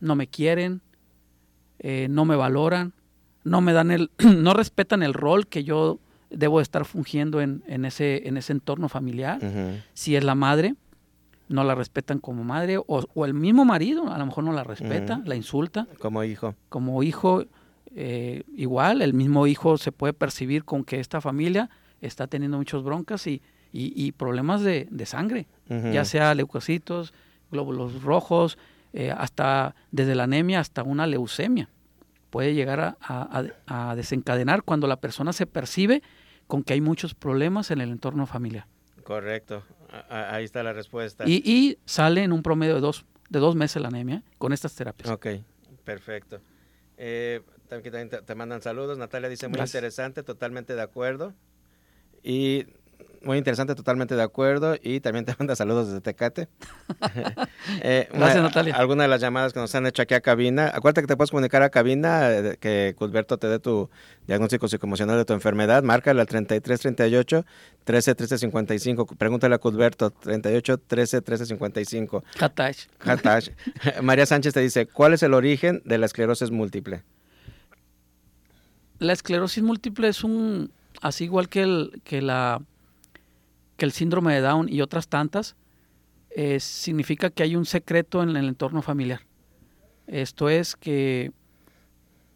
no 0.00 0.14
me 0.16 0.26
quieren, 0.26 0.80
eh, 1.78 2.06
no 2.10 2.24
me 2.24 2.36
valoran, 2.36 2.92
no 3.44 3.60
me 3.60 3.72
dan 3.72 3.90
el, 3.90 4.10
no 4.18 4.54
respetan 4.54 5.02
el 5.02 5.14
rol 5.14 5.46
que 5.46 5.64
yo 5.64 5.98
debo 6.30 6.60
estar 6.60 6.84
fungiendo 6.84 7.40
en, 7.40 7.62
en 7.68 7.84
ese, 7.84 8.26
en 8.26 8.36
ese 8.36 8.52
entorno 8.52 8.88
familiar 8.88 9.38
si 9.92 10.16
es 10.16 10.24
la 10.24 10.34
madre, 10.34 10.74
no 11.48 11.62
la 11.64 11.74
respetan 11.74 12.18
como 12.18 12.42
madre, 12.44 12.78
o, 12.78 12.84
o 12.86 13.24
el 13.24 13.34
mismo 13.34 13.64
marido, 13.64 14.12
a 14.12 14.18
lo 14.18 14.26
mejor 14.26 14.44
no 14.44 14.52
la 14.52 14.64
respeta, 14.64 15.20
la 15.24 15.34
insulta. 15.36 15.86
Como 16.00 16.22
hijo. 16.24 16.54
Como 16.68 17.02
hijo, 17.02 17.44
eh, 17.94 18.42
igual, 18.56 19.02
el 19.02 19.14
mismo 19.14 19.46
hijo 19.46 19.76
se 19.78 19.92
puede 19.92 20.12
percibir 20.12 20.64
con 20.64 20.84
que 20.84 21.00
esta 21.00 21.20
familia 21.20 21.70
está 22.00 22.26
teniendo 22.26 22.56
muchas 22.58 22.82
broncas 22.82 23.26
y, 23.26 23.42
y- 23.72 23.92
y 23.94 24.12
problemas 24.12 24.62
de, 24.62 24.88
de 24.90 25.06
sangre, 25.06 25.46
ya 25.92 26.04
sea 26.04 26.34
leucocitos, 26.34 27.12
glóbulos 27.50 28.02
rojos, 28.02 28.58
eh, 28.92 29.10
hasta 29.10 29.74
desde 29.90 30.14
la 30.14 30.24
anemia 30.24 30.60
hasta 30.60 30.82
una 30.82 31.06
leucemia. 31.06 31.68
Puede 32.30 32.54
llegar 32.54 32.80
a- 32.80 32.96
a- 33.00 33.44
a- 33.66 33.90
a 33.90 33.96
desencadenar 33.96 34.62
cuando 34.62 34.86
la 34.86 34.96
persona 34.96 35.32
se 35.32 35.46
percibe 35.46 36.02
con 36.46 36.62
que 36.62 36.74
hay 36.74 36.80
muchos 36.80 37.14
problemas 37.14 37.70
en 37.70 37.80
el 37.80 37.90
entorno 37.90 38.26
familiar. 38.26 38.66
Correcto. 39.04 39.62
Ahí 40.08 40.44
está 40.44 40.62
la 40.62 40.72
respuesta. 40.72 41.24
Y, 41.26 41.42
y 41.44 41.78
sale 41.84 42.22
en 42.22 42.32
un 42.32 42.42
promedio 42.42 42.74
de 42.74 42.80
dos, 42.80 43.04
de 43.28 43.38
dos 43.38 43.54
meses 43.56 43.80
la 43.82 43.88
anemia 43.88 44.22
con 44.38 44.52
estas 44.52 44.74
terapias. 44.74 45.08
Ok, 45.10 45.26
perfecto. 45.84 46.40
Eh, 46.96 47.42
también 47.68 47.92
también 47.92 48.10
te, 48.10 48.22
te 48.22 48.34
mandan 48.34 48.62
saludos. 48.62 48.98
Natalia 48.98 49.28
dice, 49.28 49.48
muy 49.48 49.56
Gracias. 49.56 49.74
interesante, 49.74 50.22
totalmente 50.22 50.74
de 50.74 50.82
acuerdo. 50.82 51.34
Y 52.22 52.66
muy 53.24 53.38
interesante, 53.38 53.74
totalmente 53.74 54.14
de 54.14 54.22
acuerdo. 54.22 54.76
Y 54.82 55.00
también 55.00 55.24
te 55.24 55.34
manda 55.38 55.56
saludos 55.56 55.88
desde 55.88 56.00
Tecate. 56.00 56.48
Eh, 57.80 58.08
Gracias, 58.12 58.42
Natalia. 58.42 58.76
Algunas 58.76 59.04
de 59.04 59.08
las 59.08 59.20
llamadas 59.20 59.52
que 59.52 59.58
nos 59.58 59.74
han 59.74 59.86
hecho 59.86 60.02
aquí 60.02 60.14
a 60.14 60.20
cabina. 60.20 60.70
Acuérdate 60.74 61.00
que 61.00 61.06
te 61.06 61.16
puedes 61.16 61.30
comunicar 61.30 61.62
a 61.62 61.70
cabina, 61.70 62.30
eh, 62.30 62.56
que 62.60 62.94
Cusberto 62.96 63.38
te 63.38 63.46
dé 63.46 63.58
tu 63.58 63.88
diagnóstico 64.26 64.68
psicoemocional 64.68 65.16
de 65.16 65.24
tu 65.24 65.32
enfermedad. 65.32 65.82
Márcale 65.82 66.20
al 66.20 66.26
33 66.26 66.80
38 66.80 67.44
13 67.84 68.14
13 68.14 68.38
55. 68.38 69.06
Pregúntale 69.06 69.54
a 69.54 69.58
Cusberto, 69.58 70.10
38 70.10 70.78
13 70.78 71.22
13 71.22 71.46
55. 71.46 72.24
Hatash. 72.38 72.86
Hatash. 73.00 73.48
María 74.02 74.26
Sánchez 74.26 74.52
te 74.52 74.60
dice, 74.60 74.86
¿cuál 74.86 75.14
es 75.14 75.22
el 75.22 75.34
origen 75.34 75.82
de 75.84 75.98
la 75.98 76.06
esclerosis 76.06 76.50
múltiple? 76.50 77.02
La 78.98 79.12
esclerosis 79.12 79.62
múltiple 79.62 80.08
es 80.08 80.24
un, 80.24 80.72
así 81.02 81.24
igual 81.24 81.48
que 81.48 81.62
el, 81.62 82.00
que 82.04 82.22
la, 82.22 82.62
que 83.76 83.84
el 83.84 83.92
síndrome 83.92 84.34
de 84.34 84.40
Down 84.40 84.68
y 84.68 84.80
otras 84.80 85.08
tantas, 85.08 85.56
eh, 86.30 86.58
significa 86.60 87.30
que 87.30 87.42
hay 87.42 87.56
un 87.56 87.64
secreto 87.64 88.22
en 88.22 88.36
el 88.36 88.48
entorno 88.48 88.82
familiar. 88.82 89.20
Esto 90.06 90.48
es 90.48 90.76
que, 90.76 91.32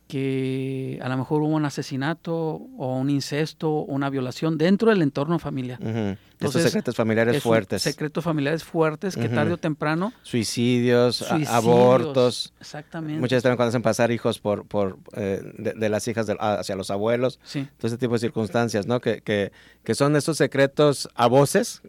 que 0.09 0.99
a 1.03 1.09
lo 1.11 1.17
mejor 1.19 1.43
hubo 1.43 1.55
un 1.55 1.65
asesinato 1.67 2.35
o 2.35 2.97
un 2.99 3.11
incesto 3.11 3.71
o 3.71 3.83
una 3.85 4.09
violación 4.11 4.57
dentro 4.59 4.89
del 4.91 5.03
entorno 5.03 5.39
familiar. 5.39 5.79
Estos 5.81 6.17
Entonces, 6.41 6.63
secretos 6.65 6.97
familiares 6.97 7.37
Es 7.37 7.43
fuertes. 7.43 7.83
Secretos 7.83 8.25
familiares 8.25 8.65
fuertes 8.65 9.17
que 9.17 9.29
tarde 9.29 9.53
o 9.53 9.59
temprano 9.59 10.13
Suicidios, 10.23 11.23
abortos. 11.49 12.55
Exactamente. 12.61 13.21
Muchas 13.21 13.37
veces 13.37 13.43
también 13.43 13.57
cuando 13.59 13.69
hacen 13.69 13.83
pasar 13.83 14.11
hijos 14.11 14.39
por, 14.39 14.67
por 14.67 14.99
eh, 15.15 15.43
de, 15.59 15.73
de 15.75 15.89
las 15.89 16.09
hijas 16.09 16.27
del- 16.27 16.39
hacia 16.41 16.75
los 16.75 16.91
abuelos. 16.91 17.39
Sí, 17.45 17.69
Todo 17.77 17.89
ese 17.89 17.99
tipo 17.99 18.15
de 18.15 18.19
circunstancias, 18.21 18.87
¿no? 18.87 19.01
Que, 19.01 19.21
que, 19.21 19.53
que 19.85 19.95
son 19.95 20.17
estos 20.17 20.39
secretos 20.39 21.09
a 21.15 21.27
voces, 21.27 21.83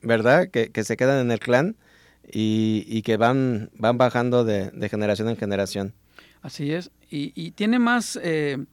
¿verdad? 0.00 0.48
Que, 0.48 0.70
que 0.70 0.84
se 0.84 0.96
quedan 0.96 1.18
en 1.20 1.30
el 1.32 1.40
clan 1.40 1.76
y, 2.30 2.84
y 2.86 3.02
que 3.02 3.16
van, 3.16 3.70
van 3.74 3.98
bajando 3.98 4.44
de, 4.44 4.70
de 4.70 4.88
generación 4.88 5.28
en 5.28 5.36
generación. 5.36 5.92
Así 6.44 6.72
es. 6.72 6.90
Y, 7.10 7.32
y 7.34 7.52
tiene 7.52 7.78
más 7.78 8.18
eh, 8.22 8.64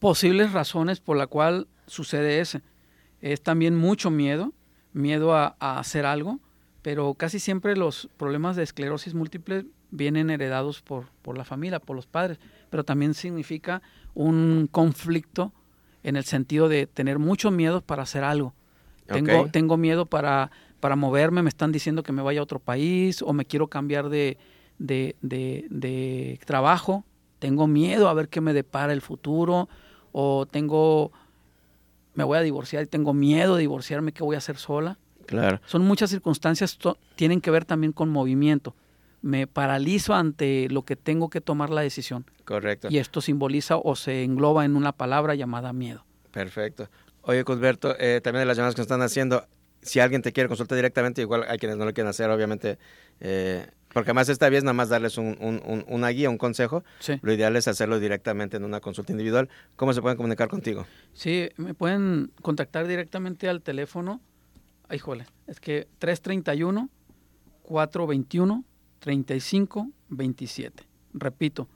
posibles 0.00 0.52
razones 0.52 1.00
por 1.00 1.16
la 1.16 1.28
cual 1.28 1.68
sucede 1.86 2.40
ese. 2.40 2.62
Es 3.20 3.42
también 3.42 3.76
mucho 3.76 4.10
miedo, 4.10 4.52
miedo 4.92 5.34
a, 5.34 5.56
a 5.60 5.78
hacer 5.78 6.04
algo, 6.04 6.40
pero 6.82 7.14
casi 7.14 7.38
siempre 7.38 7.76
los 7.76 8.08
problemas 8.16 8.56
de 8.56 8.64
esclerosis 8.64 9.14
múltiple 9.14 9.66
vienen 9.92 10.30
heredados 10.30 10.82
por, 10.82 11.06
por 11.22 11.38
la 11.38 11.44
familia, 11.44 11.78
por 11.78 11.94
los 11.94 12.08
padres, 12.08 12.40
pero 12.70 12.84
también 12.84 13.14
significa 13.14 13.80
un 14.14 14.68
conflicto 14.70 15.52
en 16.02 16.16
el 16.16 16.24
sentido 16.24 16.68
de 16.68 16.88
tener 16.88 17.20
mucho 17.20 17.52
miedo 17.52 17.82
para 17.82 18.02
hacer 18.02 18.24
algo. 18.24 18.52
Tengo, 19.06 19.48
tengo 19.48 19.76
miedo 19.76 20.06
para, 20.06 20.50
para 20.80 20.96
moverme, 20.96 21.42
me 21.42 21.50
están 21.50 21.70
diciendo 21.70 22.02
que 22.02 22.12
me 22.12 22.22
vaya 22.22 22.40
a 22.40 22.42
otro 22.42 22.58
país 22.58 23.22
o 23.22 23.32
me 23.32 23.44
quiero 23.44 23.68
cambiar 23.68 24.08
de, 24.08 24.38
de, 24.78 25.16
de- 25.22 25.66
de 25.70 26.38
trabajo. 26.46 27.04
Tengo 27.38 27.66
miedo 27.66 28.08
a 28.08 28.14
ver 28.14 28.28
qué 28.28 28.40
me 28.40 28.52
depara 28.52 28.92
el 28.92 29.00
futuro 29.00 29.68
o 30.12 30.46
tengo, 30.46 31.10
me 32.14 32.24
voy 32.24 32.38
a 32.38 32.42
divorciar 32.42 32.84
y 32.84 32.86
tengo 32.86 33.14
miedo 33.14 33.54
de 33.56 33.60
divorciarme, 33.62 34.12
¿qué 34.12 34.22
voy 34.22 34.34
a 34.34 34.38
hacer 34.38 34.56
sola? 34.56 34.98
Claro. 35.26 35.60
Son 35.66 35.82
muchas 35.82 36.10
circunstancias, 36.10 36.78
tienen 37.16 37.40
que 37.40 37.50
ver 37.50 37.64
también 37.64 37.92
con 37.92 38.10
movimiento. 38.10 38.74
Me 39.22 39.46
paralizo 39.46 40.14
ante 40.14 40.68
lo 40.68 40.82
que 40.82 40.96
tengo 40.96 41.30
que 41.30 41.40
tomar 41.40 41.70
la 41.70 41.80
decisión 41.80 42.26
Correcto. 42.44 42.88
y 42.90 42.98
esto 42.98 43.20
simboliza 43.20 43.76
o 43.76 43.94
se 43.96 44.24
engloba 44.24 44.64
en 44.64 44.74
una 44.76 44.92
palabra 44.92 45.34
llamada 45.36 45.72
miedo. 45.72 46.04
Perfecto. 46.32 46.88
Oye, 47.22 47.44
Cusberto, 47.44 47.94
eh, 48.00 48.20
también 48.22 48.40
de 48.42 48.46
las 48.46 48.56
llamadas 48.56 48.74
que 48.74 48.80
nos 48.80 48.86
están 48.86 49.00
haciendo, 49.02 49.46
si 49.80 50.00
alguien 50.00 50.22
te 50.22 50.32
quiere 50.32 50.48
consultar 50.48 50.74
directamente, 50.76 51.22
igual 51.22 51.44
hay 51.48 51.58
quienes 51.58 51.78
no 51.78 51.84
lo 51.84 51.92
quieren 51.94 52.10
hacer, 52.10 52.28
obviamente, 52.30 52.78
eh, 53.20 53.66
porque 53.92 54.10
además 54.10 54.28
esta 54.28 54.48
vez 54.48 54.62
nada 54.64 54.72
más 54.74 54.88
darles 54.88 55.18
un- 55.18 55.36
un- 55.40 55.62
un- 55.66 55.84
una 55.88 56.08
guía, 56.08 56.30
un 56.30 56.38
consejo. 56.38 56.84
Sí. 57.00 57.14
Lo 57.22 57.32
ideal 57.32 57.54
es 57.56 57.68
hacerlo 57.68 57.98
directamente 58.00 58.56
en 58.56 58.64
una 58.64 58.80
consulta 58.80 59.12
individual. 59.12 59.48
¿Cómo 59.76 59.92
se 59.92 60.00
pueden 60.02 60.16
comunicar 60.16 60.48
contigo? 60.48 60.86
Sí, 61.12 61.48
me 61.56 61.74
pueden 61.74 62.32
contactar 62.42 62.86
directamente 62.86 63.48
al 63.48 63.62
teléfono. 63.62 64.20
Ay, 64.88 64.96
híjole, 64.96 65.26
es 65.46 65.60
que 65.60 65.88
331 65.98 66.88
421 67.62 68.64
35 68.98 69.88
27. 70.08 70.84
Repito, 71.14 71.68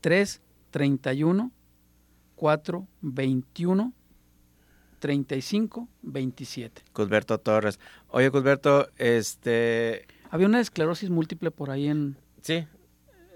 331 0.00 1.52
421 2.36 3.92
35 4.98 5.88
27. 6.02 6.82
Cusberto 6.92 7.38
Torres. 7.38 7.78
Oye, 8.08 8.30
Cusberto, 8.30 8.88
este... 8.96 10.06
Había 10.30 10.46
una 10.46 10.60
esclerosis 10.60 11.10
múltiple 11.10 11.50
por 11.50 11.70
ahí 11.70 11.88
en... 11.88 12.16
Sí, 12.42 12.64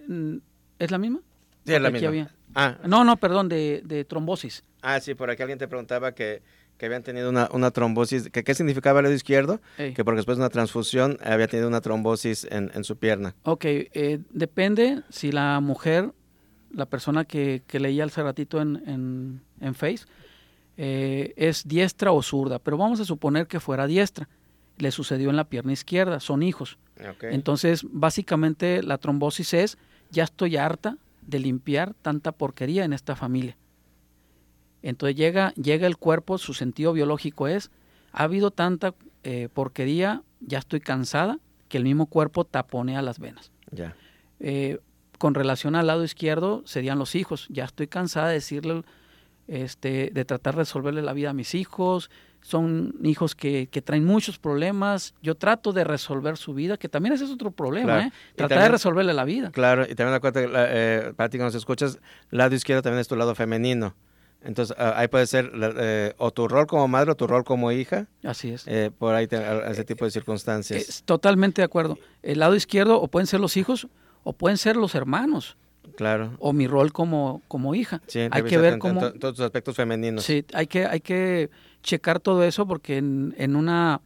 en- 0.09 0.43
¿Es 0.78 0.90
la 0.90 0.99
misma? 0.99 1.20
sí, 1.64 1.72
es 1.74 1.80
la 1.80 1.90
misma. 1.90 2.09
había- 2.09 2.34
Ah, 2.55 2.76
No, 2.86 3.03
no, 3.05 3.16
perdón, 3.16 3.49
de, 3.49 3.82
de 3.84 4.05
trombosis. 4.05 4.62
ah, 4.82 5.01
sí, 5.01 5.14
por 5.14 5.30
aquí 5.30 5.43
alguien 5.43 5.59
te 5.59 5.68
preguntaba 5.68 6.12
que, 6.12 6.43
que 6.76 6.86
habían 6.86 7.03
tenido 7.03 7.30
una, 7.30 7.49
una 7.53 7.70
trombosis, 7.70 8.28
que 8.30 8.45
qué 8.45 8.55
significaba 8.55 9.01
el 9.01 9.05
dedo 9.05 9.14
izquierdo, 9.14 9.61
Ey. 9.78 9.95
que 9.95 10.05
porque 10.05 10.16
después 10.16 10.36
de 10.36 10.43
una 10.43 10.51
transfusión 10.51 11.18
había 11.24 11.47
tenido 11.49 11.68
una 11.68 11.80
trombosis 11.80 12.47
en, 12.51 12.70
en 12.74 12.84
su 12.84 12.97
pierna. 12.99 13.34
Ok, 13.45 13.64
eh, 13.64 14.20
depende 14.30 15.03
si 15.09 15.32
la 15.32 15.61
mujer, 15.61 16.12
la 16.72 16.84
persona 16.86 17.24
que, 17.24 17.62
que 17.66 17.80
leía 17.80 18.05
hace 18.05 18.22
ratito 18.22 18.61
en, 18.61 18.82
en, 18.86 19.40
en 19.61 19.74
Face, 19.74 20.05
eh, 20.76 21.32
es 21.36 21.66
diestra 21.66 22.12
o 22.12 22.22
zurda, 22.22 22.59
pero 22.59 22.76
vamos 22.76 23.01
a 23.01 23.05
suponer 23.07 23.47
que 23.47 23.61
fuera 23.61 23.86
diestra. 23.86 24.28
Le 24.78 24.90
sucedió 24.90 25.30
en 25.30 25.36
la 25.36 25.44
pierna 25.44 25.72
izquierda, 25.72 26.20
son 26.20 26.42
hijos. 26.42 26.78
Entonces, 27.22 27.84
básicamente 27.90 28.82
la 28.82 28.98
trombosis 28.98 29.54
es, 29.54 29.78
ya 30.10 30.24
estoy 30.24 30.56
harta 30.56 30.98
de 31.22 31.38
limpiar 31.38 31.94
tanta 31.94 32.32
porquería 32.32 32.84
en 32.84 32.92
esta 32.92 33.16
familia. 33.16 33.56
Entonces 34.82 35.16
llega, 35.16 35.52
llega 35.54 35.86
el 35.86 35.96
cuerpo, 35.96 36.38
su 36.38 36.54
sentido 36.54 36.92
biológico 36.92 37.46
es, 37.46 37.70
ha 38.12 38.24
habido 38.24 38.50
tanta 38.50 38.94
eh, 39.22 39.48
porquería, 39.52 40.22
ya 40.40 40.58
estoy 40.58 40.80
cansada, 40.80 41.38
que 41.68 41.78
el 41.78 41.84
mismo 41.84 42.06
cuerpo 42.06 42.44
taponea 42.44 43.00
las 43.00 43.18
venas. 43.18 43.52
Ya. 43.70 43.96
Eh, 44.40 44.80
con 45.18 45.34
relación 45.34 45.76
al 45.76 45.86
lado 45.86 46.04
izquierdo 46.04 46.62
serían 46.66 46.98
los 46.98 47.14
hijos. 47.14 47.46
Ya 47.48 47.64
estoy 47.64 47.86
cansada 47.86 48.28
de 48.28 48.34
decirle, 48.34 48.82
este, 49.46 50.10
de 50.12 50.24
tratar 50.24 50.54
de 50.54 50.62
resolverle 50.62 51.00
la 51.00 51.12
vida 51.12 51.30
a 51.30 51.32
mis 51.32 51.54
hijos. 51.54 52.10
Son 52.43 52.95
hijos 53.05 53.34
que, 53.34 53.68
que 53.70 53.80
traen 53.82 54.05
muchos 54.05 54.38
problemas. 54.38 55.14
Yo 55.22 55.36
trato 55.36 55.72
de 55.72 55.84
resolver 55.84 56.36
su 56.36 56.55
vida, 56.55 56.76
que 56.76 56.88
también 56.88 57.14
ese 57.14 57.24
es 57.24 57.30
otro 57.30 57.53
problema, 57.53 57.86
Claro. 57.86 58.03
¿eh? 58.09 58.12
Tratar 58.34 58.49
también- 58.49 58.62
de 58.64 58.68
resolverle 58.72 59.12
la 59.14 59.24
vida. 59.24 59.51
Claro, 59.53 59.84
y 59.88 59.95
también 59.95 60.14
acuérdate, 60.14 60.49
eh, 60.53 61.12
para 61.14 61.28
ti 61.28 61.38
que 61.38 61.45
nos 61.45 61.55
escuchas, 61.55 61.99
lado 62.30 62.55
izquierdo 62.55 62.82
también 62.82 63.01
es 63.01 63.09
tu 63.09 63.14
lado 63.16 63.34
femenino. 63.34 63.95
Entonces, 64.45 64.74
ah, 64.76 64.95
ahí 64.97 65.07
puede 65.07 65.28
ser 65.28 65.53
eh, 65.55 66.14
o 66.18 66.32
tu 66.32 66.49
rol 66.49 66.66
como 66.66 66.88
madre 66.88 67.12
o 67.12 67.14
tu 67.14 67.28
rol 67.28 67.45
como 67.45 67.70
hija, 67.70 68.09
Así 68.24 68.51
es. 68.51 68.64
eh, 68.66 68.90
por 68.99 69.14
ahí 69.14 69.28
te- 69.28 69.36
a- 69.36 69.70
ese 69.70 69.84
tipo 69.84 70.05
de 70.05 70.11
circunstancias. 70.11 70.82
Es 70.88 71.03
totalmente 71.05 71.61
de 71.62 71.64
acuerdo. 71.66 71.97
El 72.24 72.40
lado 72.40 72.57
izquierdo 72.57 73.01
o 73.01 73.07
pueden 73.07 73.28
ser 73.28 73.38
los 73.38 73.57
hijos 73.57 73.86
o 74.24 74.32
pueden 74.32 74.59
ser 74.59 74.74
los 74.76 74.97
hermanos 74.97 75.57
claro. 75.97 76.34
o 76.40 76.53
mi 76.53 76.66
rol 76.66 76.93
como, 76.93 77.40
como 77.47 77.76
hija. 77.76 78.03
Sí, 78.09 78.18
hay 78.32 78.43
que 78.43 78.59
ver 78.59 78.78
cómo... 78.80 78.99
to- 79.01 79.12
todos 79.12 79.36
tus 79.36 79.45
aspectos 79.45 79.76
femeninos. 79.76 80.24
Sí, 80.24 80.45
hay 80.55 80.66
que, 80.66 80.86
hay 80.86 80.99
que 81.01 81.49
checar 81.83 82.20
todo 82.20 82.45
eso 82.45 82.66
porque 82.66 82.99
en, 82.99 83.35
en 83.39 83.57
una 83.57 84.01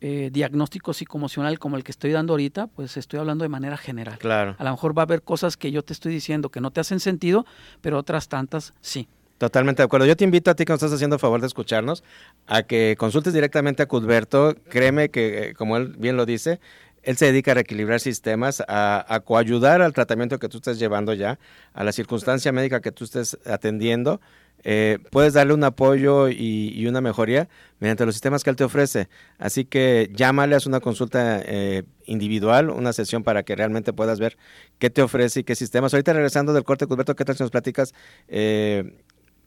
eh, 0.00 0.30
diagnóstico 0.32 0.92
psicoemocional 0.92 1.58
como 1.58 1.76
el 1.76 1.82
que 1.82 1.90
estoy 1.90 2.12
dando 2.12 2.34
ahorita, 2.34 2.68
pues 2.68 2.96
estoy 2.96 3.18
hablando 3.18 3.42
de 3.42 3.48
manera 3.48 3.76
general. 3.76 4.18
Claro, 4.18 4.54
A 4.58 4.64
lo 4.64 4.70
mejor 4.70 4.96
va 4.96 5.02
a 5.02 5.06
haber 5.06 5.22
cosas 5.22 5.56
que 5.56 5.72
yo 5.72 5.82
te 5.82 5.92
estoy 5.92 6.12
diciendo 6.12 6.50
que 6.50 6.60
no 6.60 6.70
te 6.70 6.80
hacen 6.80 7.00
sentido, 7.00 7.44
pero 7.80 7.98
otras 7.98 8.28
tantas 8.28 8.74
sí. 8.80 9.08
totalmente 9.38 9.82
de 9.82 9.86
acuerdo. 9.86 10.06
Yo 10.06 10.16
te 10.16 10.22
invito 10.22 10.52
a 10.52 10.54
ti 10.54 10.64
que 10.64 10.72
nos 10.72 10.82
estás 10.82 10.92
haciendo 10.94 11.16
el 11.16 11.20
favor 11.20 11.40
de 11.40 11.48
escucharnos 11.48 12.04
a 12.46 12.62
que 12.62 12.94
consultes 12.96 13.32
directamente 13.32 13.82
a 13.82 13.86
Cudberto. 13.86 14.54
Créeme 14.68 15.08
que, 15.08 15.48
eh, 15.48 15.54
como 15.54 15.76
él 15.76 15.94
bien 15.98 16.16
lo 16.16 16.26
dice, 16.26 16.60
él 17.02 17.16
se 17.16 17.26
dedica 17.26 17.50
a 17.50 17.54
reequilibrar 17.54 17.98
sistemas, 17.98 18.62
a, 18.68 19.04
a 19.12 19.20
coayudar 19.20 19.82
al 19.82 19.94
tratamiento 19.94 20.38
que 20.38 20.48
tú 20.48 20.58
estés 20.58 20.78
llevando 20.78 21.12
ya, 21.12 21.40
a 21.72 21.82
la 21.82 21.90
circunstancia 21.90 22.52
médica 22.52 22.80
que 22.80 22.92
tú 22.92 23.04
estés 23.04 23.36
atendiendo. 23.46 24.20
Eh, 24.64 24.98
puedes 25.10 25.34
darle 25.34 25.54
un 25.54 25.62
apoyo 25.64 26.28
y, 26.28 26.72
y 26.74 26.86
una 26.86 27.00
mejoría 27.00 27.48
mediante 27.78 28.04
los 28.04 28.14
sistemas 28.14 28.42
que 28.44 28.50
él 28.50 28.56
te 28.56 28.64
ofrece. 28.64 29.08
Así 29.38 29.64
que 29.64 30.10
llámale, 30.14 30.56
haz 30.56 30.66
una 30.66 30.80
consulta 30.80 31.40
eh, 31.44 31.84
individual, 32.06 32.70
una 32.70 32.92
sesión 32.92 33.22
para 33.22 33.44
que 33.44 33.54
realmente 33.56 33.92
puedas 33.92 34.18
ver 34.18 34.36
qué 34.78 34.90
te 34.90 35.00
ofrece 35.02 35.40
y 35.40 35.44
qué 35.44 35.54
sistemas. 35.54 35.94
Ahorita 35.94 36.12
regresando 36.12 36.52
del 36.52 36.64
corte, 36.64 36.86
Cudberto, 36.86 37.14
¿qué 37.14 37.24
tal 37.24 37.36
si 37.36 37.42
nos 37.44 37.50
platicas 37.52 37.94
eh, 38.26 38.96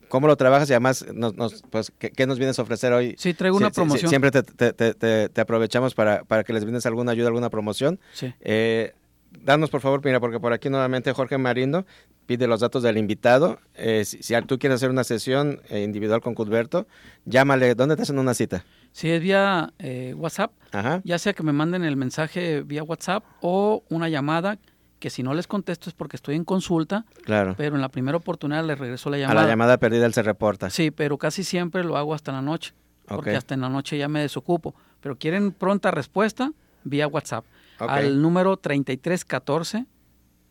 cómo 0.07 0.27
lo 0.27 0.35
trabajas 0.37 0.69
y 0.69 0.73
además 0.73 1.05
nos, 1.13 1.35
nos- 1.35 1.61
pues, 1.69 1.91
¿qué, 1.97 2.11
qué 2.11 2.25
nos 2.27 2.37
vienes 2.37 2.57
a 2.59 2.61
ofrecer 2.61 2.91
hoy? 2.93 3.15
Sí, 3.17 3.33
traigo 3.33 3.57
una 3.57 3.67
sí, 3.67 3.71
sí, 3.71 3.75
promoción. 3.75 4.09
siempre 4.09 4.31
te, 4.31 4.43
te- 4.43 4.73
te- 4.73 4.93
te- 4.93 5.29
te 5.29 5.41
aprovechamos 5.41 5.93
para, 5.93 6.23
para 6.23 6.43
que 6.43 6.53
les 6.53 6.63
brindes 6.63 6.85
alguna 6.85 7.11
ayuda, 7.11 7.27
alguna 7.27 7.49
promoción. 7.49 7.99
Sí. 8.13 8.33
Eh, 8.41 8.93
danos 9.31 9.69
por 9.69 9.81
favor, 9.81 10.01
mira, 10.03 10.19
porque 10.19 10.39
por 10.39 10.53
aquí 10.53 10.69
nuevamente 10.69 11.11
Jorge 11.13 11.37
Marindo 11.37 11.85
pide 12.25 12.47
los 12.47 12.59
datos 12.61 12.83
del 12.83 12.97
invitado. 12.97 13.59
Eh, 13.75 14.05
si, 14.05 14.21
si 14.23 14.33
tú 14.43 14.59
quieres 14.59 14.75
hacer 14.77 14.89
una 14.89 15.03
sesión 15.03 15.61
eh, 15.69 15.83
individual 15.83 16.21
con 16.21 16.33
Cudberto, 16.35 16.87
llámale. 17.25 17.75
¿Dónde 17.75 17.95
te 17.95 18.03
hacen 18.03 18.19
una 18.19 18.33
cita? 18.33 18.63
Si 18.91 19.09
es 19.09 19.21
vía 19.21 19.73
eh, 19.79 20.13
WhatsApp, 20.17 20.51
Ajá. 20.71 21.01
ya 21.03 21.17
sea 21.17 21.33
que 21.33 21.43
me 21.43 21.53
manden 21.53 21.83
el 21.83 21.95
mensaje 21.95 22.61
vía 22.61 22.83
WhatsApp 22.83 23.23
o 23.41 23.83
una 23.89 24.09
llamada, 24.09 24.59
que 24.99 25.09
si 25.09 25.23
no 25.23 25.33
les 25.33 25.47
contesto 25.47 25.89
es 25.89 25.95
porque 25.95 26.15
estoy 26.15 26.35
en 26.35 26.45
consulta, 26.45 27.05
Claro. 27.23 27.55
pero 27.57 27.75
en 27.75 27.81
la 27.81 27.89
primera 27.89 28.17
oportunidad 28.17 28.63
les 28.65 28.77
regreso 28.77 29.09
la 29.09 29.17
A 29.17 29.19
llamada. 29.21 29.41
la 29.43 29.47
llamada 29.47 29.77
perdida 29.77 30.05
él 30.05 30.13
se 30.13 30.21
reporta. 30.21 30.69
Sí, 30.69 30.91
pero 30.91 31.17
casi 31.17 31.43
siempre 31.43 31.83
lo 31.83 31.97
hago 31.97 32.13
hasta 32.13 32.31
la 32.31 32.41
noche, 32.41 32.73
porque 33.07 33.31
Ok. 33.31 33.37
hasta 33.37 33.53
en 33.55 33.61
la 33.61 33.69
noche 33.69 33.97
ya 33.97 34.07
me 34.07 34.21
desocupo. 34.21 34.75
Pero 35.01 35.17
quieren 35.17 35.51
pronta 35.53 35.89
respuesta 35.89 36.51
vía 36.83 37.07
WhatsApp 37.07 37.45
Ok. 37.81 37.89
al 37.89 38.21
número 38.21 38.57
3314 38.57 39.87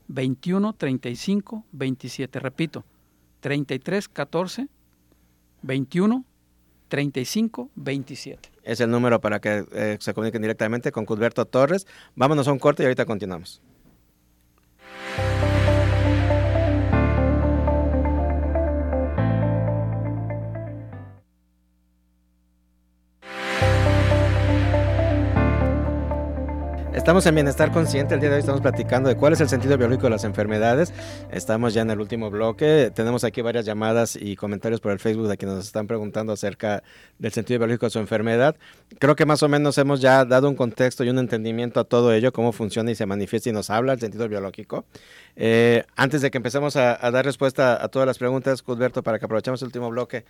21 0.08 0.72
35 0.72 1.64
27. 1.70 2.40
Repito, 2.40 2.84
3314 3.38 4.68
21 5.62 6.24
35 6.88 7.70
27. 7.76 8.50
Es 8.64 8.80
el 8.80 8.90
número 8.90 9.20
para 9.20 9.40
que 9.40 9.64
eh, 9.72 9.96
se 10.00 10.12
comuniquen 10.12 10.42
directamente 10.42 10.90
con 10.90 11.06
Cudberto 11.06 11.44
Torres. 11.46 11.86
Vámonos 12.16 12.48
a 12.48 12.52
un 12.52 12.58
corte 12.58 12.82
y 12.82 12.86
ahorita 12.86 13.06
continuamos. 13.06 13.62
Estamos 27.10 27.26
en 27.26 27.34
Bienestar 27.34 27.72
Consciente. 27.72 28.14
El 28.14 28.20
día 28.20 28.28
de 28.28 28.36
hoy 28.36 28.38
estamos 28.38 28.60
platicando 28.60 29.08
de 29.08 29.16
cuál 29.16 29.32
es 29.32 29.40
el 29.40 29.48
sentido 29.48 29.76
biológico 29.76 30.04
de 30.04 30.10
las 30.10 30.22
enfermedades. 30.22 30.94
Estamos 31.32 31.74
ya 31.74 31.82
en 31.82 31.90
el 31.90 31.98
último 31.98 32.30
bloque. 32.30 32.92
Tenemos 32.94 33.24
aquí 33.24 33.42
varias 33.42 33.66
llamadas 33.66 34.14
y 34.14 34.36
comentarios 34.36 34.80
por 34.80 34.92
el 34.92 35.00
Facebook 35.00 35.26
de 35.26 35.36
quienes 35.36 35.56
nos 35.56 35.66
están 35.66 35.88
preguntando 35.88 36.32
acerca 36.32 36.84
del 37.18 37.32
sentido 37.32 37.58
biológico 37.58 37.86
de 37.86 37.90
su 37.90 37.98
enfermedad. 37.98 38.54
Creo 39.00 39.16
que 39.16 39.26
más 39.26 39.42
o 39.42 39.48
menos 39.48 39.76
hemos 39.78 40.00
ya 40.00 40.24
dado 40.24 40.48
un 40.48 40.54
contexto 40.54 41.02
y 41.02 41.10
un 41.10 41.18
entendimiento 41.18 41.80
a 41.80 41.84
todo 41.84 42.12
ello, 42.12 42.32
cómo 42.32 42.52
funciona 42.52 42.92
y 42.92 42.94
se 42.94 43.06
manifiesta 43.06 43.48
y 43.48 43.52
nos 43.52 43.70
habla 43.70 43.94
el 43.94 43.98
sentido 43.98 44.28
biológico. 44.28 44.84
Eh, 45.34 45.82
antes 45.96 46.22
de 46.22 46.30
que 46.30 46.38
empecemos 46.38 46.76
a, 46.76 47.04
a 47.04 47.10
dar 47.10 47.24
respuesta 47.24 47.84
a 47.84 47.88
todas 47.88 48.06
las 48.06 48.18
preguntas, 48.18 48.62
Cudberto, 48.62 49.02
para 49.02 49.18
que 49.18 49.24
aprovechemos 49.24 49.60
el 49.62 49.66
último 49.66 49.90
bloque, 49.90 50.24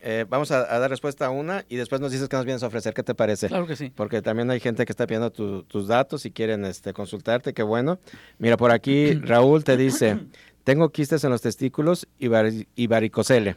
eh, 0.00 0.24
vamos 0.28 0.50
a, 0.50 0.72
a 0.74 0.78
dar 0.78 0.90
respuesta 0.90 1.26
a 1.26 1.30
una 1.30 1.64
y 1.68 1.76
después 1.76 2.00
nos 2.00 2.12
dices 2.12 2.28
qué 2.28 2.36
nos 2.36 2.44
vienes 2.44 2.62
a 2.62 2.66
ofrecer. 2.68 2.94
¿Qué 2.94 3.02
te 3.02 3.14
parece? 3.14 3.48
Claro 3.48 3.66
que 3.66 3.76
sí. 3.76 3.90
Porque 3.94 4.22
también 4.22 4.50
hay 4.50 4.60
gente 4.60 4.84
que 4.84 4.92
está 4.92 5.06
pidiendo 5.06 5.30
tu- 5.30 5.62
tus 5.64 5.88
datos 5.88 6.24
y 6.26 6.30
quieren 6.30 6.64
este, 6.64 6.92
consultarte, 6.92 7.52
qué 7.54 7.62
bueno. 7.62 7.98
Mira, 8.38 8.56
por 8.56 8.70
aquí 8.70 9.12
Raúl 9.22 9.64
te 9.64 9.76
dice, 9.76 10.18
tengo 10.64 10.90
quistes 10.90 11.24
en 11.24 11.30
los 11.30 11.42
testículos 11.42 12.06
y, 12.18 12.26
y 12.74 12.86
varicocele. 12.86 13.56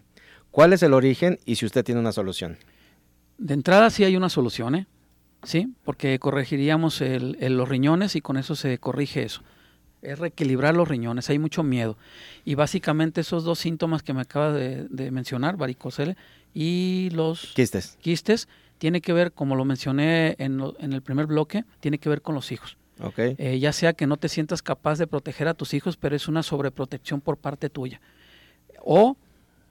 ¿Cuál 0.52 0.74
es 0.74 0.84
el 0.84 0.94
origen 0.94 1.38
y 1.46 1.56
si 1.56 1.66
usted 1.66 1.84
tiene 1.86 2.02
una 2.02 2.12
solución? 2.12 2.58
De 3.38 3.54
entrada 3.54 3.90
sí 3.90 4.04
hay 4.04 4.16
una 4.16 4.30
solución, 4.30 4.76
¿eh? 4.76 4.88
Sí, 5.44 5.74
porque 5.84 6.20
corregiríamos 6.20 7.02
el- 7.02 7.38
el- 7.40 7.58
los 7.58 7.68
riñones 7.68 8.16
y 8.16 8.22
con 8.22 8.38
eso 8.38 8.56
se 8.56 8.78
corrige 8.78 9.24
eso. 9.24 9.42
Es 10.02 10.18
reequilibrar 10.20 10.76
los 10.76 10.88
riñones, 10.88 11.30
hay 11.30 11.38
mucho 11.40 11.62
miedo. 11.64 11.98
Y 12.44 12.56
básicamente 12.56 13.22
esos 13.22 13.44
dos 13.44 13.60
síntomas 13.60 14.02
que 14.04 14.14
me 14.14 14.22
acaba 14.22 14.52
de, 14.52 14.88
de 14.90 15.12
mencionar, 15.12 15.58
varicocele 15.58 16.18
y 16.54 17.10
los 17.12 17.54
Quistes. 17.54 17.98
quistes, 18.02 18.48
tiene 18.80 19.00
que 19.02 19.14
ver, 19.14 19.32
como 19.32 19.56
lo 19.56 19.64
mencioné 19.64 20.36
en, 20.40 20.58
lo- 20.58 20.76
en 20.80 20.94
el 20.94 21.02
primer 21.04 21.28
bloque, 21.28 21.66
tiene 21.80 22.00
que 22.00 22.10
ver 22.10 22.22
con 22.24 22.34
los 22.34 22.52
hijos. 22.52 22.78
¿Ok? 23.00 23.20
Eh, 23.38 23.60
ya 23.60 23.74
sea 23.74 23.94
que 23.94 24.08
no 24.08 24.18
te 24.18 24.28
sientas 24.28 24.62
capaz 24.64 24.98
de 24.98 25.06
proteger 25.08 25.48
a 25.48 25.54
tus 25.54 25.74
hijos, 25.76 25.98
pero 25.98 26.16
es 26.16 26.28
una 26.28 26.42
sobreprotección 26.44 27.22
por 27.22 27.38
parte 27.38 27.70
tuya. 27.70 28.02
O 28.84 29.18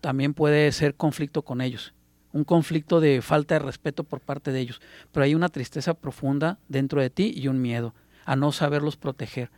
también 0.01 0.33
puede 0.35 0.71
ser 0.73 0.95
conflicto 0.95 1.43
con 1.43 1.61
ellos, 1.61 1.93
un 2.33 2.45
conflicto 2.45 3.01
de 3.01 3.21
falta 3.23 3.55
de 3.55 3.59
respeto 3.61 4.05
por 4.05 4.21
parte 4.21 4.53
de 4.53 4.61
ellos. 4.61 4.81
Pero 5.13 5.25
hay 5.25 5.35
una 5.35 5.49
tristeza 5.49 5.95
profunda 5.95 6.59
dentro 6.69 7.01
de 7.01 7.11
ti 7.11 7.33
y 7.37 7.49
un 7.49 7.61
miedo 7.61 7.95
a 8.25 8.37
no 8.37 8.53
saberlos 8.53 8.97
proteger, 8.97 9.51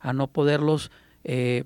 a 0.00 0.12
no 0.12 0.26
poderlos, 0.28 0.90
eh, 1.24 1.64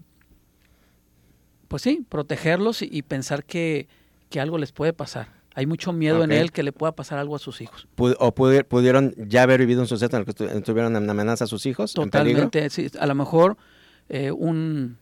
pues 1.69 1.83
sí, 1.83 2.05
protegerlos 2.09 2.83
y, 2.83 2.89
y 2.91 3.03
pensar 3.03 3.45
que, 3.45 3.89
que 4.31 4.41
algo 4.41 4.59
les 4.59 4.73
puede 4.73 4.93
pasar. 4.93 5.29
Hay 5.57 5.67
mucho 5.67 5.93
miedo 5.93 6.25
en 6.25 6.33
él 6.33 6.51
que 6.51 6.65
le 6.65 6.73
pueda 6.73 6.93
pasar 6.93 7.19
algo 7.19 7.37
a 7.37 7.39
sus 7.39 7.61
hijos. 7.61 7.87
¿O 7.97 8.35
pudi- 8.35 8.65
pudieron 8.65 9.15
ya 9.17 9.45
haber 9.45 9.61
vivido 9.61 9.81
un 9.83 9.87
suceso 9.87 10.17
en 10.17 10.21
el 10.23 10.27
que 10.27 10.33
tuvieron 10.63 10.97
en 10.97 11.09
amenaza 11.09 11.45
a 11.45 11.47
sus 11.47 11.65
hijos? 11.67 11.95
Totalmente, 11.95 12.69
sí, 12.71 12.91
a 12.99 13.07
lo 13.07 13.15
mejor 13.15 13.57
eh, 14.09 14.33
un, 14.33 14.99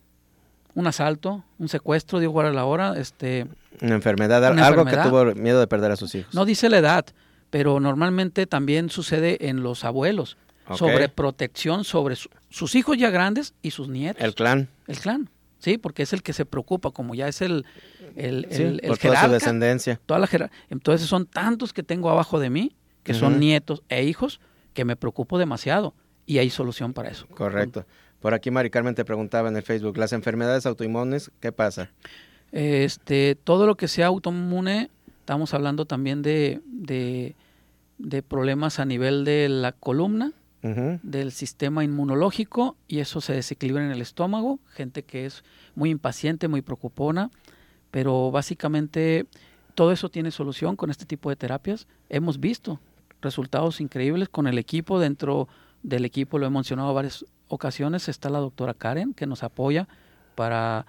un 0.75 0.87
asalto, 0.87 1.43
un 1.59 1.69
secuestro, 1.71 2.21
digo 2.21 2.39
a 2.43 2.51
la 2.51 2.67
hora, 2.67 2.99
este, 2.99 3.47
Una 3.81 3.95
enfermedad, 3.95 4.45
al- 4.45 4.53
Una 4.53 4.67
algo 4.67 4.83
enfermedad. 4.83 5.05
que 5.05 5.09
tuvo 5.33 5.43
miedo 5.43 5.59
de 5.59 5.67
perder 5.67 5.91
a 5.93 5.97
sus 5.97 6.15
hijos. 6.15 6.35
no 6.35 6.45
dice 6.45 6.69
la 6.69 6.77
edad, 6.79 7.07
pero 7.49 7.81
normalmente 7.81 8.47
también 8.47 8.91
sucede 8.91 9.49
en 9.49 9.63
los 9.63 9.85
abuelos, 9.85 10.37
Sobre 10.77 11.09
protección 11.09 11.85
sobre 11.85 12.17
su- 12.17 12.29
sus 12.51 12.75
hijos 12.75 12.97
ya 12.97 13.11
grandes 13.11 13.55
y 13.63 13.71
sus 13.73 13.89
nietos, 13.89 14.23
El 14.23 14.35
clan, 14.35 14.69
el 14.87 14.99
clan, 14.99 15.29
sí, 15.59 15.77
porque 15.79 16.03
es 16.03 16.13
el 16.13 16.23
que 16.23 16.33
se 16.33 16.45
preocupa, 16.47 16.91
como 16.91 17.15
ya 17.15 17.29
es 17.29 17.43
el, 17.43 17.65
el, 18.17 18.47
sí, 18.51 18.63
el, 18.63 18.81
el 18.83 18.89
por 18.89 18.99
toda 18.99 18.99
su 18.99 19.01
jerarca, 19.01 19.29
descendencia. 19.29 20.01
toda 20.07 20.21
la 20.21 20.27
jerar- 20.27 20.51
entonces 20.71 21.09
son 21.09 21.27
tantos 21.27 21.73
que 21.73 21.83
tengo 21.83 22.11
abajo 22.11 22.39
de 22.41 22.51
mí, 22.51 22.77
que 23.03 23.15
son 23.15 23.41
nietos 23.41 23.83
e 23.89 24.05
hijos, 24.05 24.41
que 24.75 24.85
me 24.85 24.95
preocupo 24.97 25.39
demasiado 25.39 25.95
y 26.27 26.39
hay 26.39 26.49
solución 26.51 26.93
para 26.93 27.11
eso. 27.11 27.27
Correcto. 27.27 27.85
Por 28.21 28.33
aquí 28.35 28.51
Mari 28.53 28.71
Carmen 28.71 28.95
te 28.95 29.05
preguntaba 29.05 29.49
en 29.49 29.57
el 29.57 29.63
Facebook, 29.65 29.97
las 29.99 30.13
enfermedades 30.13 30.65
autoinmunes, 30.67 31.33
¿qué 31.41 31.51
pasa? 31.51 31.91
Este, 32.53 33.35
todo 33.35 33.67
lo 33.67 33.77
que 33.77 33.89
sea 33.89 34.07
autoinmune, 34.07 34.91
estamos 35.21 35.55
hablando 35.55 35.87
también 35.87 36.23
de, 36.23 36.61
de, 36.67 37.35
de 37.99 38.23
problemas 38.23 38.79
a 38.79 38.85
nivel 38.85 39.25
de 39.25 39.49
la 39.49 39.73
columna, 39.73 40.33
del 40.63 41.33
sistema 41.33 41.83
inmunológico 41.83 42.77
y 42.87 43.01
eso 43.01 43.21
se 43.21 43.33
desequilibra 43.33 43.85
en 43.85 43.91
el 43.91 44.01
estómago, 44.01 44.61
gente 44.69 45.03
que 45.03 45.27
es 45.27 45.43
muy 45.75 45.91
impaciente, 45.91 46.47
muy 46.47 46.63
preocupona, 46.63 47.31
pero 47.91 48.31
básicamente 48.31 49.27
todo 49.75 49.91
eso 49.91 50.09
tiene 50.09 50.31
solución 50.31 50.77
con 50.77 50.91
este 50.91 51.05
tipo 51.05 51.31
de 51.31 51.37
terapias. 51.37 51.89
Hemos 52.09 52.39
visto 52.39 52.79
resultados 53.21 53.81
increíbles 53.81 54.29
con 54.29 54.47
el 54.47 54.57
equipo, 54.57 55.01
dentro 55.01 55.49
del 55.83 56.05
equipo 56.05 56.39
lo 56.39 56.47
he 56.47 56.51
mencionado 56.51 56.95
varias 56.95 57.25
ocasiones, 57.49 58.09
está 58.09 58.31
la 58.31 58.39
doctora 58.39 58.75
Karen 58.75 59.15
que 59.15 59.27
nos 59.27 59.43
apoya 59.43 59.89
para, 60.37 60.87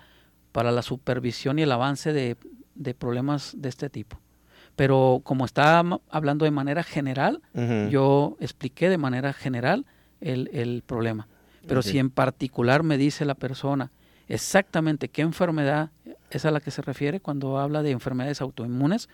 para 0.51 0.71
la 0.71 0.83
supervisión 0.83 1.57
y 1.57 1.63
el 1.63 1.71
avance 1.71 2.13
de, 2.13 2.37
de 2.75 2.93
problemas 2.93 3.55
de 3.57 3.69
este 3.69 3.89
tipo. 3.89 4.22
Pero 4.75 5.21
como 5.23 5.45
está 5.45 5.83
hablando 6.09 6.45
de 6.45 6.51
manera 6.51 6.83
general, 6.83 7.41
yo 7.89 8.37
expliqué 8.39 8.89
de 8.89 8.97
manera 8.97 9.33
general 9.33 9.85
el, 10.19 10.49
el 10.53 10.83
problema. 10.85 11.27
Pero 11.67 11.81
si 11.81 11.99
en 11.99 12.09
particular 12.09 12.83
me 12.83 12.97
dice 12.97 13.25
la 13.25 13.35
persona 13.35 13.91
exactamente 14.27 15.09
qué 15.09 15.21
enfermedad 15.21 15.91
es 16.29 16.45
a 16.45 16.51
la 16.51 16.59
que 16.59 16.71
se 16.71 16.81
refiere 16.81 17.19
cuando 17.19 17.59
habla 17.59 17.83
de 17.83 17.91
enfermedades 17.91 18.41
autoinmunes, 18.41 19.09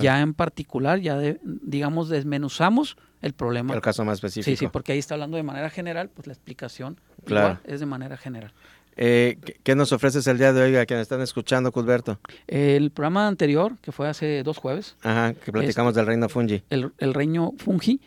ya 0.00 0.20
en 0.20 0.34
particular, 0.34 0.98
ya 0.98 1.18
digamos, 1.42 2.08
desmenuzamos 2.08 2.96
el 3.22 3.32
problema. 3.32 3.74
El 3.74 3.80
caso 3.80 4.04
más 4.04 4.14
específico. 4.14 4.50
Sí, 4.50 4.56
sí, 4.56 4.68
porque 4.68 4.92
ahí 4.92 4.98
está 4.98 5.14
hablando 5.14 5.36
de 5.36 5.42
manera 5.42 5.70
general, 5.70 6.10
pues 6.10 6.26
la 6.26 6.32
explicación 6.32 7.00
claro. 7.24 7.60
es 7.64 7.80
de 7.80 7.86
manera 7.86 8.16
general. 8.16 8.52
Eh, 8.96 9.38
¿Qué 9.62 9.74
nos 9.74 9.92
ofreces 9.92 10.26
el 10.26 10.38
día 10.38 10.52
de 10.52 10.62
hoy 10.62 10.76
a 10.76 10.86
quienes 10.86 11.02
están 11.02 11.20
escuchando, 11.20 11.70
Cusberto? 11.70 12.18
El 12.46 12.90
programa 12.90 13.28
anterior, 13.28 13.76
que 13.82 13.92
fue 13.92 14.08
hace 14.08 14.42
dos 14.42 14.56
jueves. 14.56 14.96
Ajá, 15.02 15.34
que 15.34 15.52
platicamos 15.52 15.94
del 15.94 16.06
reino 16.06 16.28
fungi. 16.28 16.62
El, 16.70 16.92
reino 17.14 17.52
fungi. 17.58 18.00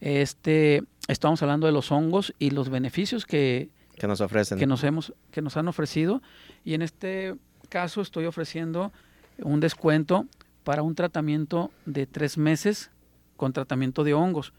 Este, 0.00 0.84
estamos 1.08 1.42
hablando 1.42 1.66
de 1.66 1.72
los 1.72 1.90
hongos 1.90 2.32
y 2.38 2.50
los 2.50 2.68
beneficios 2.68 3.26
que, 3.26 3.70
que 3.96 4.06
nos 4.06 4.20
ofrecen. 4.20 4.58
Que 4.58 4.66
nos, 4.66 4.84
hemos, 4.84 5.12
que 5.32 5.42
nos 5.42 5.56
han 5.56 5.66
ofrecido. 5.66 6.22
Y 6.64 6.74
en 6.74 6.82
este 6.82 7.34
caso 7.68 8.00
estoy 8.00 8.26
ofreciendo 8.26 8.92
un 9.38 9.58
descuento 9.58 10.26
para 10.62 10.82
un 10.82 10.94
tratamiento 10.94 11.70
de 11.86 12.06
tres 12.06 12.38
meses 12.38 12.90
con 13.36 13.52
tratamiento 13.52 14.04
de 14.04 14.14
hongos. 14.14 14.52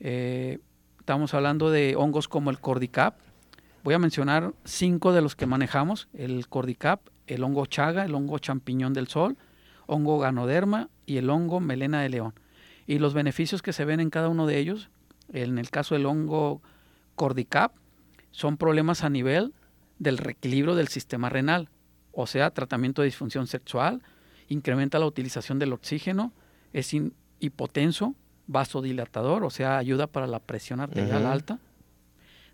Eh, 0.00 0.58
estamos 0.98 1.34
hablando 1.34 1.70
de 1.70 1.96
hongos 1.96 2.28
como 2.28 2.50
el 2.50 2.58
Cordicap, 2.58 3.18
Voy 3.82 3.94
a 3.94 3.98
mencionar 3.98 4.54
cinco 4.64 5.12
de 5.12 5.22
los 5.22 5.34
que 5.34 5.46
manejamos, 5.46 6.08
el 6.14 6.46
cordicap, 6.48 7.00
el 7.26 7.42
hongo 7.42 7.66
chaga, 7.66 8.04
el 8.04 8.14
hongo 8.14 8.38
champiñón 8.38 8.92
del 8.92 9.08
sol, 9.08 9.36
hongo 9.86 10.20
ganoderma 10.20 10.88
y 11.04 11.16
el 11.16 11.28
hongo 11.30 11.58
melena 11.58 12.00
de 12.00 12.08
león. 12.08 12.34
Y 12.86 12.98
los 12.98 13.12
beneficios 13.12 13.60
que 13.60 13.72
se 13.72 13.84
ven 13.84 13.98
en 13.98 14.10
cada 14.10 14.28
uno 14.28 14.46
de 14.46 14.58
ellos, 14.58 14.88
en 15.32 15.58
el 15.58 15.70
caso 15.70 15.96
del 15.96 16.06
hongo 16.06 16.62
cordicap, 17.16 17.72
son 18.30 18.56
problemas 18.56 19.02
a 19.02 19.10
nivel 19.10 19.52
del 19.98 20.18
reequilibrio 20.18 20.76
del 20.76 20.88
sistema 20.88 21.28
renal, 21.28 21.68
o 22.12 22.26
sea, 22.26 22.50
tratamiento 22.50 23.02
de 23.02 23.06
disfunción 23.06 23.46
sexual, 23.48 24.02
incrementa 24.48 24.98
la 24.98 25.06
utilización 25.06 25.58
del 25.58 25.72
oxígeno, 25.72 26.32
es 26.72 26.94
hipotenso, 27.40 28.14
vasodilatador, 28.46 29.44
o 29.44 29.50
sea, 29.50 29.78
ayuda 29.78 30.06
para 30.06 30.26
la 30.26 30.38
presión 30.38 30.80
arterial 30.80 31.26
alta, 31.26 31.58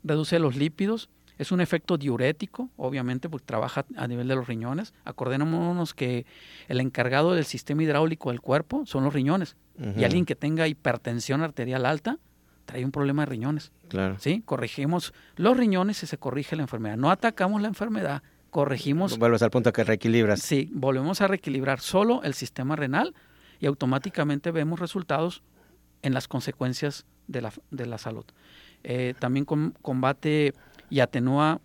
reduce 0.04 0.38
los 0.38 0.56
lípidos, 0.56 1.10
es 1.38 1.52
un 1.52 1.60
efecto 1.60 1.96
diurético, 1.96 2.68
obviamente, 2.76 3.28
porque 3.28 3.46
trabaja 3.46 3.86
a 3.96 4.08
nivel 4.08 4.26
de 4.26 4.34
los 4.34 4.48
riñones. 4.48 4.92
Acordémonos 5.04 5.94
que 5.94 6.26
el 6.66 6.80
encargado 6.80 7.32
del 7.32 7.44
sistema 7.44 7.84
hidráulico 7.84 8.30
del 8.30 8.40
cuerpo 8.40 8.84
son 8.86 9.04
los 9.04 9.14
riñones. 9.14 9.56
Y 9.96 10.02
alguien 10.02 10.24
que 10.24 10.34
tenga 10.34 10.66
hipertensión 10.66 11.40
arterial 11.42 11.86
alta 11.86 12.18
trae 12.64 12.84
un 12.84 12.90
problema 12.90 13.22
de 13.22 13.26
riñones. 13.26 13.70
Claro. 13.86 14.16
¿Sí? 14.18 14.42
Corregimos 14.44 15.14
los 15.36 15.56
riñones 15.56 16.02
y 16.02 16.06
se 16.06 16.18
corrige 16.18 16.56
la 16.56 16.62
enfermedad. 16.62 16.96
No 16.96 17.12
atacamos 17.12 17.62
la 17.62 17.68
enfermedad, 17.68 18.24
corregimos. 18.50 19.16
Vuelves 19.18 19.42
al 19.42 19.50
punto 19.50 19.72
que 19.72 19.84
reequilibras. 19.84 20.42
Sí, 20.42 20.68
volvemos 20.72 21.20
a 21.20 21.28
reequilibrar 21.28 21.78
solo 21.78 22.24
el 22.24 22.34
sistema 22.34 22.74
renal 22.74 23.14
y 23.60 23.66
automáticamente 23.66 24.50
vemos 24.50 24.80
resultados 24.80 25.44
en 26.02 26.12
las 26.12 26.26
consecuencias 26.26 27.06
de 27.28 27.42
la, 27.42 27.52
de 27.70 27.86
la 27.86 27.98
salud. 27.98 28.24
Eh, 28.84 29.14
también 29.18 29.44
combate 29.44 30.54
y 30.90 31.00
atenúa, 31.00 31.60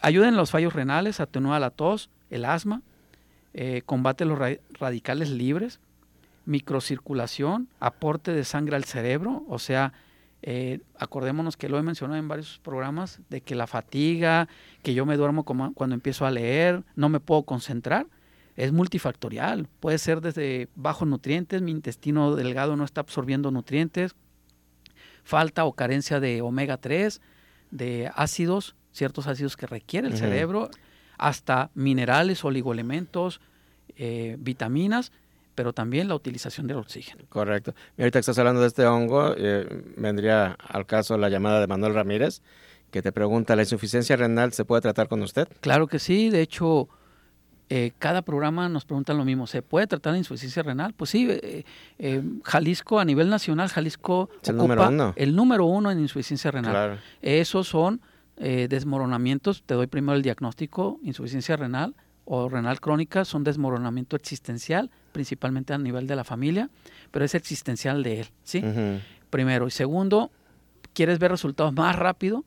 ayuda 0.00 0.28
en 0.28 0.36
los 0.36 0.50
fallos 0.50 0.72
renales, 0.72 1.20
atenúa 1.20 1.60
la 1.60 1.70
tos, 1.70 2.10
el 2.30 2.44
asma, 2.44 2.82
eh, 3.52 3.82
combate 3.86 4.24
los 4.24 4.38
radicales 4.78 5.30
libres, 5.30 5.80
microcirculación, 6.46 7.68
aporte 7.80 8.32
de 8.32 8.44
sangre 8.44 8.76
al 8.76 8.84
cerebro, 8.84 9.44
o 9.48 9.58
sea, 9.58 9.92
eh, 10.42 10.80
acordémonos 10.98 11.56
que 11.56 11.70
lo 11.70 11.78
he 11.78 11.82
mencionado 11.82 12.18
en 12.18 12.28
varios 12.28 12.60
programas, 12.62 13.20
de 13.30 13.40
que 13.40 13.54
la 13.54 13.66
fatiga, 13.66 14.48
que 14.82 14.92
yo 14.92 15.06
me 15.06 15.16
duermo 15.16 15.44
como 15.44 15.72
cuando 15.72 15.94
empiezo 15.94 16.26
a 16.26 16.30
leer, 16.30 16.82
no 16.96 17.08
me 17.08 17.20
puedo 17.20 17.44
concentrar, 17.44 18.06
es 18.56 18.72
multifactorial. 18.72 19.68
Puede 19.80 19.98
ser 19.98 20.20
desde 20.20 20.68
bajos 20.74 21.08
nutrientes, 21.08 21.62
mi 21.62 21.70
intestino 21.70 22.36
delgado 22.36 22.76
no 22.76 22.84
está 22.84 23.00
absorbiendo 23.00 23.50
nutrientes, 23.50 24.14
falta 25.24 25.64
o 25.64 25.72
carencia 25.72 26.20
de 26.20 26.42
omega 26.42 26.76
3, 26.76 27.20
de 27.74 28.10
ácidos, 28.14 28.76
ciertos 28.92 29.26
ácidos 29.26 29.56
que 29.56 29.66
requiere 29.66 30.06
el 30.06 30.16
cerebro, 30.16 30.70
hasta 31.18 31.70
minerales, 31.74 32.44
oligoelementos, 32.44 33.40
eh, 33.96 34.36
vitaminas, 34.38 35.12
pero 35.56 35.72
también 35.72 36.08
la 36.08 36.14
utilización 36.14 36.66
del 36.66 36.78
oxígeno. 36.78 37.24
Correcto. 37.28 37.74
Y 37.98 38.02
ahorita 38.02 38.18
que 38.18 38.20
estás 38.20 38.38
hablando 38.38 38.60
de 38.60 38.68
este 38.68 38.86
hongo, 38.86 39.34
eh, 39.36 39.66
vendría 39.96 40.52
al 40.52 40.86
caso 40.86 41.18
la 41.18 41.28
llamada 41.28 41.60
de 41.60 41.66
Manuel 41.66 41.94
Ramírez, 41.94 42.42
que 42.90 43.02
te 43.02 43.10
pregunta, 43.10 43.56
¿la 43.56 43.62
insuficiencia 43.62 44.14
renal 44.16 44.52
se 44.52 44.64
puede 44.64 44.82
tratar 44.82 45.08
con 45.08 45.20
usted? 45.22 45.48
Claro 45.60 45.88
que 45.88 45.98
sí, 45.98 46.30
de 46.30 46.40
hecho, 46.40 46.88
eh, 47.70 47.92
cada 47.98 48.22
programa 48.22 48.68
nos 48.68 48.84
preguntan 48.84 49.16
lo 49.16 49.24
mismo. 49.24 49.46
¿Se 49.46 49.62
puede 49.62 49.86
tratar 49.86 50.12
la 50.12 50.18
insuficiencia 50.18 50.62
renal? 50.62 50.92
Pues 50.92 51.10
sí, 51.10 51.26
eh, 51.30 51.64
eh, 51.98 52.22
Jalisco, 52.44 53.00
a 53.00 53.04
nivel 53.04 53.30
nacional, 53.30 53.68
Jalisco 53.68 54.28
es 54.42 54.50
el 54.50 54.56
número 54.56 54.88
uno. 54.88 55.14
el 55.16 55.34
número 55.34 55.64
uno 55.64 55.90
en 55.90 56.00
insuficiencia 56.00 56.50
renal. 56.50 57.00
Esos 57.22 57.68
son 57.68 58.00
desmoronamientos. 58.36 59.62
Te 59.64 59.74
doy 59.74 59.86
primero 59.86 60.16
el 60.16 60.22
diagnóstico, 60.22 60.98
insuficiencia 61.02 61.56
renal 61.56 61.94
o 62.24 62.48
renal 62.48 62.80
crónica, 62.80 63.24
son 63.24 63.44
desmoronamiento 63.44 64.16
existencial, 64.16 64.90
principalmente 65.12 65.72
a 65.72 65.78
nivel 65.78 66.06
de 66.06 66.16
la 66.16 66.24
familia, 66.24 66.70
pero 67.10 67.24
es 67.24 67.34
existencial 67.34 68.02
de 68.02 68.20
él, 68.20 68.26
¿sí? 68.42 68.62
Primero. 69.30 69.68
Y 69.68 69.70
segundo, 69.70 70.32
¿quieres 70.94 71.18
ver 71.18 71.30
resultados 71.30 71.72
más 71.74 71.96
rápido? 71.96 72.44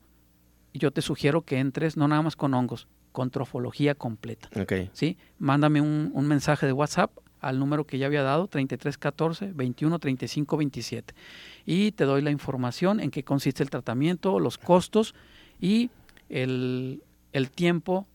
Yo 0.74 0.90
te 0.90 1.00
sugiero 1.00 1.42
que 1.42 1.58
entres 1.58 1.96
no 1.96 2.06
nada 2.06 2.22
más 2.22 2.36
con 2.36 2.54
hongos, 2.54 2.86
con 3.18 3.30
trofología 3.30 3.96
completa. 3.96 4.48
Okay. 4.62 4.90
¿sí? 4.92 5.18
Mándame 5.40 5.80
un, 5.80 6.28
mensaje 6.28 6.66
de 6.66 6.72
WhatsApp 6.72 7.10
al 7.40 7.58
número 7.58 7.84
que 7.84 7.98
ya 7.98 8.06
había 8.06 8.22
dado, 8.22 8.46
3314 8.46 9.54
21 9.54 9.98
35 9.98 10.56
27. 10.56 11.14
Y 11.66 11.90
te 11.90 12.04
doy 12.04 12.22
la 12.22 12.30
información 12.30 13.00
en 13.00 13.10
qué 13.10 13.24
consiste 13.24 13.64
el 13.64 13.70
tratamiento, 13.70 14.38
los 14.38 14.56
costos 14.56 15.16
y 15.60 15.90
el, 16.28 17.02
el 17.32 17.50
tiempo 17.50 18.06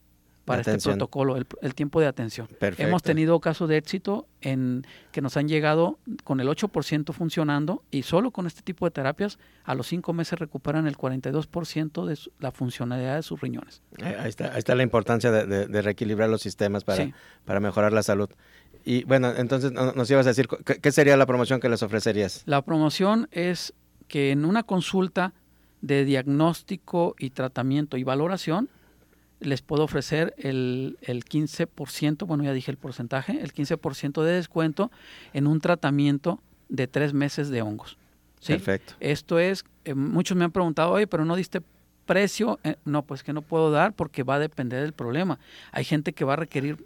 para 0.45 0.61
este 0.61 0.77
protocolo, 0.77 1.37
el, 1.37 1.75
tiempo 1.75 2.01
de 2.01 2.07
atención. 2.07 2.47
Hemos 2.77 3.01
tenido 3.01 3.39
casos 3.39 3.69
de 3.69 3.77
éxito 3.77 4.27
en 4.41 4.85
que 5.11 5.21
nos 5.21 5.37
han 5.37 5.47
llegado 5.47 5.99
con 6.23 6.39
el 6.39 6.47
8% 6.47 7.13
funcionando 7.13 7.83
y 7.91 8.03
solo 8.03 8.31
con 8.31 8.45
este 8.45 8.61
tipo 8.61 8.85
de 8.85 8.91
terapias 8.91 9.39
a 9.63 9.73
los 9.73 9.87
5 9.87 10.11
meses 10.13 10.37
recuperan 10.39 10.85
el 10.87 10.97
42% 10.97 12.05
de 12.05 12.17
la 12.39 12.51
funcionalidad 12.51 13.15
de 13.15 13.23
sus 13.23 13.39
riñones. 13.39 13.81
Ahí 14.03 14.29
está, 14.29 14.51
ahí 14.51 14.59
está 14.59 14.75
la 14.75 14.83
importancia 14.83 15.31
de, 15.31 15.81
reequilibrar 15.81 16.29
los 16.29 16.41
sistemas 16.41 16.83
para, 16.83 17.11
para 17.45 17.59
mejorar 17.59 17.93
la 17.93 18.03
salud. 18.03 18.29
Y 18.85 19.05
bueno, 19.05 19.33
entonces 19.37 19.71
nos 19.71 20.11
ibas 20.11 20.25
a 20.25 20.29
decir, 20.29 20.47
¿qué 20.47 20.91
sería 20.91 21.15
la 21.15 21.25
promoción 21.25 21.61
que 21.61 21.69
les 21.69 21.81
ofrecerías? 21.83 22.43
La 22.45 22.61
promoción 22.61 23.29
es 23.31 23.73
que 24.09 24.31
en 24.31 24.43
una 24.43 24.63
consulta 24.63 25.33
de 25.81 26.05
diagnóstico 26.05 27.15
y 27.17 27.29
tratamiento 27.29 27.97
y 27.97 28.03
valoración, 28.03 28.69
les 29.39 29.61
puedo 29.61 29.83
ofrecer 29.83 30.33
el, 30.37 30.97
el 31.01 31.25
15%, 31.25 32.25
bueno, 32.25 32.43
ya 32.43 32.53
dije 32.53 32.71
el 32.71 32.77
porcentaje, 32.77 33.39
el 33.41 33.53
15% 33.53 34.23
de 34.23 34.31
descuento 34.33 34.91
en 35.33 35.47
un 35.47 35.59
tratamiento 35.59 36.41
de 36.69 36.87
tres 36.87 37.13
meses 37.13 37.49
de 37.49 37.61
hongos. 37.61 37.97
Perfecto. 38.45 38.93
Esto 38.99 39.39
es, 39.39 39.65
eh, 39.85 39.93
muchos 39.93 40.35
me 40.37 40.43
han 40.43 40.51
preguntado, 40.51 40.91
oye, 40.91 41.07
pero 41.07 41.25
no 41.25 41.35
diste 41.35 41.61
precio. 42.05 42.59
Eh, 42.63 42.75
no, 42.85 43.03
pues 43.03 43.23
que 43.23 43.33
no 43.33 43.41
puedo 43.41 43.71
dar 43.71 43.93
porque 43.93 44.23
va 44.23 44.35
a 44.35 44.39
depender 44.39 44.81
del 44.81 44.93
problema. 44.93 45.39
Hay 45.71 45.83
gente 45.83 46.13
que 46.13 46.25
va 46.25 46.33
a 46.33 46.37
requerir 46.37 46.85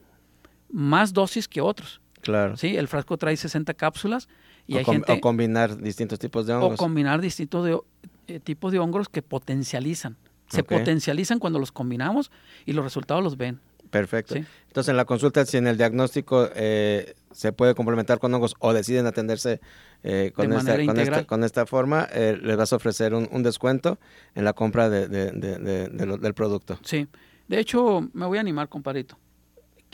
más 0.69 1.13
dosis 1.13 1.47
que 1.47 1.61
otros. 1.61 2.01
Claro. 2.21 2.57
Sí, 2.57 2.75
el 2.75 2.87
frasco 2.87 3.17
trae 3.17 3.37
60 3.37 3.73
cápsulas 3.73 4.27
y 4.65 4.75
o 4.75 4.77
hay 4.79 4.85
gente... 4.85 5.13
O 5.13 5.21
combinar 5.21 5.77
distintos 5.77 6.19
tipos 6.19 6.45
de 6.45 6.53
hongos. 6.53 6.73
O 6.73 6.77
combinar 6.77 7.21
distintos 7.21 7.65
de, 7.65 7.79
eh, 8.27 8.39
tipos 8.39 8.71
de 8.71 8.79
hongos 8.79 9.09
que 9.09 9.21
potencializan 9.21 10.17
se 10.47 10.63
potencializan 10.63 11.39
cuando 11.39 11.59
los 11.59 11.71
combinamos 11.71 12.31
y 12.65 12.73
los 12.73 12.83
resultados 12.83 13.23
los 13.23 13.37
ven. 13.37 13.59
Perfecto. 13.89 14.35
Entonces, 14.35 14.89
en 14.89 14.97
la 14.97 15.05
consulta, 15.05 15.45
si 15.45 15.57
en 15.57 15.67
el 15.67 15.77
diagnóstico 15.77 16.49
eh, 16.55 17.15
se 17.31 17.51
puede 17.53 17.73
complementar 17.73 18.19
con 18.19 18.33
hongos 18.33 18.55
o 18.59 18.73
deciden 18.73 19.05
atenderse 19.05 19.59
eh, 20.03 20.31
con, 20.35 20.51
esta, 20.53 20.75
con, 20.85 20.99
esta, 20.99 21.23
con, 21.25 21.43
esta, 21.43 21.65
forma, 21.65 22.07
eh, 22.11 22.37
les 22.41 22.57
vas 22.57 22.73
a 22.73 22.75
ofrecer 22.75 23.13
un, 23.13 23.27
un, 23.31 23.43
descuento 23.43 23.97
en 24.35 24.43
la 24.43 24.53
compra 24.53 24.89
de, 24.89 25.07
de, 25.07 25.31
de, 25.31 26.17
del 26.17 26.33
producto. 26.33 26.79
Sí, 26.83 27.07
de 27.47 27.59
hecho 27.59 28.07
me 28.13 28.25
voy 28.25 28.37
a 28.37 28.41
animar, 28.41 28.69
compadrito. 28.69 29.17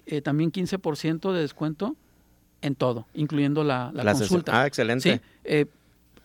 Eh, 0.06 0.22
también 0.22 0.52
15% 0.52 1.32
de 1.32 1.42
descuento 1.42 1.96
en 2.62 2.76
todo, 2.76 3.08
incluyendo 3.14 3.64
la, 3.64 3.92
la 3.94 4.14
consulta. 4.14 4.62
Ah, 4.62 4.68
excelente. 4.68 5.22
Sí, 5.46 5.68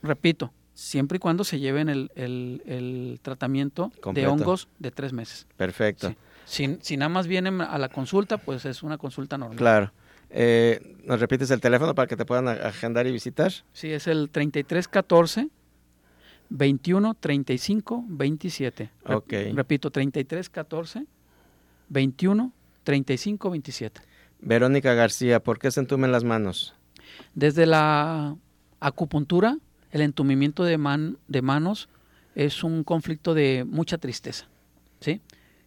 repito, 0.03 0.53
siempre 0.79 1.17
y 1.17 1.19
cuando 1.19 1.43
se 1.43 1.59
lleven 1.59 1.89
el, 1.89 2.13
el, 2.15 2.63
el 2.65 3.19
tratamiento 3.21 3.91
de 4.15 4.29
hongos 4.29 4.69
de 4.79 4.93
tres 4.93 5.13
meses. 5.13 5.49
Perfecto. 5.57 6.15
Si, 6.45 6.79
si, 6.81 6.97
nada 6.97 7.09
más 7.09 7.27
vienen 7.27 7.61
a 7.61 7.77
la 7.79 7.89
consulta, 7.89 8.39
pues 8.39 8.65
es 8.65 8.85
una 8.85 8.97
consulta 8.97 9.37
normal. 9.37 9.59
Claro. 9.59 9.93
Eh, 10.31 10.97
¿Nos 11.05 11.19
repites 11.19 11.51
el 11.51 11.61
teléfono 11.61 11.97
para 11.97 12.07
que 12.07 12.17
te 12.17 12.25
puedan 12.25 12.47
agendar 12.47 13.09
y 13.09 13.11
visitar? 13.11 13.53
Sí, 13.73 13.91
es 13.91 14.07
el 14.07 14.31
3314 14.31 15.49
21 16.49 17.15
35 17.15 18.05
27. 18.07 18.91
Ok. 19.07 19.33
Repito, 19.55 19.91
3314 19.91 21.07
21 21.89 22.53
35 22.85 23.51
27. 23.51 24.01
Verónica 24.41 24.95
García, 24.95 25.43
¿por 25.43 25.59
qué 25.59 25.73
se 25.73 25.81
entumen 25.81 26.13
las 26.13 26.23
manos? 26.23 26.77
Desde 27.35 27.67
la 27.67 28.37
acupuntura, 28.79 29.59
el 29.91 30.01
entumimiento 30.01 30.65
de, 30.65 30.79
man, 30.79 31.19
de 31.29 31.43
manos 31.43 31.89
es 32.35 32.63
un 32.63 32.85
conflicto 32.85 33.35
de 33.35 33.65
mucha 33.67 33.99
tristeza. 33.99 34.47
¿sí? 35.01 35.21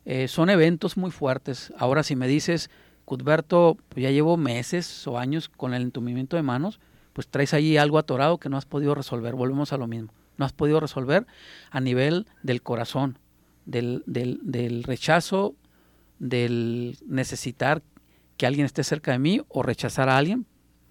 Eh, 0.05 0.27
son 0.27 0.49
eventos 0.49 0.97
muy 0.97 1.11
fuertes. 1.11 1.73
Ahora, 1.77 2.03
si 2.03 2.15
me 2.15 2.27
dices, 2.27 2.69
Cuthberto, 3.05 3.77
pues 3.89 4.03
ya 4.03 4.11
llevo 4.11 4.37
meses 4.37 5.05
o 5.07 5.17
años 5.17 5.49
con 5.49 5.73
el 5.73 5.81
entumimiento 5.81 6.35
de 6.35 6.43
manos, 6.43 6.79
pues 7.13 7.27
traes 7.27 7.53
ahí 7.53 7.77
algo 7.77 7.97
atorado 7.97 8.37
que 8.37 8.49
no 8.49 8.57
has 8.57 8.65
podido 8.65 8.95
resolver. 8.95 9.35
Volvemos 9.35 9.73
a 9.73 9.77
lo 9.77 9.87
mismo. 9.87 10.13
No 10.37 10.45
has 10.45 10.53
podido 10.53 10.79
resolver 10.79 11.27
a 11.69 11.81
nivel 11.81 12.25
del 12.41 12.61
corazón, 12.61 13.19
del, 13.65 14.03
del, 14.05 14.39
del 14.43 14.83
rechazo, 14.83 15.55
del 16.19 16.97
necesitar 17.05 17.83
que 18.37 18.45
alguien 18.45 18.65
esté 18.65 18.83
cerca 18.83 19.11
de 19.11 19.19
mí 19.19 19.41
o 19.49 19.61
rechazar 19.61 20.09
a 20.09 20.17
alguien 20.17 20.45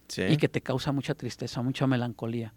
sí. 0.09 0.23
y 0.23 0.37
que 0.37 0.49
te 0.49 0.61
causa 0.61 0.93
mucha 0.93 1.15
tristeza, 1.15 1.63
mucha 1.63 1.87
melancolía 1.87 2.53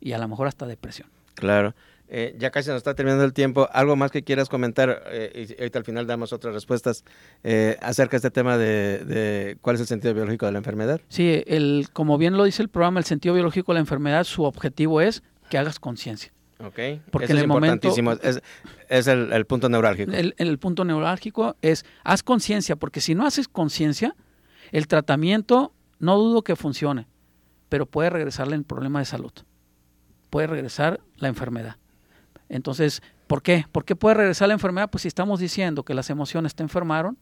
y 0.00 0.12
a 0.12 0.18
lo 0.18 0.28
mejor 0.28 0.46
hasta 0.46 0.66
depresión. 0.66 1.08
Claro. 1.34 1.74
Eh, 2.10 2.34
ya 2.38 2.50
casi 2.50 2.70
nos 2.70 2.78
está 2.78 2.94
terminando 2.94 3.24
el 3.24 3.32
tiempo. 3.32 3.68
¿Algo 3.72 3.94
más 3.94 4.10
que 4.10 4.22
quieras 4.22 4.48
comentar? 4.48 5.02
Eh, 5.10 5.48
y 5.50 5.60
ahorita 5.60 5.78
al 5.78 5.84
final 5.84 6.06
damos 6.06 6.32
otras 6.32 6.54
respuestas 6.54 7.04
eh, 7.44 7.76
acerca 7.82 8.12
de 8.12 8.16
este 8.16 8.30
tema 8.30 8.56
de, 8.56 9.04
de, 9.04 9.58
cuál 9.60 9.76
es 9.76 9.80
el 9.82 9.86
sentido 9.86 10.14
biológico 10.14 10.46
de 10.46 10.52
la 10.52 10.58
enfermedad. 10.58 11.00
Sí, 11.08 11.42
el, 11.46 11.88
como 11.92 12.16
bien 12.16 12.36
lo 12.36 12.44
dice 12.44 12.62
el 12.62 12.68
programa, 12.68 12.98
el 12.98 13.04
sentido 13.04 13.34
biológico 13.34 13.72
de 13.72 13.74
la 13.74 13.80
enfermedad, 13.80 14.24
su 14.24 14.44
objetivo 14.44 15.02
es 15.02 15.22
que 15.50 15.58
hagas 15.58 15.78
conciencia. 15.78 16.32
Ok, 16.60 16.78
porque 17.12 17.26
Eso 17.26 17.34
en 17.34 17.38
es 17.38 17.44
el 17.44 17.44
importantísimo, 17.44 18.10
momento, 18.10 18.28
es, 18.28 18.42
es 18.88 19.06
el, 19.06 19.32
el, 19.32 19.44
punto 19.44 19.68
neurálgico. 19.68 20.10
El, 20.10 20.34
el 20.38 20.58
punto 20.58 20.84
neurálgico 20.84 21.56
es, 21.62 21.84
haz 22.02 22.24
conciencia, 22.24 22.74
porque 22.74 23.00
si 23.00 23.14
no 23.14 23.24
haces 23.24 23.46
conciencia, 23.46 24.16
el 24.72 24.88
tratamiento 24.88 25.72
no 26.00 26.16
dudo 26.16 26.42
que 26.42 26.56
funcione, 26.56 27.06
pero 27.68 27.86
puede 27.86 28.10
regresarle 28.10 28.56
el 28.56 28.64
problema 28.64 28.98
de 28.98 29.04
salud, 29.04 29.30
puede 30.30 30.46
regresar 30.46 31.00
la 31.16 31.28
enfermedad. 31.28 31.76
Entonces, 32.48 33.02
¿por 33.26 33.42
qué? 33.42 33.66
¿Por 33.72 33.84
qué 33.84 33.96
puede 33.96 34.14
regresar 34.14 34.48
la 34.48 34.54
enfermedad? 34.54 34.90
Pues 34.90 35.02
si 35.02 35.08
estamos 35.08 35.40
diciendo 35.40 35.84
que 35.84 35.94
las 35.94 36.10
emociones 36.10 36.54
te 36.54 36.62
enfermaron 36.62 37.18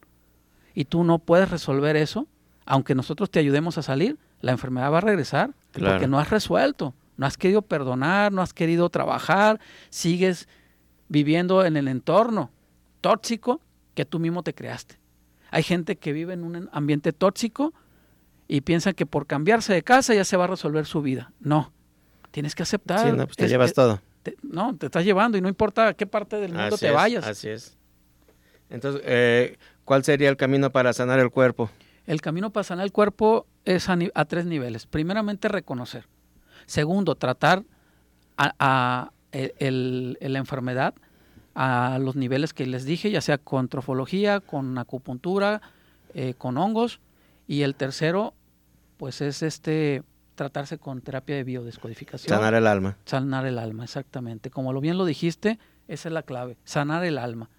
y 0.75 0.85
tú 0.85 1.05
no 1.05 1.19
puedes 1.19 1.51
resolver 1.51 1.97
eso, 1.97 2.27
aunque 2.65 2.95
nosotros 2.95 3.31
te 3.31 3.39
ayudemos 3.39 3.79
a 3.79 3.83
salir, 3.83 4.19
la 4.41 4.53
enfermedad 4.53 4.93
va 4.93 4.99
a 4.99 5.03
regresar 5.03 5.55
claro. 5.73 5.95
porque 5.95 6.09
no 6.09 6.19
has 6.19 6.31
resuelto, 6.31 6.95
no 7.17 7.27
has 7.27 7.37
querido 7.37 7.63
perdonar, 7.63 8.33
no 8.33 8.43
has 8.43 8.53
querido 8.53 8.89
trabajar, 8.91 9.61
sigues 9.91 10.49
viviendo 11.09 11.65
en 11.65 11.77
el 11.77 11.89
entorno 11.89 12.51
tóxico 13.01 13.61
que 13.95 14.05
tú 14.05 14.19
mismo 14.19 14.43
te 14.43 14.55
creaste. 14.55 14.99
Hay 15.51 15.63
gente 15.63 15.97
que 15.97 16.13
vive 16.13 16.35
en 16.35 16.45
un 16.45 16.69
ambiente 16.73 17.13
tóxico 17.13 17.73
y 18.49 18.61
piensa 18.61 18.93
que 18.93 19.07
por 19.07 19.27
cambiarse 19.27 19.73
de 19.73 19.83
casa 19.83 20.15
ya 20.15 20.25
se 20.25 20.37
va 20.37 20.45
a 20.45 20.49
resolver 20.49 20.87
su 20.87 21.03
vida. 21.03 21.33
No, 21.41 21.73
tienes 22.37 22.55
que 22.55 22.65
aceptar. 22.65 23.01
Sí, 23.01 23.17
no, 23.17 23.25
pues 23.25 23.39
te 23.39 23.47
es, 23.47 23.51
llevas 23.51 23.71
es, 23.71 23.75
todo 23.75 23.99
te, 24.23 24.37
no, 24.43 24.77
te 24.77 24.85
estás 24.85 25.07
llevando 25.07 25.39
y 25.39 25.41
no 25.41 25.49
importa 25.49 25.89
a 25.89 25.95
qué 25.95 26.07
parte 26.07 26.37
del 26.37 26.53
mundo 26.53 26.75
así 26.75 26.81
te 26.81 26.89
es, 26.89 26.93
vayas. 26.93 27.27
Así 27.27 27.49
es. 27.49 27.79
Entonces, 28.69 29.01
eh, 29.07 29.57
¿cuál 29.87 30.05
sería 30.05 30.29
el 30.29 30.37
camino 30.37 30.71
para 30.71 30.93
sanar 30.93 31.19
el 31.19 31.31
cuerpo? 31.31 31.71
El 32.05 32.21
camino 32.21 32.51
para 32.51 32.65
sanar 32.65 32.85
el 32.85 32.93
cuerpo 32.93 33.47
es 33.65 33.89
a, 33.89 33.97
a 34.15 34.25
tres 34.27 34.45
niveles. 34.45 34.85
Primeramente, 34.85 35.49
reconocer. 35.49 36.09
Segundo, 36.67 37.15
tratar 37.15 37.65
a, 38.37 38.53
a 38.59 39.13
el, 39.33 40.19
el, 40.21 40.33
la 40.35 40.39
enfermedad 40.39 40.95
a 41.55 41.99
los 41.99 42.17
niveles 42.17 42.53
que 42.53 42.67
les 42.67 42.85
dije, 42.85 43.11
ya 43.11 43.23
sea 43.23 43.39
con 43.39 43.69
trofología, 43.69 44.41
con 44.41 44.77
acupuntura, 44.77 45.63
eh, 46.13 46.35
con 46.37 46.59
hongos. 46.59 47.01
Y 47.47 47.63
el 47.63 47.77
tercero, 47.77 48.35
pues 48.99 49.23
es 49.23 49.43
este 49.43 50.03
tratarse 50.37 50.79
con 50.79 51.01
terapia 51.01 51.35
de 51.35 51.43
biodescodificación. 51.43 52.37
Sanar 52.37 52.55
el 52.55 52.69
alma. 52.69 52.97
Sanar 53.05 53.47
el 53.47 53.59
alma, 53.59 53.83
exactamente. 53.83 54.51
Como 54.51 54.73
lo 54.73 54.81
bien 54.81 54.97
lo 54.97 55.05
dijiste, 55.05 55.59
esa 55.89 56.09
es 56.09 56.13
la 56.13 56.23
clave, 56.23 56.57
sanar 56.65 57.05
el 57.05 57.19
alma. 57.19 57.51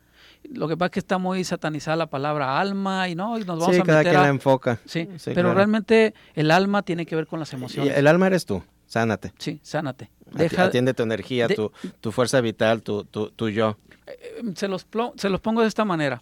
Lo 0.44 0.68
que 0.68 0.78
pasa 0.78 0.88
es 0.88 0.92
que 0.92 1.00
está 1.00 1.18
muy 1.18 1.44
satanizada 1.44 1.98
la 1.98 2.08
palabra 2.08 2.60
alma 2.60 3.10
y 3.10 3.16
no, 3.16 3.38
y 3.38 3.44
nos 3.44 3.60
vamos 3.60 3.76
sí, 3.76 3.82
a 3.82 3.84
cada 3.84 3.98
meter 4.00 4.12
quien 4.12 4.22
a... 4.22 4.24
la 4.24 4.30
enfoca. 4.30 4.80
Sí, 4.86 5.10
sí 5.18 5.32
pero 5.32 5.48
claro. 5.48 5.56
realmente 5.56 6.14
el 6.36 6.52
alma 6.52 6.84
tiene 6.84 7.06
que 7.06 7.16
ver 7.16 7.28
con 7.28 7.40
las 7.40 7.52
emociones. 7.54 7.94
Y 7.94 8.00
el 8.00 8.08
alma 8.08 8.28
eres 8.28 8.46
tú, 8.46 8.64
sánate. 8.86 9.34
Sí, 9.38 9.60
sánate. 9.64 10.10
Deja, 10.32 10.66
Atiende 10.66 10.94
tu 10.94 11.04
energía, 11.04 11.48
de, 11.48 11.56
tu, 11.56 11.72
tu, 12.00 12.12
fuerza 12.12 12.40
vital, 12.42 12.82
tu, 12.82 13.04
tu, 13.06 13.32
tu 13.32 13.50
yo. 13.50 13.78
Eh, 14.06 14.44
se, 14.56 14.68
los, 14.68 14.86
se 15.16 15.30
los 15.30 15.42
pongo 15.42 15.62
de 15.62 15.68
esta 15.68 15.86
manera. 15.86 16.22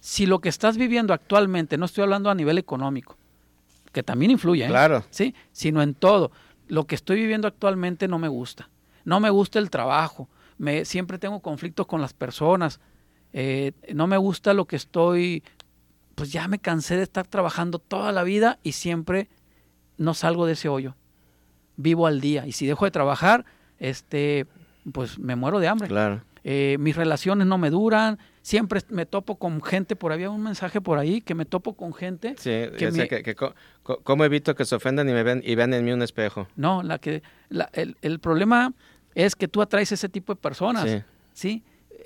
Si 0.00 0.26
lo 0.26 0.40
que 0.40 0.48
estás 0.48 0.76
viviendo 0.76 1.12
actualmente, 1.12 1.76
no 1.76 1.86
estoy 1.86 2.04
hablando 2.04 2.30
a 2.30 2.34
nivel 2.34 2.58
económico, 2.58 3.16
que 3.96 4.02
también 4.02 4.30
influye, 4.30 4.66
¿eh? 4.66 4.68
Claro. 4.68 5.04
¿sí? 5.08 5.34
sino 5.52 5.80
en 5.80 5.94
todo. 5.94 6.30
Lo 6.68 6.86
que 6.86 6.94
estoy 6.94 7.16
viviendo 7.16 7.48
actualmente 7.48 8.08
no 8.08 8.18
me 8.18 8.28
gusta. 8.28 8.68
No 9.06 9.20
me 9.20 9.30
gusta 9.30 9.58
el 9.58 9.70
trabajo. 9.70 10.28
Me, 10.58 10.84
siempre 10.84 11.18
tengo 11.18 11.40
conflictos 11.40 11.86
con 11.86 12.02
las 12.02 12.12
personas. 12.12 12.78
Eh, 13.32 13.72
no 13.94 14.06
me 14.06 14.18
gusta 14.18 14.52
lo 14.52 14.66
que 14.66 14.76
estoy. 14.76 15.42
Pues 16.14 16.30
ya 16.30 16.46
me 16.46 16.58
cansé 16.58 16.98
de 16.98 17.04
estar 17.04 17.26
trabajando 17.26 17.78
toda 17.78 18.12
la 18.12 18.22
vida 18.22 18.58
y 18.62 18.72
siempre 18.72 19.30
no 19.96 20.12
salgo 20.12 20.44
de 20.44 20.52
ese 20.52 20.68
hoyo. 20.68 20.94
Vivo 21.78 22.06
al 22.06 22.20
día. 22.20 22.46
Y 22.46 22.52
si 22.52 22.66
dejo 22.66 22.84
de 22.84 22.90
trabajar, 22.90 23.46
este, 23.78 24.46
pues 24.92 25.18
me 25.18 25.36
muero 25.36 25.58
de 25.58 25.68
hambre. 25.68 25.88
Claro. 25.88 26.22
Eh, 26.44 26.76
mis 26.80 26.96
relaciones 26.96 27.46
no 27.46 27.56
me 27.56 27.70
duran, 27.70 28.18
siempre 28.46 28.80
me 28.90 29.06
topo 29.06 29.40
con 29.40 29.60
gente, 29.60 29.96
por 29.96 30.12
había 30.12 30.30
un 30.30 30.40
mensaje 30.40 30.80
por 30.80 31.00
ahí 31.00 31.20
que 31.20 31.34
me 31.34 31.46
topo 31.46 31.74
con 31.74 31.92
gente. 31.92 32.36
Sí, 32.38 32.52
que, 32.78 32.92
me, 32.92 33.08
que, 33.08 33.24
que 33.24 33.34
co, 33.34 33.56
co, 33.82 33.98
¿cómo 34.04 34.24
evito 34.24 34.54
que 34.54 34.64
se 34.64 34.76
ofendan 34.76 35.08
y 35.08 35.12
me 35.12 35.24
ven 35.24 35.42
y 35.44 35.56
vean 35.56 35.74
en 35.74 35.84
mí 35.84 35.90
un 35.90 36.00
espejo? 36.00 36.46
No, 36.54 36.84
la 36.84 37.00
que 37.00 37.24
la, 37.48 37.68
el, 37.72 37.96
el, 38.02 38.20
problema 38.20 38.72
es 39.16 39.34
que 39.34 39.48
tú 39.48 39.62
atraes 39.62 39.90
ese 39.90 40.08
tipo 40.08 40.32
de 40.32 40.40
personas, 40.40 40.88
sí. 40.88 41.02
¿sí? 41.32 41.64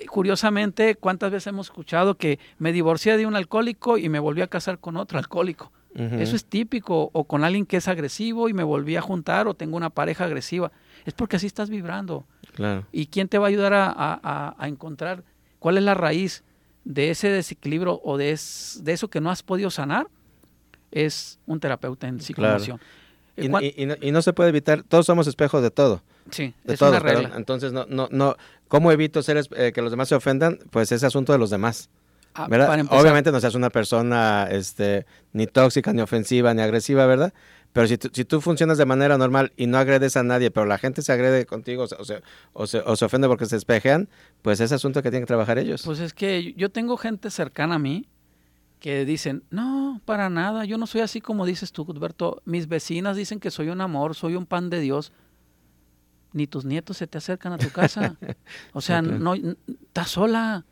Curiosamente, 0.09 0.95
¿cuántas 0.95 1.31
veces 1.31 1.45
hemos 1.45 1.67
escuchado 1.67 2.17
que 2.17 2.39
me 2.57 2.71
divorcié 2.71 3.17
de 3.17 3.27
un 3.27 3.35
alcohólico 3.35 3.99
y 3.99 4.09
me 4.09 4.17
volví 4.17 4.41
a 4.41 4.47
casar 4.47 4.79
con 4.79 4.97
otro 4.97 5.19
alcohólico? 5.19 5.71
Uh 5.93 5.99
-huh. 5.99 6.21
Eso 6.21 6.35
es 6.35 6.45
típico, 6.45 7.11
o 7.13 7.23
con 7.25 7.43
alguien 7.43 7.67
que 7.67 7.77
es 7.77 7.87
agresivo 7.87 8.49
y 8.49 8.53
me 8.53 8.63
volví 8.63 8.95
a 8.95 9.01
juntar, 9.01 9.47
o 9.47 9.53
tengo 9.53 9.77
una 9.77 9.91
pareja 9.91 10.23
agresiva. 10.23 10.71
Es 11.05 11.13
porque 11.13 11.35
así 11.35 11.45
estás 11.45 11.69
vibrando. 11.69 12.25
Claro. 12.55 12.87
¿Y 12.91 13.07
quién 13.07 13.27
te 13.27 13.37
va 13.37 13.45
a 13.45 13.49
ayudar 13.49 13.73
a, 13.73 13.93
a, 13.95 14.55
a, 14.57 14.67
encontrar 14.67 15.23
cuál 15.61 15.77
es 15.77 15.83
la 15.83 15.93
raíz 15.93 16.43
de 16.85 17.11
ese 17.11 17.29
desequilibrio 17.29 18.01
o 18.03 18.17
de, 18.17 18.31
es, 18.31 18.81
de 18.83 18.93
eso 18.93 19.09
que 19.09 19.21
no 19.21 19.29
has 19.29 19.43
podido 19.43 19.69
sanar? 19.69 20.07
Es 20.91 21.39
un 21.45 21.59
terapeuta 21.59 22.07
en 22.07 22.19
psicomoción. 22.19 22.79
Claro. 23.35 23.61
Y, 23.61 23.65
y, 23.65 23.73
y, 23.83 23.85
no, 23.85 23.95
y, 24.01 24.11
no, 24.11 24.21
se 24.23 24.33
puede 24.33 24.49
evitar, 24.49 24.81
todos 24.81 25.05
somos 25.05 25.27
espejos 25.27 25.61
de 25.61 25.69
todo. 25.69 26.01
Sí, 26.31 26.53
de 26.63 26.73
es 26.73 26.79
todo, 26.79 26.89
una 26.89 26.99
regla. 26.99 27.29
Pero, 27.29 27.37
entonces, 27.37 27.71
no, 27.73 27.85
no, 27.87 28.09
no, 28.11 28.35
¿cómo 28.67 28.91
evito 28.91 29.21
ser, 29.21 29.41
eh, 29.55 29.71
que 29.71 29.81
los 29.83 29.91
demás 29.91 30.09
se 30.09 30.15
ofendan? 30.15 30.57
Pues 30.71 30.91
es 30.91 31.03
asunto 31.03 31.31
de 31.31 31.37
los 31.37 31.51
demás. 31.51 31.89
Ah. 32.33 32.47
Obviamente 32.89 33.31
no 33.31 33.39
seas 33.39 33.55
una 33.55 33.69
persona 33.69 34.47
este, 34.49 35.05
ni 35.33 35.45
tóxica, 35.45 35.93
ni 35.93 36.01
ofensiva, 36.01 36.53
ni 36.55 36.61
agresiva, 36.61 37.05
¿verdad? 37.05 37.33
Pero 37.73 37.87
si, 37.87 37.97
si 38.11 38.25
tú 38.25 38.41
funcionas 38.41 38.77
de 38.77 38.85
manera 38.85 39.17
normal 39.17 39.53
y 39.55 39.67
no 39.67 39.77
agredes 39.77 40.17
a 40.17 40.23
nadie, 40.23 40.51
pero 40.51 40.65
la 40.65 40.77
gente 40.77 41.01
se 41.01 41.11
agrede 41.13 41.45
contigo 41.45 41.83
o 41.83 41.87
se, 41.87 41.95
o 41.95 42.05
se, 42.05 42.21
o 42.53 42.67
se, 42.67 42.79
o 42.79 42.95
se 42.95 43.05
ofende 43.05 43.27
porque 43.27 43.45
se 43.45 43.55
espejean, 43.55 44.09
pues 44.41 44.59
es 44.59 44.71
asunto 44.71 45.01
que 45.01 45.09
tienen 45.09 45.23
que 45.23 45.27
trabajar 45.27 45.57
ellos. 45.57 45.83
Pues 45.83 45.99
es 45.99 46.13
que 46.13 46.53
yo 46.53 46.69
tengo 46.69 46.97
gente 46.97 47.29
cercana 47.29 47.75
a 47.75 47.79
mí 47.79 48.07
que 48.81 49.05
dicen, 49.05 49.43
no, 49.51 50.01
para 50.05 50.29
nada, 50.29 50.65
yo 50.65 50.77
no 50.77 50.87
soy 50.87 51.01
así 51.01 51.21
como 51.21 51.45
dices 51.45 51.71
tú, 51.71 51.85
Alberto. 51.89 52.41
Mis 52.45 52.67
vecinas 52.67 53.15
dicen 53.15 53.39
que 53.39 53.51
soy 53.51 53.69
un 53.69 53.79
amor, 53.79 54.15
soy 54.15 54.35
un 54.35 54.45
pan 54.45 54.69
de 54.69 54.79
Dios. 54.79 55.13
Ni 56.33 56.47
tus 56.47 56.65
nietos 56.65 56.97
se 56.97 57.07
te 57.07 57.17
acercan 57.19 57.53
a 57.53 57.57
tu 57.57 57.69
casa. 57.69 58.17
O 58.73 58.81
sea, 58.81 58.99
okay. 58.99 59.19
no, 59.19 59.35
estás 59.35 60.09
sola. 60.09 60.65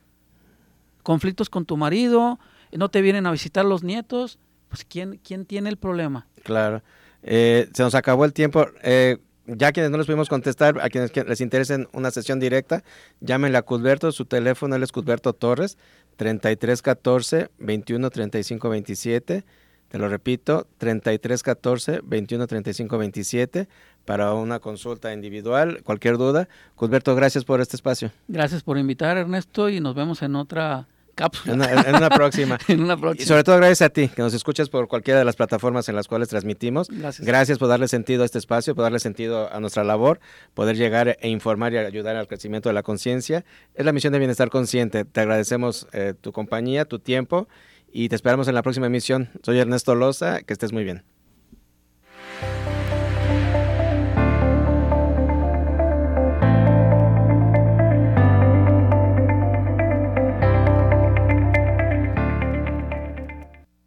Conflictos 1.03 1.49
con 1.49 1.65
tu 1.65 1.77
marido, 1.77 2.39
no 2.71 2.89
te 2.89 3.01
vienen 3.01 3.25
a 3.25 3.31
visitar 3.31 3.63
los 3.63 3.83
nietos 3.83 4.39
pues 4.69 4.85
¿quién, 4.85 5.19
quién 5.23 5.45
tiene 5.45 5.69
el 5.69 5.77
problema? 5.77 6.27
Claro. 6.43 6.81
Eh, 7.23 7.67
se 7.73 7.83
nos 7.83 7.95
acabó 7.95 8.23
el 8.25 8.33
tiempo. 8.33 8.65
Eh, 8.81 9.17
ya 9.45 9.71
quienes 9.71 9.91
no 9.91 9.97
les 9.97 10.05
pudimos 10.05 10.29
contestar, 10.29 10.79
a 10.79 10.89
quienes 10.89 11.15
les 11.15 11.41
interesen 11.41 11.87
una 11.91 12.11
sesión 12.11 12.39
directa, 12.39 12.83
llámenle 13.19 13.57
a 13.57 13.63
Cudberto, 13.63 14.11
su 14.11 14.25
teléfono 14.25 14.75
él 14.75 14.83
es 14.83 14.91
Cudberto 14.91 15.33
Torres, 15.33 15.77
3314 16.17 17.49
21 17.57 18.09
35 18.09 18.69
27. 18.69 19.43
Te 19.89 19.97
lo 19.97 20.07
repito, 20.07 20.67
3314 20.77 22.01
21 22.03 22.45
35 22.45 22.97
27 22.99 23.67
para 24.05 24.33
una 24.33 24.59
consulta 24.59 25.13
individual, 25.13 25.81
cualquier 25.83 26.17
duda. 26.17 26.47
Cudberto, 26.75 27.15
gracias 27.15 27.43
por 27.43 27.59
este 27.59 27.75
espacio. 27.75 28.11
Gracias 28.27 28.61
por 28.61 28.77
invitar, 28.77 29.17
Ernesto, 29.17 29.67
y 29.67 29.79
nos 29.79 29.95
vemos 29.95 30.21
en 30.21 30.35
otra 30.35 30.87
cápsula. 31.19 31.53
En 31.85 31.95
una, 31.95 32.09
próxima. 32.09 32.57
en 32.69 32.81
una 32.81 32.95
próxima. 32.95 33.23
Y 33.23 33.27
sobre 33.27 33.43
todo 33.43 33.57
gracias 33.57 33.81
a 33.81 33.89
ti, 33.89 34.07
que 34.07 34.21
nos 34.21 34.33
escuchas 34.33 34.69
por 34.69 34.87
cualquiera 34.87 35.19
de 35.19 35.25
las 35.25 35.35
plataformas 35.35 35.89
en 35.89 35.95
las 35.95 36.07
cuales 36.07 36.29
transmitimos. 36.29 36.87
Gracias. 36.87 37.27
Gracias 37.27 37.57
por 37.57 37.67
darle 37.67 37.89
sentido 37.89 38.23
a 38.23 38.25
este 38.25 38.37
espacio, 38.37 38.73
por 38.73 38.83
darle 38.83 38.99
sentido 38.99 39.51
a 39.51 39.59
nuestra 39.59 39.83
labor, 39.83 40.21
poder 40.53 40.77
llegar 40.77 41.17
e 41.19 41.29
informar 41.29 41.73
y 41.73 41.77
ayudar 41.77 42.15
al 42.15 42.27
crecimiento 42.27 42.69
de 42.69 42.73
la 42.73 42.83
conciencia. 42.83 43.43
Es 43.75 43.85
la 43.85 43.91
misión 43.91 44.13
de 44.13 44.19
Bienestar 44.19 44.49
Consciente. 44.49 45.03
Te 45.03 45.19
agradecemos 45.19 45.87
eh, 45.91 46.13
tu 46.19 46.31
compañía, 46.31 46.85
tu 46.85 46.99
tiempo 46.99 47.49
y 47.91 48.07
te 48.07 48.15
esperamos 48.15 48.47
en 48.47 48.55
la 48.55 48.61
próxima 48.61 48.87
emisión. 48.87 49.29
Soy 49.43 49.59
Ernesto 49.59 49.95
Loza, 49.95 50.41
que 50.43 50.53
estés 50.53 50.71
muy 50.71 50.85
bien. 50.85 51.03